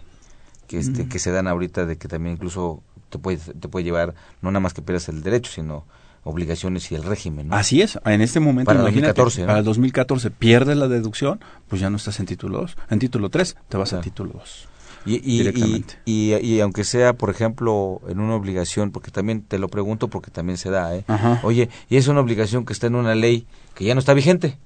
que, 0.67 0.77
este, 0.77 1.07
que 1.07 1.17
se 1.17 1.31
dan 1.31 1.47
ahorita 1.47 1.85
de 1.85 1.97
que 1.97 2.07
también 2.07 2.35
incluso 2.35 2.83
te 3.09 3.17
puede, 3.17 3.37
te 3.37 3.67
puede 3.67 3.83
llevar, 3.83 4.13
no 4.41 4.51
nada 4.51 4.59
más 4.59 4.73
que 4.73 4.83
pierdas 4.83 5.09
el 5.09 5.23
derecho, 5.23 5.51
sino 5.51 5.85
obligaciones 6.23 6.91
y 6.91 6.95
el 6.95 7.03
régimen. 7.03 7.53
Así 7.53 7.81
es, 7.81 7.99
en 8.05 8.21
este 8.21 8.39
momento 8.39 8.67
para 8.69 8.81
2014, 8.81 9.45
para 9.45 9.59
el 9.59 9.65
2014 9.65 10.31
pierdes 10.31 10.77
la 10.77 10.87
deducción, 10.87 11.39
pues 11.67 11.81
ya 11.81 11.89
no 11.89 11.97
estás 11.97 12.19
en 12.19 12.25
título 12.25 12.59
2, 12.61 12.77
en 12.89 12.99
título 12.99 13.29
3 13.29 13.55
te 13.69 13.77
vas 13.77 13.93
a 13.93 14.01
título 14.01 14.33
2. 14.33 14.67
Y, 15.05 15.15
y, 15.15 15.85
y, 16.05 16.33
y, 16.33 16.59
aunque 16.61 16.85
sea, 16.85 17.11
por 17.11 17.29
ejemplo, 17.29 17.99
en 18.07 18.21
una 18.21 18.35
obligación, 18.35 18.91
porque 18.91 19.11
también 19.11 19.41
te 19.41 19.59
lo 19.59 19.67
pregunto 19.67 20.07
porque 20.07 20.31
también 20.31 20.57
se 20.57 20.69
da, 20.69 20.95
¿eh? 20.95 21.03
Oye, 21.43 21.67
y 21.89 21.97
es 21.97 22.07
una 22.07 22.21
obligación 22.21 22.65
que 22.65 22.71
está 22.71 22.87
en 22.87 22.95
una 22.95 23.13
ley 23.13 23.45
que 23.75 23.83
ya 23.83 23.95
no 23.95 23.99
está 23.99 24.13
vigente, 24.13 24.57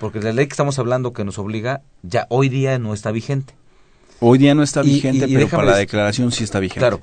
porque 0.00 0.20
la 0.20 0.32
ley 0.32 0.46
que 0.46 0.52
estamos 0.52 0.80
hablando 0.80 1.12
que 1.12 1.24
nos 1.24 1.38
obliga 1.38 1.82
ya 2.02 2.26
hoy 2.28 2.48
día 2.48 2.76
no 2.80 2.92
está 2.92 3.12
vigente. 3.12 3.54
Hoy 4.18 4.38
día 4.38 4.54
no 4.54 4.64
está 4.64 4.82
vigente, 4.82 5.28
pero 5.28 5.48
para 5.48 5.64
la 5.64 5.76
declaración 5.76 6.32
sí 6.32 6.42
está 6.42 6.58
vigente. 6.58 6.80
Claro. 6.80 7.00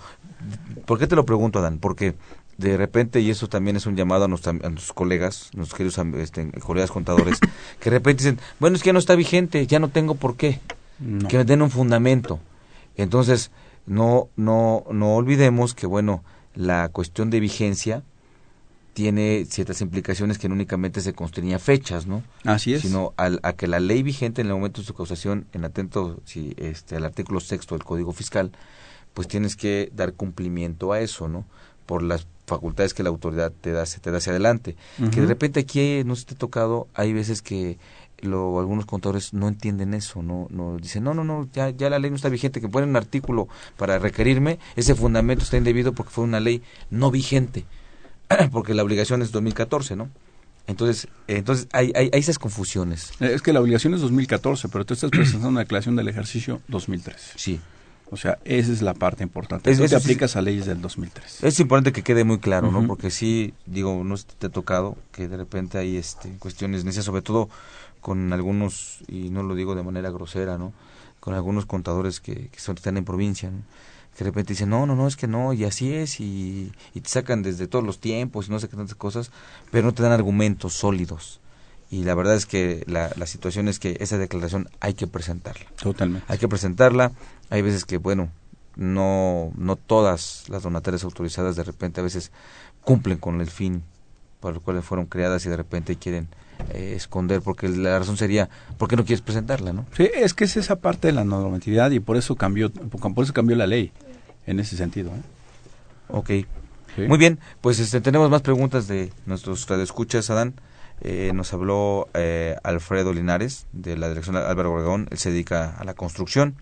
¿Por 0.86 1.00
qué 1.00 1.08
te 1.08 1.16
lo 1.16 1.26
pregunto, 1.26 1.60
Adán? 1.60 1.78
Porque 1.80 2.16
de 2.60 2.76
repente, 2.76 3.22
y 3.22 3.30
eso 3.30 3.48
también 3.48 3.78
es 3.78 3.86
un 3.86 3.96
llamado 3.96 4.26
a, 4.26 4.28
nuestros 4.28 4.92
colegas, 4.94 5.50
nuestros 5.54 5.78
queridos 5.78 6.22
este, 6.22 6.52
colegas 6.60 6.92
contadores, 6.92 7.40
que 7.80 7.90
de 7.90 7.98
repente 7.98 8.24
dicen, 8.24 8.40
bueno, 8.60 8.76
es 8.76 8.84
que 8.84 8.88
ya 8.88 8.94
no 8.94 9.00
está 9.00 9.16
vigente, 9.16 9.66
ya 9.66 9.80
no 9.80 9.88
tengo 9.88 10.16
por 10.16 10.36
qué, 10.36 10.60
que 11.30 11.38
me 11.38 11.46
den 11.46 11.62
un 11.62 11.72
fundamento. 11.72 12.42
Entonces, 12.98 13.52
no, 13.86 14.28
no, 14.36 14.84
no 14.92 15.16
olvidemos 15.16 15.74
que, 15.74 15.88
bueno, 15.88 16.22
la 16.54 16.90
cuestión 16.90 17.30
de 17.30 17.40
vigencia 17.40 18.04
tiene 18.92 19.46
ciertas 19.46 19.80
implicaciones 19.80 20.38
que 20.38 20.50
no 20.50 20.56
únicamente 20.56 21.00
se 21.00 21.14
constreñía 21.14 21.60
fechas, 21.60 22.08
¿no? 22.08 22.24
Así 22.44 22.74
es. 22.74 22.82
Sino 22.82 23.14
al, 23.16 23.40
a 23.44 23.54
que 23.54 23.68
la 23.68 23.80
ley 23.80 24.04
vigente 24.04 24.42
en 24.42 24.48
el 24.48 24.54
momento 24.54 24.82
de 24.82 24.88
su 24.88 24.94
causación, 24.94 25.48
en 25.54 25.64
atento 25.64 26.20
si, 26.26 26.54
este, 26.58 26.98
al 26.98 27.06
artículo 27.06 27.40
sexto 27.40 27.76
del 27.76 27.86
Código 27.86 28.12
Fiscal, 28.12 28.52
pues 29.14 29.30
tienes 29.30 29.56
que 29.56 29.90
dar 29.96 30.12
cumplimiento 30.12 30.92
a 30.92 31.00
eso, 31.00 31.30
¿no? 31.30 31.46
Por 31.86 32.04
las 32.04 32.28
facultades 32.50 32.94
que 32.94 33.04
la 33.04 33.10
autoridad 33.10 33.52
te 33.52 33.72
da, 33.72 33.86
te 33.86 34.12
da 34.12 34.18
hacia 34.18 34.32
adelante. 34.32 34.76
Que 35.12 35.22
de 35.22 35.28
repente 35.28 35.62
aquí, 35.62 36.04
no 36.06 36.16
se 36.16 36.26
te 36.26 36.34
ha 36.34 36.38
tocado, 36.38 36.88
hay 36.94 37.14
veces 37.14 37.42
que 37.42 37.78
lo, 38.22 38.60
algunos 38.60 38.86
contadores 38.86 39.34
no 39.34 39.48
entienden 39.48 39.94
eso, 39.94 40.22
no, 40.22 40.48
no 40.50 40.78
dicen, 40.78 41.04
no, 41.04 41.14
no, 41.14 41.24
no, 41.24 41.48
ya, 41.54 41.70
ya 41.70 41.90
la 41.90 42.00
ley 42.00 42.10
no 42.10 42.16
está 42.16 42.30
vigente, 42.30 42.62
que 42.62 42.68
ponen 42.68 42.90
un 42.90 42.96
artículo 42.98 43.48
para 43.78 43.98
requerirme, 44.00 44.60
ese 44.76 44.96
fundamento 44.96 45.44
está 45.44 45.58
indebido 45.58 45.94
porque 45.94 46.12
fue 46.12 46.24
una 46.24 46.40
ley 46.40 46.62
no 46.90 47.12
vigente, 47.12 47.66
porque 48.52 48.74
la 48.74 48.84
obligación 48.84 49.22
es 49.22 49.32
2014, 49.32 49.96
¿no? 49.96 50.10
Entonces, 50.68 51.08
entonces 51.28 51.68
hay, 51.72 51.92
hay, 51.96 52.12
hay, 52.14 52.20
esas 52.20 52.38
confusiones. 52.38 53.14
Es 53.20 53.42
que 53.42 53.54
la 53.54 53.60
obligación 53.60 53.96
es 53.96 54.02
2014, 54.02 54.70
pero 54.70 54.86
tú 54.86 54.94
estás 54.94 55.10
presentando 55.12 55.50
una 55.50 55.62
declaración 55.62 55.96
del 55.96 56.08
ejercicio 56.08 56.62
2013. 56.68 57.34
Sí. 57.38 57.60
O 58.12 58.18
sea, 58.18 58.40
esa 58.44 58.72
es 58.72 58.82
la 58.82 58.94
parte 58.94 59.24
importante. 59.24 59.70
Eso 59.70 59.86
te 59.86 59.96
aplicas 59.96 60.36
a 60.36 60.42
leyes 60.42 60.66
del 60.66 60.82
2003. 60.82 61.44
Es 61.44 61.60
importante 61.60 61.92
que 61.92 62.04
quede 62.04 62.24
muy 62.24 62.40
claro, 62.40 62.72
¿no? 62.72 62.86
Porque 62.88 63.12
sí, 63.12 63.54
digo, 63.66 64.04
no 64.04 64.16
te 64.18 64.48
ha 64.48 64.50
tocado 64.50 64.98
que 65.12 65.28
de 65.28 65.38
repente 65.38 65.78
hay 65.78 65.98
este, 65.98 66.30
cuestiones 66.40 66.84
necesarias, 66.84 67.06
sobre 67.06 67.22
todo 67.22 67.50
con 68.02 68.34
algunos, 68.34 69.00
y 69.08 69.30
no 69.30 69.44
lo 69.44 69.54
digo 69.56 69.76
de 69.76 69.84
manera 69.84 70.10
grosera, 70.10 70.58
¿no? 70.58 70.74
Con 71.20 71.34
algunos 71.34 71.66
contadores 71.66 72.20
que, 72.20 72.48
que 72.48 72.60
son, 72.60 72.78
están 72.78 72.98
en 72.98 73.06
provincia, 73.06 73.52
¿no? 73.52 73.62
que 74.18 74.26
de 74.26 74.32
repente 74.32 74.54
dicen, 74.54 74.70
no, 74.70 74.86
no, 74.86 74.96
no, 74.96 75.08
es 75.08 75.16
que 75.16 75.28
no, 75.28 75.54
y 75.54 75.64
así 75.64 75.94
es, 75.94 76.20
y, 76.20 76.74
y 76.94 77.00
te 77.02 77.10
sacan 77.10 77.42
desde 77.42 77.68
todos 77.68 77.86
los 77.86 78.00
tiempos 78.00 78.48
y 78.48 78.52
no 78.52 78.60
sé 78.60 78.68
qué 78.68 78.76
tantas 78.76 78.96
cosas, 78.96 79.32
pero 79.72 79.86
no 79.86 79.94
te 79.94 80.04
dan 80.04 80.12
argumentos 80.12 80.74
sólidos 80.74 81.40
y 81.90 82.04
la 82.04 82.14
verdad 82.14 82.36
es 82.36 82.46
que 82.46 82.84
la, 82.88 83.12
la 83.16 83.26
situación 83.26 83.68
es 83.68 83.80
que 83.80 83.98
esa 84.00 84.18
declaración 84.18 84.70
hay 84.80 84.94
que 84.94 85.08
presentarla. 85.08 85.66
Totalmente. 85.82 86.26
Hay 86.32 86.38
que 86.38 86.48
presentarla. 86.48 87.12
Hay 87.50 87.62
veces 87.62 87.86
que, 87.86 87.98
bueno, 87.98 88.30
no, 88.76 89.52
no 89.58 89.76
todas 89.76 90.46
las 90.50 90.64
donatarias 90.64 91.04
autorizadas 91.04 91.56
de 91.56 91.64
repente 91.64 92.00
a 92.00 92.04
veces 92.04 92.32
cumplen 92.84 93.18
con 93.18 93.42
el 93.42 93.50
fin 93.50 93.84
para 94.40 94.54
los 94.54 94.64
cuales 94.64 94.86
fueron 94.86 95.06
creadas 95.06 95.46
y 95.46 95.50
de 95.50 95.58
repente 95.58 95.98
quieren 95.98 96.30
eh, 96.74 96.94
esconder, 96.96 97.42
porque 97.42 97.68
la 97.68 98.00
razón 98.00 98.18
sería, 98.18 98.50
¿por 98.78 98.88
qué 98.88 98.96
no 98.96 99.04
quieres 99.04 99.22
presentarla, 99.22 99.74
no? 99.74 99.86
Sí, 99.98 100.10
es 100.14 100.34
que 100.34 100.46
es 100.46 100.58
esa 100.58 100.78
parte 100.78 101.08
de 101.08 101.14
la 101.14 101.24
normatividad 101.24 101.92
y 101.92 102.00
por 102.00 102.18
eso 102.18 102.36
cambió, 102.36 102.72
por 102.72 103.24
eso 103.24 103.34
cambió 103.34 103.56
la 103.56 103.68
ley 103.68 103.92
en 104.46 104.60
ese 104.60 104.78
sentido. 104.78 105.10
¿eh? 105.10 105.22
Ok. 106.08 106.30
Muy 107.08 107.18
bien, 107.18 107.40
pues 107.62 107.80
este, 107.80 108.02
tenemos 108.02 108.30
más 108.30 108.42
preguntas 108.42 108.88
de 108.88 109.12
nuestros 109.26 109.68
radioescuchas, 109.68 110.30
Adán. 110.30 110.54
Eh, 111.02 111.32
nos 111.34 111.54
habló 111.54 112.10
eh, 112.14 112.58
Alfredo 112.64 113.14
Linares 113.14 113.68
de 113.72 113.98
la 113.98 114.10
dirección 114.10 114.36
Álvaro 114.36 114.74
Obregón, 114.74 115.08
él 115.12 115.18
se 115.18 115.32
dedica 115.32 115.76
a 115.78 115.84
la 115.84 115.94
construcción. 115.94 116.56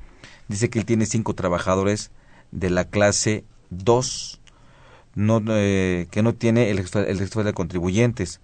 Dice 0.48 0.70
que 0.70 0.80
él 0.80 0.86
tiene 0.86 1.06
cinco 1.06 1.34
trabajadores 1.34 2.12
de 2.52 2.70
la 2.70 2.86
clase 2.86 3.44
2 3.70 4.40
no, 5.16 5.42
eh, 5.48 6.08
que 6.12 6.22
no 6.22 6.34
tiene 6.34 6.70
el, 6.70 6.78
el 6.78 7.18
registro 7.18 7.44
de 7.44 7.54
contribuyentes. 7.54 8.40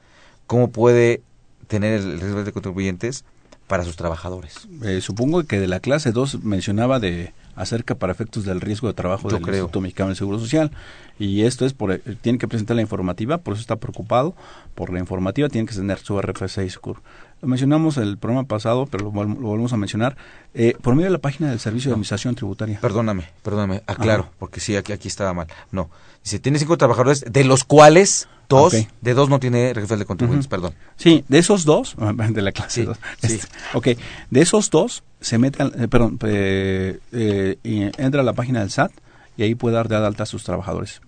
¿Cómo 0.47 0.71
puede 0.71 1.21
tener 1.67 1.99
el 1.99 2.19
registro 2.19 2.43
de 2.43 2.51
contribuyentes 2.51 3.25
para 3.67 3.83
sus 3.83 3.95
trabajadores? 3.95 4.67
Eh, 4.83 4.99
supongo 5.01 5.43
que 5.43 5.59
de 5.59 5.67
la 5.67 5.79
clase 5.79 6.11
2 6.11 6.43
mencionaba 6.43 6.99
de 6.99 7.33
acerca 7.55 7.93
para 7.93 8.11
efectos 8.11 8.45
del 8.45 8.59
riesgo 8.59 8.87
de 8.87 8.95
trabajo 8.95 9.29
del 9.29 9.39
Instituto 9.39 9.81
Mexicano 9.81 10.09
del 10.09 10.17
Seguro 10.17 10.39
Social. 10.39 10.71
Y 11.19 11.43
esto 11.43 11.65
es 11.65 11.73
por, 11.73 11.91
eh, 11.91 12.01
tiene 12.21 12.39
que 12.39 12.47
presentar 12.47 12.75
la 12.75 12.81
informativa, 12.81 13.37
por 13.37 13.53
eso 13.53 13.61
está 13.61 13.75
preocupado. 13.75 14.35
Por 14.75 14.91
la 14.91 14.99
informativa 14.99 15.49
tiene 15.49 15.67
que 15.67 15.75
tener 15.75 15.99
su 15.99 16.19
RFC 16.19 16.65
y 16.65 16.69
su 16.69 16.81
CUR. 16.81 16.97
Lo 17.41 17.47
mencionamos 17.47 17.97
el 17.97 18.17
programa 18.17 18.47
pasado, 18.47 18.87
pero 18.87 19.05
lo, 19.05 19.11
volvemos 19.11 19.73
a 19.73 19.77
mencionar. 19.77 20.15
Eh, 20.53 20.75
por 20.81 20.95
medio 20.95 21.07
de 21.07 21.13
la 21.13 21.19
página 21.19 21.49
del 21.49 21.59
Servicio 21.59 21.89
de 21.89 21.93
Administración 21.93 22.35
Tributaria. 22.35 22.79
Perdóname, 22.79 23.29
perdóname, 23.43 23.83
aclaro, 23.85 24.29
porque 24.39 24.59
sí, 24.59 24.75
aquí, 24.75 24.93
aquí 24.93 25.07
estaba 25.07 25.33
mal. 25.33 25.47
No, 25.71 25.89
dice, 26.23 26.39
tiene 26.39 26.57
cinco 26.57 26.77
trabajadores, 26.77 27.25
de 27.29 27.43
los 27.43 27.63
cuales 27.63 28.27
dos, 28.49 28.73
de 29.01 29.13
dos 29.13 29.29
no 29.29 29.39
tiene 29.39 29.73
registro 29.73 29.97
de 29.97 30.05
contribuyentes, 30.05 30.47
perdón. 30.47 30.73
Sí, 30.95 31.23
de 31.27 31.39
esos 31.39 31.65
dos, 31.65 31.95
de 32.29 32.41
la 32.41 32.51
clase 32.51 32.85
dos. 32.85 32.97
Sí. 33.21 33.33
Este, 33.33 33.47
ok, 33.73 33.87
de 34.29 34.41
esos 34.41 34.69
dos, 34.69 35.03
se 35.19 35.37
mete, 35.37 35.63
eh, 35.63 35.87
perdón, 35.87 36.19
eh, 36.25 36.99
eh, 37.11 37.91
entra 37.97 38.21
a 38.21 38.23
la 38.23 38.33
página 38.33 38.61
del 38.61 38.71
SAT 38.71 38.91
y 39.37 39.43
ahí 39.43 39.55
puede 39.55 39.75
dar 39.75 39.87
de 39.87 39.95
alta 39.95 40.23
a 40.23 40.27
sus 40.27 40.43
trabajadores. 40.43 41.01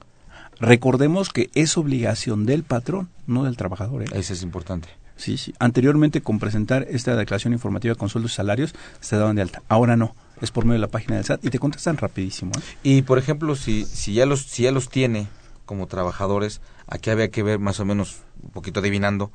Recordemos 0.59 1.29
que 1.29 1.49
es 1.53 1.77
obligación 1.77 2.45
del 2.45 2.63
patrón, 2.63 3.09
no 3.27 3.43
del 3.43 3.57
trabajador. 3.57 4.03
¿eh? 4.03 4.07
Eso 4.13 4.33
es 4.33 4.41
importante. 4.43 4.87
Sí, 5.17 5.37
sí. 5.37 5.53
Anteriormente, 5.59 6.21
con 6.21 6.39
presentar 6.39 6.87
esta 6.89 7.15
declaración 7.15 7.53
informativa 7.53 7.95
con 7.95 8.09
sueldos 8.09 8.33
y 8.33 8.35
salarios, 8.35 8.75
se 8.99 9.17
daban 9.17 9.35
de 9.35 9.41
alta. 9.41 9.63
Ahora 9.67 9.95
no. 9.95 10.15
Es 10.41 10.51
por 10.51 10.65
medio 10.65 10.75
de 10.75 10.87
la 10.87 10.91
página 10.91 11.15
del 11.15 11.23
SAT 11.23 11.45
y 11.45 11.49
te 11.49 11.59
contestan 11.59 11.97
rapidísimo. 11.97 12.51
¿eh? 12.57 12.61
Y, 12.83 13.01
por 13.03 13.17
ejemplo, 13.17 13.55
si, 13.55 13.85
si, 13.85 14.13
ya 14.13 14.25
los, 14.25 14.41
si 14.41 14.63
ya 14.63 14.71
los 14.71 14.89
tiene 14.89 15.27
como 15.65 15.87
trabajadores, 15.87 16.61
aquí 16.87 17.09
había 17.09 17.29
que 17.29 17.43
ver 17.43 17.59
más 17.59 17.79
o 17.79 17.85
menos, 17.85 18.17
un 18.43 18.49
poquito 18.49 18.81
adivinando, 18.81 19.31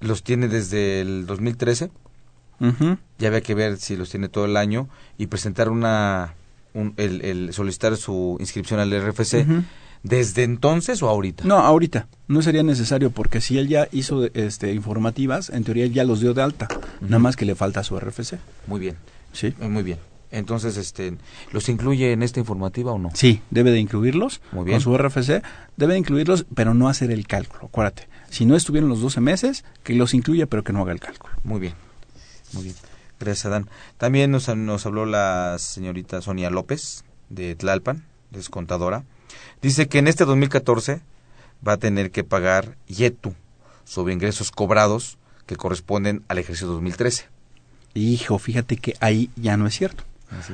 los 0.00 0.22
tiene 0.22 0.48
desde 0.48 1.00
el 1.00 1.26
2013. 1.26 1.90
Ya 3.18 3.28
había 3.28 3.40
que 3.40 3.54
ver 3.54 3.78
si 3.78 3.96
los 3.96 4.10
tiene 4.10 4.28
todo 4.28 4.44
el 4.44 4.58
año 4.58 4.90
y 5.16 5.28
presentar 5.28 5.70
una, 5.70 6.34
el, 6.96 7.52
solicitar 7.52 7.96
su 7.96 8.36
inscripción 8.40 8.80
al 8.80 8.90
RFC. 8.90 9.46
¿Desde 10.02 10.44
entonces 10.44 11.02
o 11.02 11.08
ahorita? 11.08 11.44
No, 11.44 11.58
ahorita. 11.58 12.08
No 12.26 12.40
sería 12.40 12.62
necesario 12.62 13.10
porque 13.10 13.40
si 13.40 13.58
él 13.58 13.68
ya 13.68 13.88
hizo 13.92 14.24
este, 14.32 14.72
informativas, 14.72 15.50
en 15.50 15.64
teoría 15.64 15.84
él 15.84 15.92
ya 15.92 16.04
los 16.04 16.20
dio 16.20 16.32
de 16.32 16.42
alta. 16.42 16.68
Nada 17.02 17.18
más 17.18 17.36
que 17.36 17.44
le 17.44 17.54
falta 17.54 17.84
su 17.84 17.98
RFC. 17.98 18.38
Muy 18.66 18.80
bien. 18.80 18.96
Sí. 19.32 19.54
Eh, 19.60 19.68
muy 19.68 19.82
bien. 19.82 19.98
Entonces, 20.30 20.76
este, 20.76 21.18
¿los 21.52 21.68
incluye 21.68 22.12
en 22.12 22.22
esta 22.22 22.40
informativa 22.40 22.92
o 22.92 22.98
no? 22.98 23.10
Sí, 23.14 23.42
debe 23.50 23.72
de 23.72 23.80
incluirlos. 23.80 24.40
Muy 24.52 24.64
bien. 24.64 24.76
Con 24.76 24.80
su 24.82 24.96
RFC 24.96 25.42
debe 25.76 25.94
de 25.94 25.98
incluirlos, 25.98 26.46
pero 26.54 26.72
no 26.72 26.88
hacer 26.88 27.10
el 27.10 27.26
cálculo. 27.26 27.66
Acuérdate. 27.66 28.08
Si 28.30 28.46
no 28.46 28.54
estuvieron 28.54 28.88
los 28.88 29.00
12 29.00 29.20
meses, 29.20 29.64
que 29.82 29.94
los 29.94 30.14
incluya, 30.14 30.46
pero 30.46 30.62
que 30.62 30.72
no 30.72 30.80
haga 30.82 30.92
el 30.92 31.00
cálculo. 31.00 31.34
Muy 31.42 31.60
bien. 31.60 31.74
Muy 32.52 32.64
bien. 32.64 32.76
Gracias, 33.20 33.46
Adán. 33.46 33.68
También 33.98 34.32
nos, 34.32 34.48
nos 34.56 34.86
habló 34.86 35.06
la 35.06 35.56
señorita 35.58 36.20
Sonia 36.20 36.50
López, 36.50 37.04
de 37.28 37.54
Tlalpan, 37.54 38.04
descontadora 38.32 39.04
Dice 39.62 39.88
que 39.88 39.98
en 39.98 40.08
este 40.08 40.24
2014 40.24 41.00
va 41.66 41.74
a 41.74 41.76
tener 41.76 42.10
que 42.10 42.24
pagar 42.24 42.76
YETU 42.88 43.34
sobre 43.84 44.14
ingresos 44.14 44.50
cobrados 44.50 45.18
que 45.46 45.56
corresponden 45.56 46.22
al 46.28 46.38
ejercicio 46.38 46.68
2013. 46.68 47.26
Hijo, 47.94 48.38
fíjate 48.38 48.76
que 48.76 48.96
ahí 49.00 49.30
ya 49.36 49.56
no 49.56 49.66
es 49.66 49.76
cierto. 49.76 50.04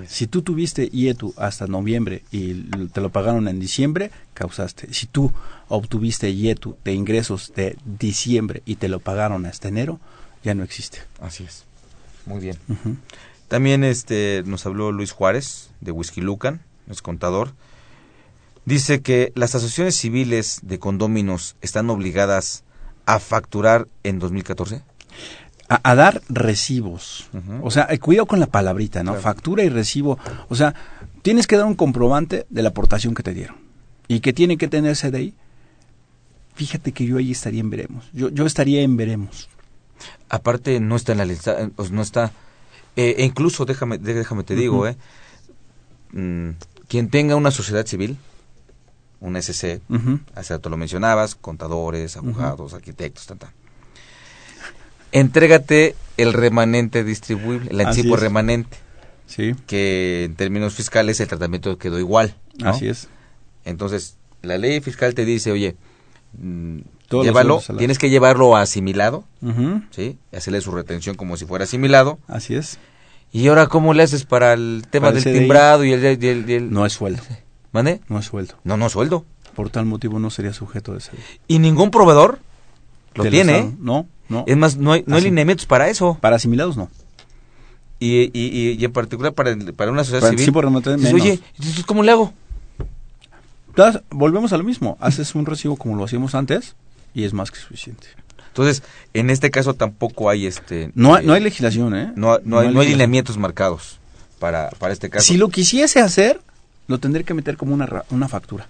Si 0.06 0.26
tú 0.26 0.40
tuviste 0.40 0.88
YETU 0.88 1.34
hasta 1.36 1.66
noviembre 1.66 2.24
y 2.30 2.54
te 2.88 3.02
lo 3.02 3.10
pagaron 3.10 3.46
en 3.46 3.60
diciembre, 3.60 4.10
causaste. 4.32 4.92
Si 4.94 5.06
tú 5.06 5.32
obtuviste 5.68 6.34
YETU 6.34 6.78
de 6.82 6.94
ingresos 6.94 7.52
de 7.54 7.76
diciembre 7.84 8.62
y 8.64 8.76
te 8.76 8.88
lo 8.88 9.00
pagaron 9.00 9.44
hasta 9.44 9.68
enero, 9.68 10.00
ya 10.42 10.54
no 10.54 10.64
existe. 10.64 11.02
Así 11.20 11.44
es. 11.44 11.65
Muy 12.26 12.40
bien. 12.40 12.58
También 13.48 13.84
este 13.84 14.42
nos 14.44 14.66
habló 14.66 14.92
Luis 14.92 15.12
Juárez 15.12 15.70
de 15.80 15.92
Whisky 15.92 16.20
Lucan, 16.20 16.60
es 16.90 17.00
contador 17.00 17.54
dice 18.66 19.00
que 19.00 19.32
las 19.34 19.54
asociaciones 19.54 19.96
civiles 19.96 20.60
de 20.62 20.78
condóminos 20.78 21.56
están 21.62 21.88
obligadas 21.88 22.64
a 23.06 23.18
facturar 23.18 23.88
en 24.02 24.18
2014. 24.18 24.82
A, 25.68 25.90
a 25.90 25.94
dar 25.94 26.20
recibos. 26.28 27.28
O 27.62 27.70
sea, 27.70 27.86
eh, 27.90 27.98
cuidado 27.98 28.26
con 28.26 28.40
la 28.40 28.46
palabrita, 28.46 29.02
¿no? 29.02 29.14
Factura 29.14 29.64
y 29.64 29.68
recibo. 29.68 30.18
O 30.48 30.54
sea, 30.54 30.74
tienes 31.22 31.46
que 31.46 31.56
dar 31.56 31.66
un 31.66 31.74
comprobante 31.74 32.46
de 32.50 32.62
la 32.62 32.68
aportación 32.68 33.14
que 33.14 33.22
te 33.22 33.32
dieron. 33.32 33.56
Y 34.06 34.20
que 34.20 34.32
tiene 34.32 34.58
que 34.58 34.68
tener 34.68 34.96
CDI. 34.96 35.34
Fíjate 36.54 36.92
que 36.92 37.04
yo 37.04 37.18
ahí 37.18 37.32
estaría 37.32 37.60
en 37.60 37.70
veremos. 37.70 38.08
Yo, 38.12 38.28
yo 38.28 38.46
estaría 38.46 38.82
en 38.82 38.96
veremos. 38.96 39.48
Aparte, 40.28 40.80
no 40.80 40.96
está 40.96 41.12
en 41.12 41.18
la 41.18 41.24
lista, 41.24 41.60
eh, 41.60 41.70
pues 41.74 41.90
no 41.90 42.02
está. 42.02 42.32
Eh, 42.96 43.16
e 43.18 43.24
incluso, 43.24 43.64
déjame, 43.64 43.98
déjame 43.98 44.42
te 44.42 44.54
digo, 44.54 44.86
eh, 44.86 44.96
mm, 46.12 46.50
quien 46.88 47.10
tenga 47.10 47.36
una 47.36 47.50
sociedad 47.50 47.86
civil, 47.86 48.16
un 49.20 49.36
SC, 49.36 49.80
uh 49.88 50.58
tú 50.60 50.70
lo 50.70 50.76
mencionabas, 50.76 51.34
contadores, 51.34 52.16
abogados, 52.16 52.74
arquitectos, 52.74 53.26
tal, 53.26 53.38
Entrégate 55.12 55.94
el 56.16 56.32
remanente 56.32 57.04
distribuible, 57.04 57.70
el 57.70 57.80
anticipo 57.80 58.16
remanente. 58.16 58.76
Sí. 59.26 59.54
Que 59.66 60.24
en 60.24 60.36
términos 60.36 60.74
fiscales 60.74 61.20
el 61.20 61.28
tratamiento 61.28 61.78
quedó 61.78 61.98
igual. 61.98 62.34
Así 62.62 62.88
es. 62.88 63.08
Entonces, 63.64 64.16
la 64.42 64.58
ley 64.58 64.80
fiscal 64.80 65.14
te 65.14 65.24
dice, 65.24 65.52
oye, 65.52 65.76
llévalo, 67.10 67.62
tienes 67.78 67.98
que 67.98 68.10
llevarlo 68.10 68.56
asimilado, 68.56 69.24
¿sí? 69.90 70.18
Hacerle 70.32 70.60
su 70.60 70.72
retención 70.72 71.16
como 71.16 71.36
si 71.36 71.46
fuera 71.46 71.64
asimilado. 71.64 72.18
Así 72.28 72.54
es. 72.54 72.78
¿Y 73.32 73.48
ahora 73.48 73.66
cómo 73.66 73.92
le 73.92 74.02
haces 74.02 74.24
para 74.24 74.52
el 74.52 74.84
tema 74.88 75.12
del 75.12 75.24
timbrado 75.24 75.84
y 75.84 75.92
el, 75.92 76.72
No 76.72 76.86
es 76.86 76.92
sueldo. 76.92 77.22
¿Mande? 77.72 78.00
No 78.08 78.18
es 78.18 78.26
sueldo. 78.26 78.54
No, 78.64 78.76
no 78.76 78.86
es 78.86 78.92
sueldo. 78.92 79.24
Por 79.54 79.70
tal 79.70 79.86
motivo 79.86 80.18
no 80.18 80.30
sería 80.30 80.52
sujeto 80.52 80.92
de 80.92 80.98
ese. 80.98 81.12
¿Y 81.48 81.58
ningún 81.58 81.90
proveedor 81.90 82.38
lo 83.14 83.24
tiene? 83.24 83.74
No, 83.78 84.06
no. 84.28 84.44
Es 84.46 84.56
más, 84.56 84.76
no 84.76 84.92
hay, 84.92 85.04
no 85.06 85.16
hay 85.16 85.22
lineamientos 85.22 85.66
para 85.66 85.88
eso. 85.88 86.18
Para 86.20 86.36
asimilados 86.36 86.76
no. 86.76 86.90
Y, 87.98 88.30
y, 88.38 88.72
y, 88.78 88.84
en 88.84 88.92
particular 88.92 89.32
para, 89.32 89.56
para 89.74 89.90
una 89.90 90.04
sociedad 90.04 90.28
civil. 90.28 90.44
Sí, 90.44 90.50
por 90.50 90.68
menos. 90.70 91.12
Oye, 91.12 91.40
¿cómo 91.86 92.02
le 92.02 92.12
hago? 92.12 92.32
volvemos 94.10 94.52
a 94.52 94.58
lo 94.58 94.64
mismo. 94.64 94.96
Haces 95.00 95.34
un 95.34 95.46
recibo 95.46 95.76
como 95.76 95.96
lo 95.96 96.04
hacíamos 96.04 96.34
antes 96.34 96.74
y 97.16 97.24
es 97.24 97.32
más 97.32 97.50
que 97.50 97.58
suficiente. 97.58 98.08
Entonces, 98.48 98.82
en 99.14 99.30
este 99.30 99.50
caso 99.50 99.72
tampoco 99.72 100.28
hay 100.28 100.46
este... 100.46 100.90
No, 100.94 101.14
hay, 101.14 101.26
no 101.26 101.32
hay 101.32 101.42
legislación, 101.42 101.96
¿eh? 101.96 102.12
No, 102.14 102.38
no, 102.44 102.58
hay, 102.58 102.72
no 102.72 102.80
hay 102.80 102.88
lineamientos 102.88 103.38
marcados 103.38 103.98
para, 104.38 104.68
para 104.78 104.92
este 104.92 105.08
caso. 105.08 105.24
Si 105.24 105.38
lo 105.38 105.48
quisiese 105.48 106.00
hacer, 106.00 106.42
lo 106.88 106.98
tendré 106.98 107.24
que 107.24 107.32
meter 107.32 107.56
como 107.56 107.72
una, 107.72 108.04
una 108.10 108.28
factura. 108.28 108.68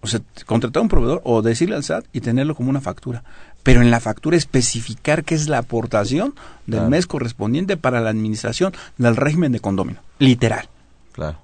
O 0.00 0.06
sea, 0.06 0.20
contratar 0.46 0.80
a 0.80 0.82
un 0.82 0.88
proveedor 0.88 1.20
o 1.24 1.42
decirle 1.42 1.76
al 1.76 1.84
SAT 1.84 2.06
y 2.14 2.22
tenerlo 2.22 2.54
como 2.54 2.70
una 2.70 2.80
factura. 2.80 3.22
Pero 3.62 3.82
en 3.82 3.90
la 3.90 4.00
factura 4.00 4.38
especificar 4.38 5.24
qué 5.24 5.34
es 5.34 5.48
la 5.48 5.58
aportación 5.58 6.34
del 6.66 6.88
mes 6.88 7.06
correspondiente 7.06 7.76
para 7.76 8.00
la 8.00 8.08
administración 8.08 8.72
del 8.96 9.16
régimen 9.16 9.52
de 9.52 9.60
condominio. 9.60 10.00
Literal. 10.18 10.70
Claro. 11.12 11.38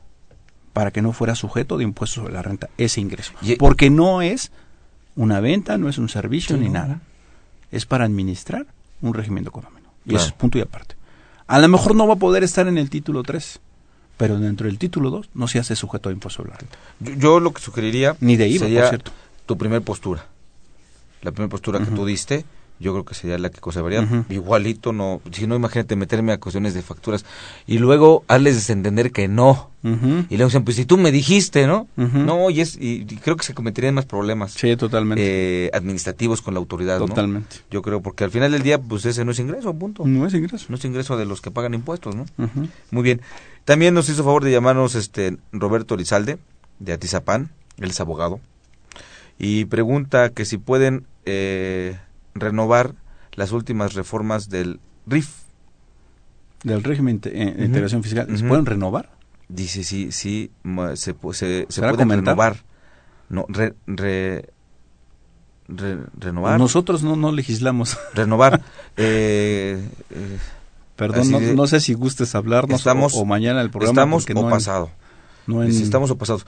Para 0.73 0.91
que 0.91 1.03
no 1.03 1.13
fuera 1.13 1.35
sujeto 1.35 1.77
de 1.77 1.85
impuestos 1.85 2.23
sobre 2.23 2.33
la 2.33 2.41
renta 2.41 2.71
ese 2.79 3.03
ingreso. 3.03 3.33
Porque 3.59 3.91
no 3.91 4.23
es 4.23 4.51
una 5.17 5.41
venta, 5.41 5.79
no 5.79 5.89
es 5.89 5.99
un 5.99 6.09
servicio 6.09 6.57
ni 6.57 6.69
nada. 6.69 7.01
Es 7.71 7.87
para 7.87 8.05
administrar 8.05 8.67
un 9.01 9.15
régimen 9.15 9.45
de 9.45 9.51
condominio. 9.51 9.91
Y 10.07 10.15
eso 10.15 10.27
es 10.27 10.33
punto 10.33 10.59
y 10.59 10.61
aparte. 10.61 10.97
A 11.47 11.59
lo 11.59 11.69
mejor 11.69 11.95
no 11.95 12.07
va 12.07 12.15
a 12.15 12.19
poder 12.19 12.43
estar 12.45 12.67
en 12.69 12.79
el 12.79 12.91
título 12.91 13.23
3 13.23 13.61
pero 14.17 14.39
dentro 14.39 14.67
del 14.67 14.79
título 14.79 15.11
2 15.11 15.31
no 15.35 15.49
se 15.49 15.59
hace 15.59 15.77
sujeto 15.77 16.09
a 16.09 16.13
impuesto 16.13 16.43
sobre 16.43 16.53
la 16.53 16.59
renta. 16.59 16.79
Yo, 17.21 17.41
lo 17.41 17.53
que 17.53 17.61
sugeriría 17.61 18.17
Ni 18.21 18.37
de 18.37 18.49
IVA, 18.49 18.59
sería 18.61 18.81
por 18.81 18.89
cierto. 18.91 19.13
tu 19.47 19.59
primer 19.59 19.83
postura. 19.83 20.27
La 21.23 21.33
primera 21.33 21.51
postura 21.51 21.79
que 21.81 21.87
tú 21.87 22.05
diste, 22.05 22.45
yo 22.81 22.93
creo 22.93 23.05
que 23.05 23.15
sería 23.15 23.39
la 23.39 23.51
que 23.51 23.61
conservaría. 23.61 24.07
Igualito, 24.29 24.93
no, 24.93 25.21
si 25.33 25.47
no, 25.47 25.55
imagínate 25.55 25.97
meterme 25.97 26.33
a 26.33 26.39
cuestiones 26.39 26.75
de 26.75 26.83
facturas 26.83 27.25
y 27.67 27.79
luego 27.79 28.25
hazles 28.29 28.69
entender 28.71 29.13
que 29.13 29.29
no. 29.29 29.71
Y 29.83 30.37
luego 30.37 30.47
dicen, 30.47 30.65
pues 30.65 30.77
si 30.77 30.87
tú 30.87 30.97
me 30.97 31.13
dijiste, 31.13 31.67
¿no? 31.67 31.87
No, 31.97 32.49
y, 32.51 32.61
es, 32.61 32.77
y, 32.81 33.05
creo 33.05 33.37
que 33.37 33.45
se 33.45 33.55
cometerían 33.55 33.95
más 33.95 34.07
problemas. 34.07 34.53
Sí, 34.53 34.77
totalmente. 34.77 35.67
Eh, 35.67 35.71
administrativos 35.75 36.41
con 36.41 36.55
la 36.55 36.61
autoridad, 36.61 36.99
Totalmente. 36.99 37.57
Yo 37.71 37.83
creo, 37.83 38.01
porque 38.01 38.25
al 38.25 38.31
final 38.31 38.53
del 38.53 38.63
día, 38.63 38.81
pues 38.81 39.05
ese 39.05 39.25
no 39.25 39.33
es 39.33 39.39
ingreso, 39.39 39.75
punto. 39.75 40.05
No 40.07 40.27
es 40.27 40.35
ingreso. 40.35 40.67
No 40.71 40.77
es 40.77 40.85
ingreso 40.85 41.17
de 41.17 41.27
los 41.27 41.41
que 41.41 41.51
pagan 41.51 41.75
impuestos, 41.75 42.15
¿no? 42.17 42.25
Muy 42.91 43.03
bien. 43.03 43.21
También 43.65 43.95
nos 43.95 44.09
hizo 44.09 44.25
favor 44.25 44.45
de 44.45 44.53
llamarnos 44.53 44.95
este 44.95 45.37
Roberto 45.53 45.97
Lizalde, 45.97 46.39
de 46.79 46.93
Atizapán, 46.93 47.51
él 47.79 47.91
es 47.91 48.01
abogado, 48.01 48.41
y 49.39 49.65
pregunta 49.67 50.31
que 50.31 50.45
si 50.45 50.59
pueden 50.59 51.07
eh, 51.25 51.97
renovar 52.35 52.95
las 53.33 53.53
últimas 53.53 53.95
reformas 53.95 54.49
del 54.49 54.81
RIF. 55.07 55.31
Del 56.63 56.83
régimen 56.83 57.21
de 57.21 57.31
eh, 57.31 57.65
integración 57.65 58.03
fiscal. 58.03 58.27
¿Se 58.37 58.45
pueden 58.45 58.67
renovar? 58.67 59.11
Dice, 59.49 59.85
sí, 59.85 60.11
sí, 60.13 60.51
se, 60.95 61.15
se, 61.33 61.67
se 61.69 61.81
pueden 61.81 62.09
renovar. 62.11 62.57
No, 63.29 63.47
re, 63.49 63.75
renovar. 65.67 66.59
Nosotros 66.59 67.03
no, 67.03 67.17
no 67.17 67.33
legislamos. 67.33 67.99
Renovar. 68.15 68.63
eh, 68.97 69.87
eh, 70.11 70.39
Perdón, 70.97 71.57
no, 71.57 71.67
sé 71.67 71.81
si 71.81 71.95
gustes 71.95 72.35
hablarnos 72.35 72.81
estamos, 72.81 73.15
o, 73.17 73.25
mañana 73.25 73.61
el 73.61 73.71
programa. 73.71 74.17
Estamos 74.17 74.27
o 74.33 74.49
pasado. 74.49 74.91
no 75.47 75.63
Estamos 75.65 76.11
o 76.11 76.17
pasados. 76.17 76.47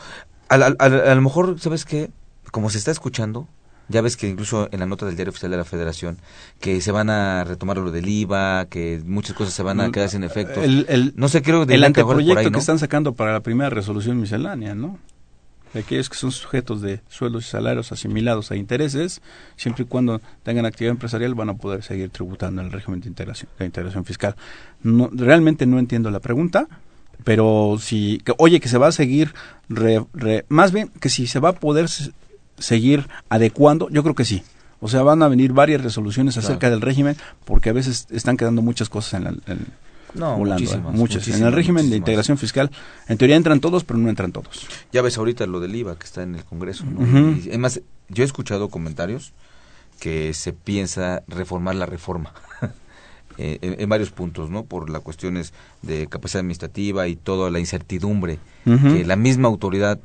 A, 0.48 0.54
a, 0.54 1.14
lo 1.14 1.22
mejor, 1.22 1.58
¿sabes 1.58 1.84
qué? 1.84 2.10
Como 2.52 2.70
se 2.70 2.78
está 2.78 2.92
escuchando, 2.92 3.48
ya 3.88 4.00
ves 4.00 4.16
que 4.16 4.28
incluso 4.28 4.68
en 4.72 4.80
la 4.80 4.86
nota 4.86 5.06
del 5.06 5.16
diario 5.16 5.30
oficial 5.30 5.50
de 5.50 5.56
la 5.56 5.64
Federación, 5.64 6.18
que 6.60 6.80
se 6.80 6.92
van 6.92 7.10
a 7.10 7.44
retomar 7.44 7.78
lo 7.78 7.90
del 7.90 8.08
IVA, 8.08 8.66
que 8.66 9.00
muchas 9.04 9.36
cosas 9.36 9.54
se 9.54 9.62
van 9.62 9.80
a 9.80 9.90
quedar 9.90 10.08
sin 10.08 10.24
efecto. 10.24 10.62
El, 10.62 11.12
no 11.16 11.28
sé, 11.28 11.42
creo 11.42 11.62
el 11.62 11.84
anteproyecto 11.84 12.50
que 12.50 12.58
están 12.58 12.78
sacando 12.78 13.14
para 13.14 13.32
la 13.32 13.40
primera 13.40 13.70
resolución 13.70 14.20
miscelánea, 14.20 14.74
¿no? 14.74 14.98
De 15.72 15.80
aquellos 15.80 16.08
que 16.08 16.16
son 16.16 16.32
sujetos 16.32 16.80
de 16.80 17.00
sueldos 17.08 17.46
y 17.46 17.50
salarios 17.50 17.92
asimilados 17.92 18.50
a 18.50 18.56
intereses, 18.56 19.20
siempre 19.56 19.84
y 19.84 19.86
cuando 19.86 20.20
tengan 20.42 20.64
actividad 20.64 20.92
empresarial 20.92 21.34
van 21.34 21.50
a 21.50 21.54
poder 21.54 21.82
seguir 21.82 22.08
tributando 22.10 22.62
en 22.62 22.68
el 22.68 22.72
régimen 22.72 23.00
de 23.00 23.08
integración, 23.08 23.50
de 23.58 23.66
integración 23.66 24.04
fiscal. 24.04 24.36
No, 24.82 25.10
realmente 25.12 25.66
no 25.66 25.78
entiendo 25.78 26.10
la 26.10 26.20
pregunta, 26.20 26.66
pero 27.24 27.76
si, 27.80 28.18
que, 28.24 28.32
oye, 28.38 28.60
que 28.60 28.68
se 28.68 28.78
va 28.78 28.86
a 28.88 28.92
seguir, 28.92 29.34
más 30.48 30.72
bien 30.72 30.88
que 31.00 31.08
si 31.08 31.26
se 31.26 31.40
va 31.40 31.50
a 31.50 31.54
poder 31.54 31.88
seguir 32.58 33.08
adecuando? 33.28 33.88
Yo 33.90 34.02
creo 34.02 34.14
que 34.14 34.24
sí. 34.24 34.42
O 34.80 34.88
sea, 34.88 35.02
van 35.02 35.22
a 35.22 35.28
venir 35.28 35.52
varias 35.52 35.82
resoluciones 35.82 36.36
acerca 36.36 36.68
del 36.70 36.80
régimen 36.80 37.16
porque 37.44 37.70
a 37.70 37.72
veces 37.72 38.06
están 38.10 38.36
quedando 38.36 38.62
muchas 38.62 38.88
cosas 38.88 39.14
en 39.14 39.24
la... 39.24 39.34
no, 40.14 40.56
¿eh? 40.56 40.78
muchas. 40.92 41.26
En 41.28 41.44
el 41.44 41.52
régimen 41.52 41.88
de 41.88 41.96
integración 41.96 42.36
fiscal, 42.36 42.70
en 43.08 43.16
teoría 43.16 43.36
entran 43.36 43.60
todos, 43.60 43.84
pero 43.84 43.98
no 43.98 44.10
entran 44.10 44.32
todos. 44.32 44.66
Ya 44.92 45.00
ves 45.02 45.16
ahorita 45.16 45.46
lo 45.46 45.60
del 45.60 45.74
IVA 45.74 45.98
que 45.98 46.04
está 46.04 46.22
en 46.22 46.34
el 46.34 46.44
Congreso. 46.44 46.84
además, 47.48 47.80
yo 48.08 48.22
he 48.22 48.26
escuchado 48.26 48.68
comentarios 48.68 49.32
que 49.98 50.34
se 50.34 50.52
piensa 50.52 51.22
reformar 51.26 51.74
la 51.74 51.86
reforma. 51.86 52.32
Eh, 53.38 53.58
en, 53.60 53.88
varios 53.90 54.12
puntos, 54.12 54.48
¿no? 54.48 54.64
Por 54.64 54.88
las 54.88 55.02
cuestiones 55.02 55.52
de 55.82 56.06
capacidad 56.06 56.40
administrativa 56.40 57.06
y 57.06 57.16
toda 57.16 57.50
la 57.50 57.58
incertidumbre 57.58 58.38
que 58.64 59.04
la 59.04 59.16
misma 59.16 59.48
autoridad 59.48 59.98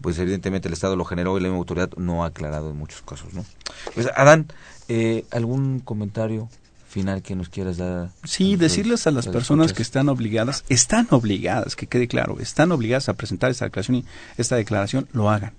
pues 0.00 0.18
evidentemente 0.18 0.68
el 0.68 0.74
Estado 0.74 0.96
lo 0.96 1.04
generó 1.04 1.36
y 1.36 1.40
la 1.40 1.48
misma 1.48 1.58
autoridad 1.58 1.90
no 1.96 2.24
ha 2.24 2.28
aclarado 2.28 2.70
en 2.70 2.76
muchos 2.76 3.02
casos, 3.02 3.32
¿no? 3.34 3.44
Pues 3.94 4.08
Adán, 4.16 4.46
eh, 4.88 5.24
¿algún 5.30 5.80
comentario 5.80 6.48
final 6.88 7.22
que 7.22 7.34
nos 7.34 7.48
quieras 7.48 7.76
dar? 7.76 8.10
Sí, 8.24 8.56
decirles 8.56 9.06
a 9.06 9.10
las 9.10 9.28
personas 9.28 9.72
que 9.72 9.82
están 9.82 10.08
obligadas, 10.08 10.64
están 10.68 11.06
obligadas, 11.10 11.76
que 11.76 11.86
quede 11.86 12.08
claro, 12.08 12.38
están 12.40 12.72
obligadas 12.72 13.08
a 13.08 13.14
presentar 13.14 13.50
esta 13.50 13.66
declaración 13.66 13.98
y 13.98 14.04
esta 14.36 14.56
declaración, 14.56 15.08
lo 15.12 15.30
hagan, 15.30 15.52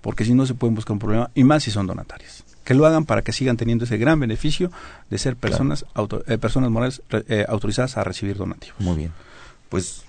porque 0.00 0.24
si 0.24 0.34
no 0.34 0.46
se 0.46 0.54
pueden 0.54 0.74
buscar 0.74 0.92
un 0.92 0.98
problema, 1.00 1.30
y 1.34 1.44
más 1.44 1.64
si 1.64 1.70
son 1.70 1.86
donatarias. 1.86 2.44
Que 2.64 2.72
lo 2.72 2.86
hagan 2.86 3.04
para 3.04 3.20
que 3.20 3.32
sigan 3.32 3.58
teniendo 3.58 3.84
ese 3.84 3.98
gran 3.98 4.18
beneficio 4.18 4.72
de 5.10 5.18
ser 5.18 5.36
personas, 5.36 5.84
eh, 6.26 6.38
personas 6.38 6.70
morales 6.70 7.02
eh, 7.10 7.44
autorizadas 7.46 7.98
a 7.98 8.04
recibir 8.04 8.38
donativos. 8.38 8.80
Muy 8.80 8.96
bien. 8.96 9.12
Pues, 9.68 10.04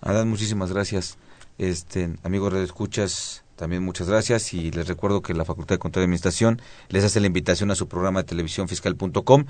Adán, 0.00 0.28
muchísimas 0.28 0.72
gracias. 0.72 1.16
Este, 1.58 2.10
amigos 2.22 2.52
de 2.52 2.62
escuchas, 2.64 3.44
también 3.56 3.84
muchas 3.84 4.08
gracias. 4.08 4.54
Y 4.54 4.70
les 4.70 4.88
recuerdo 4.88 5.20
que 5.22 5.34
la 5.34 5.44
Facultad 5.44 5.74
de 5.76 5.78
Control 5.78 6.02
y 6.02 6.06
Administración 6.06 6.60
les 6.88 7.04
hace 7.04 7.20
la 7.20 7.26
invitación 7.26 7.70
a 7.70 7.74
su 7.74 7.88
programa 7.88 8.20
de 8.20 8.28
televisión 8.28 8.68
fiscal.com 8.68 9.44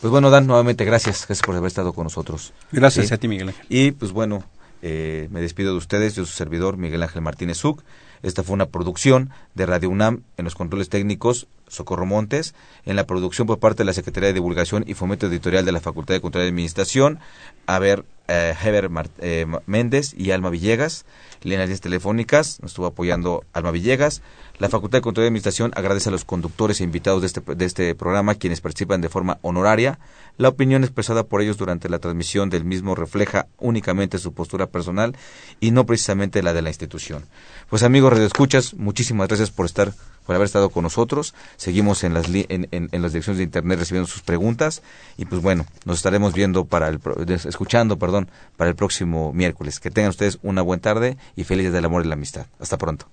Pues 0.00 0.10
bueno, 0.10 0.30
Dan, 0.30 0.46
nuevamente 0.46 0.84
gracias, 0.84 1.26
gracias 1.26 1.44
por 1.44 1.54
haber 1.54 1.68
estado 1.68 1.92
con 1.92 2.04
nosotros. 2.04 2.52
Gracias 2.72 3.12
a 3.12 3.18
ti, 3.18 3.28
Miguel 3.28 3.48
Ángel. 3.48 3.66
Y 3.68 3.92
pues 3.92 4.12
bueno, 4.12 4.44
eh, 4.82 5.28
me 5.30 5.40
despido 5.40 5.72
de 5.72 5.78
ustedes, 5.78 6.14
yo 6.14 6.24
su 6.24 6.32
servidor, 6.32 6.76
Miguel 6.76 7.02
Ángel 7.02 7.22
Martínez 7.22 7.58
Zuc. 7.58 7.82
Esta 8.22 8.42
fue 8.42 8.54
una 8.54 8.66
producción 8.66 9.30
de 9.54 9.66
Radio 9.66 9.90
UNAM 9.90 10.22
en 10.36 10.44
los 10.44 10.54
controles 10.54 10.88
técnicos 10.88 11.46
Socorro 11.68 12.06
Montes, 12.06 12.54
en 12.84 12.96
la 12.96 13.06
producción 13.06 13.46
por 13.46 13.58
parte 13.58 13.78
de 13.78 13.86
la 13.86 13.92
Secretaría 13.92 14.28
de 14.28 14.34
Divulgación 14.34 14.84
y 14.86 14.94
Fomento 14.94 15.26
Editorial 15.26 15.64
de 15.64 15.72
la 15.72 15.80
Facultad 15.80 16.14
de 16.14 16.20
Control 16.20 16.44
y 16.44 16.48
Administración, 16.48 17.18
a 17.66 17.78
ver, 17.78 18.04
eh, 18.28 18.54
Heber 18.60 18.90
eh, 19.18 19.46
Méndez 19.66 20.14
y 20.16 20.32
Alma 20.32 20.50
Villegas, 20.50 21.04
líneas 21.42 21.80
telefónicas, 21.80 22.58
nos 22.60 22.72
estuvo 22.72 22.86
apoyando 22.86 23.44
Alma 23.52 23.70
Villegas. 23.70 24.22
La 24.58 24.68
Facultad 24.68 24.98
de 24.98 25.02
Control 25.02 25.24
y 25.24 25.28
Administración 25.28 25.70
agradece 25.76 26.08
a 26.08 26.12
los 26.12 26.24
conductores 26.24 26.80
e 26.80 26.84
invitados 26.84 27.20
de 27.20 27.26
este, 27.28 27.40
de 27.54 27.64
este 27.64 27.94
programa 27.94 28.34
quienes 28.34 28.60
participan 28.60 29.00
de 29.00 29.08
forma 29.08 29.38
honoraria. 29.42 29.98
La 30.38 30.48
opinión 30.48 30.82
expresada 30.82 31.24
por 31.24 31.40
ellos 31.40 31.56
durante 31.56 31.88
la 31.88 31.98
transmisión 31.98 32.50
del 32.50 32.64
mismo 32.64 32.94
refleja 32.94 33.46
únicamente 33.58 34.18
su 34.18 34.32
postura 34.32 34.66
personal 34.66 35.16
y 35.60 35.70
no 35.70 35.86
precisamente 35.86 36.42
la 36.42 36.52
de 36.52 36.62
la 36.62 36.70
institución. 36.70 37.24
Pues 37.70 37.82
amigos 37.82 38.18
Escuchas, 38.18 38.74
muchísimas 38.74 39.28
gracias 39.28 39.50
por 39.50 39.66
estar 39.66 39.92
por 40.26 40.34
haber 40.34 40.46
estado 40.46 40.70
con 40.70 40.82
nosotros. 40.82 41.34
Seguimos 41.56 42.04
en 42.04 42.14
las, 42.14 42.26
en, 42.28 42.68
las 42.90 43.12
direcciones 43.12 43.38
de 43.38 43.44
Internet 43.44 43.78
recibiendo 43.78 44.08
sus 44.08 44.22
preguntas. 44.22 44.82
Y 45.16 45.24
pues 45.24 45.40
bueno, 45.40 45.64
nos 45.84 45.96
estaremos 45.98 46.34
viendo 46.34 46.64
para 46.64 46.88
el, 46.88 47.00
escuchando, 47.28 47.98
perdón, 47.98 48.28
para 48.56 48.68
el 48.68 48.76
próximo 48.76 49.32
miércoles. 49.32 49.80
Que 49.80 49.90
tengan 49.90 50.10
ustedes 50.10 50.38
una 50.42 50.62
buena 50.62 50.82
tarde 50.82 51.16
y 51.36 51.44
felices 51.44 51.72
del 51.72 51.84
amor 51.84 52.04
y 52.04 52.08
la 52.08 52.14
amistad. 52.14 52.46
Hasta 52.58 52.76
pronto. 52.76 53.06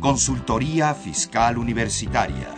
Consultoría 0.00 0.94
Fiscal 0.94 1.58
Universitaria 1.58 2.57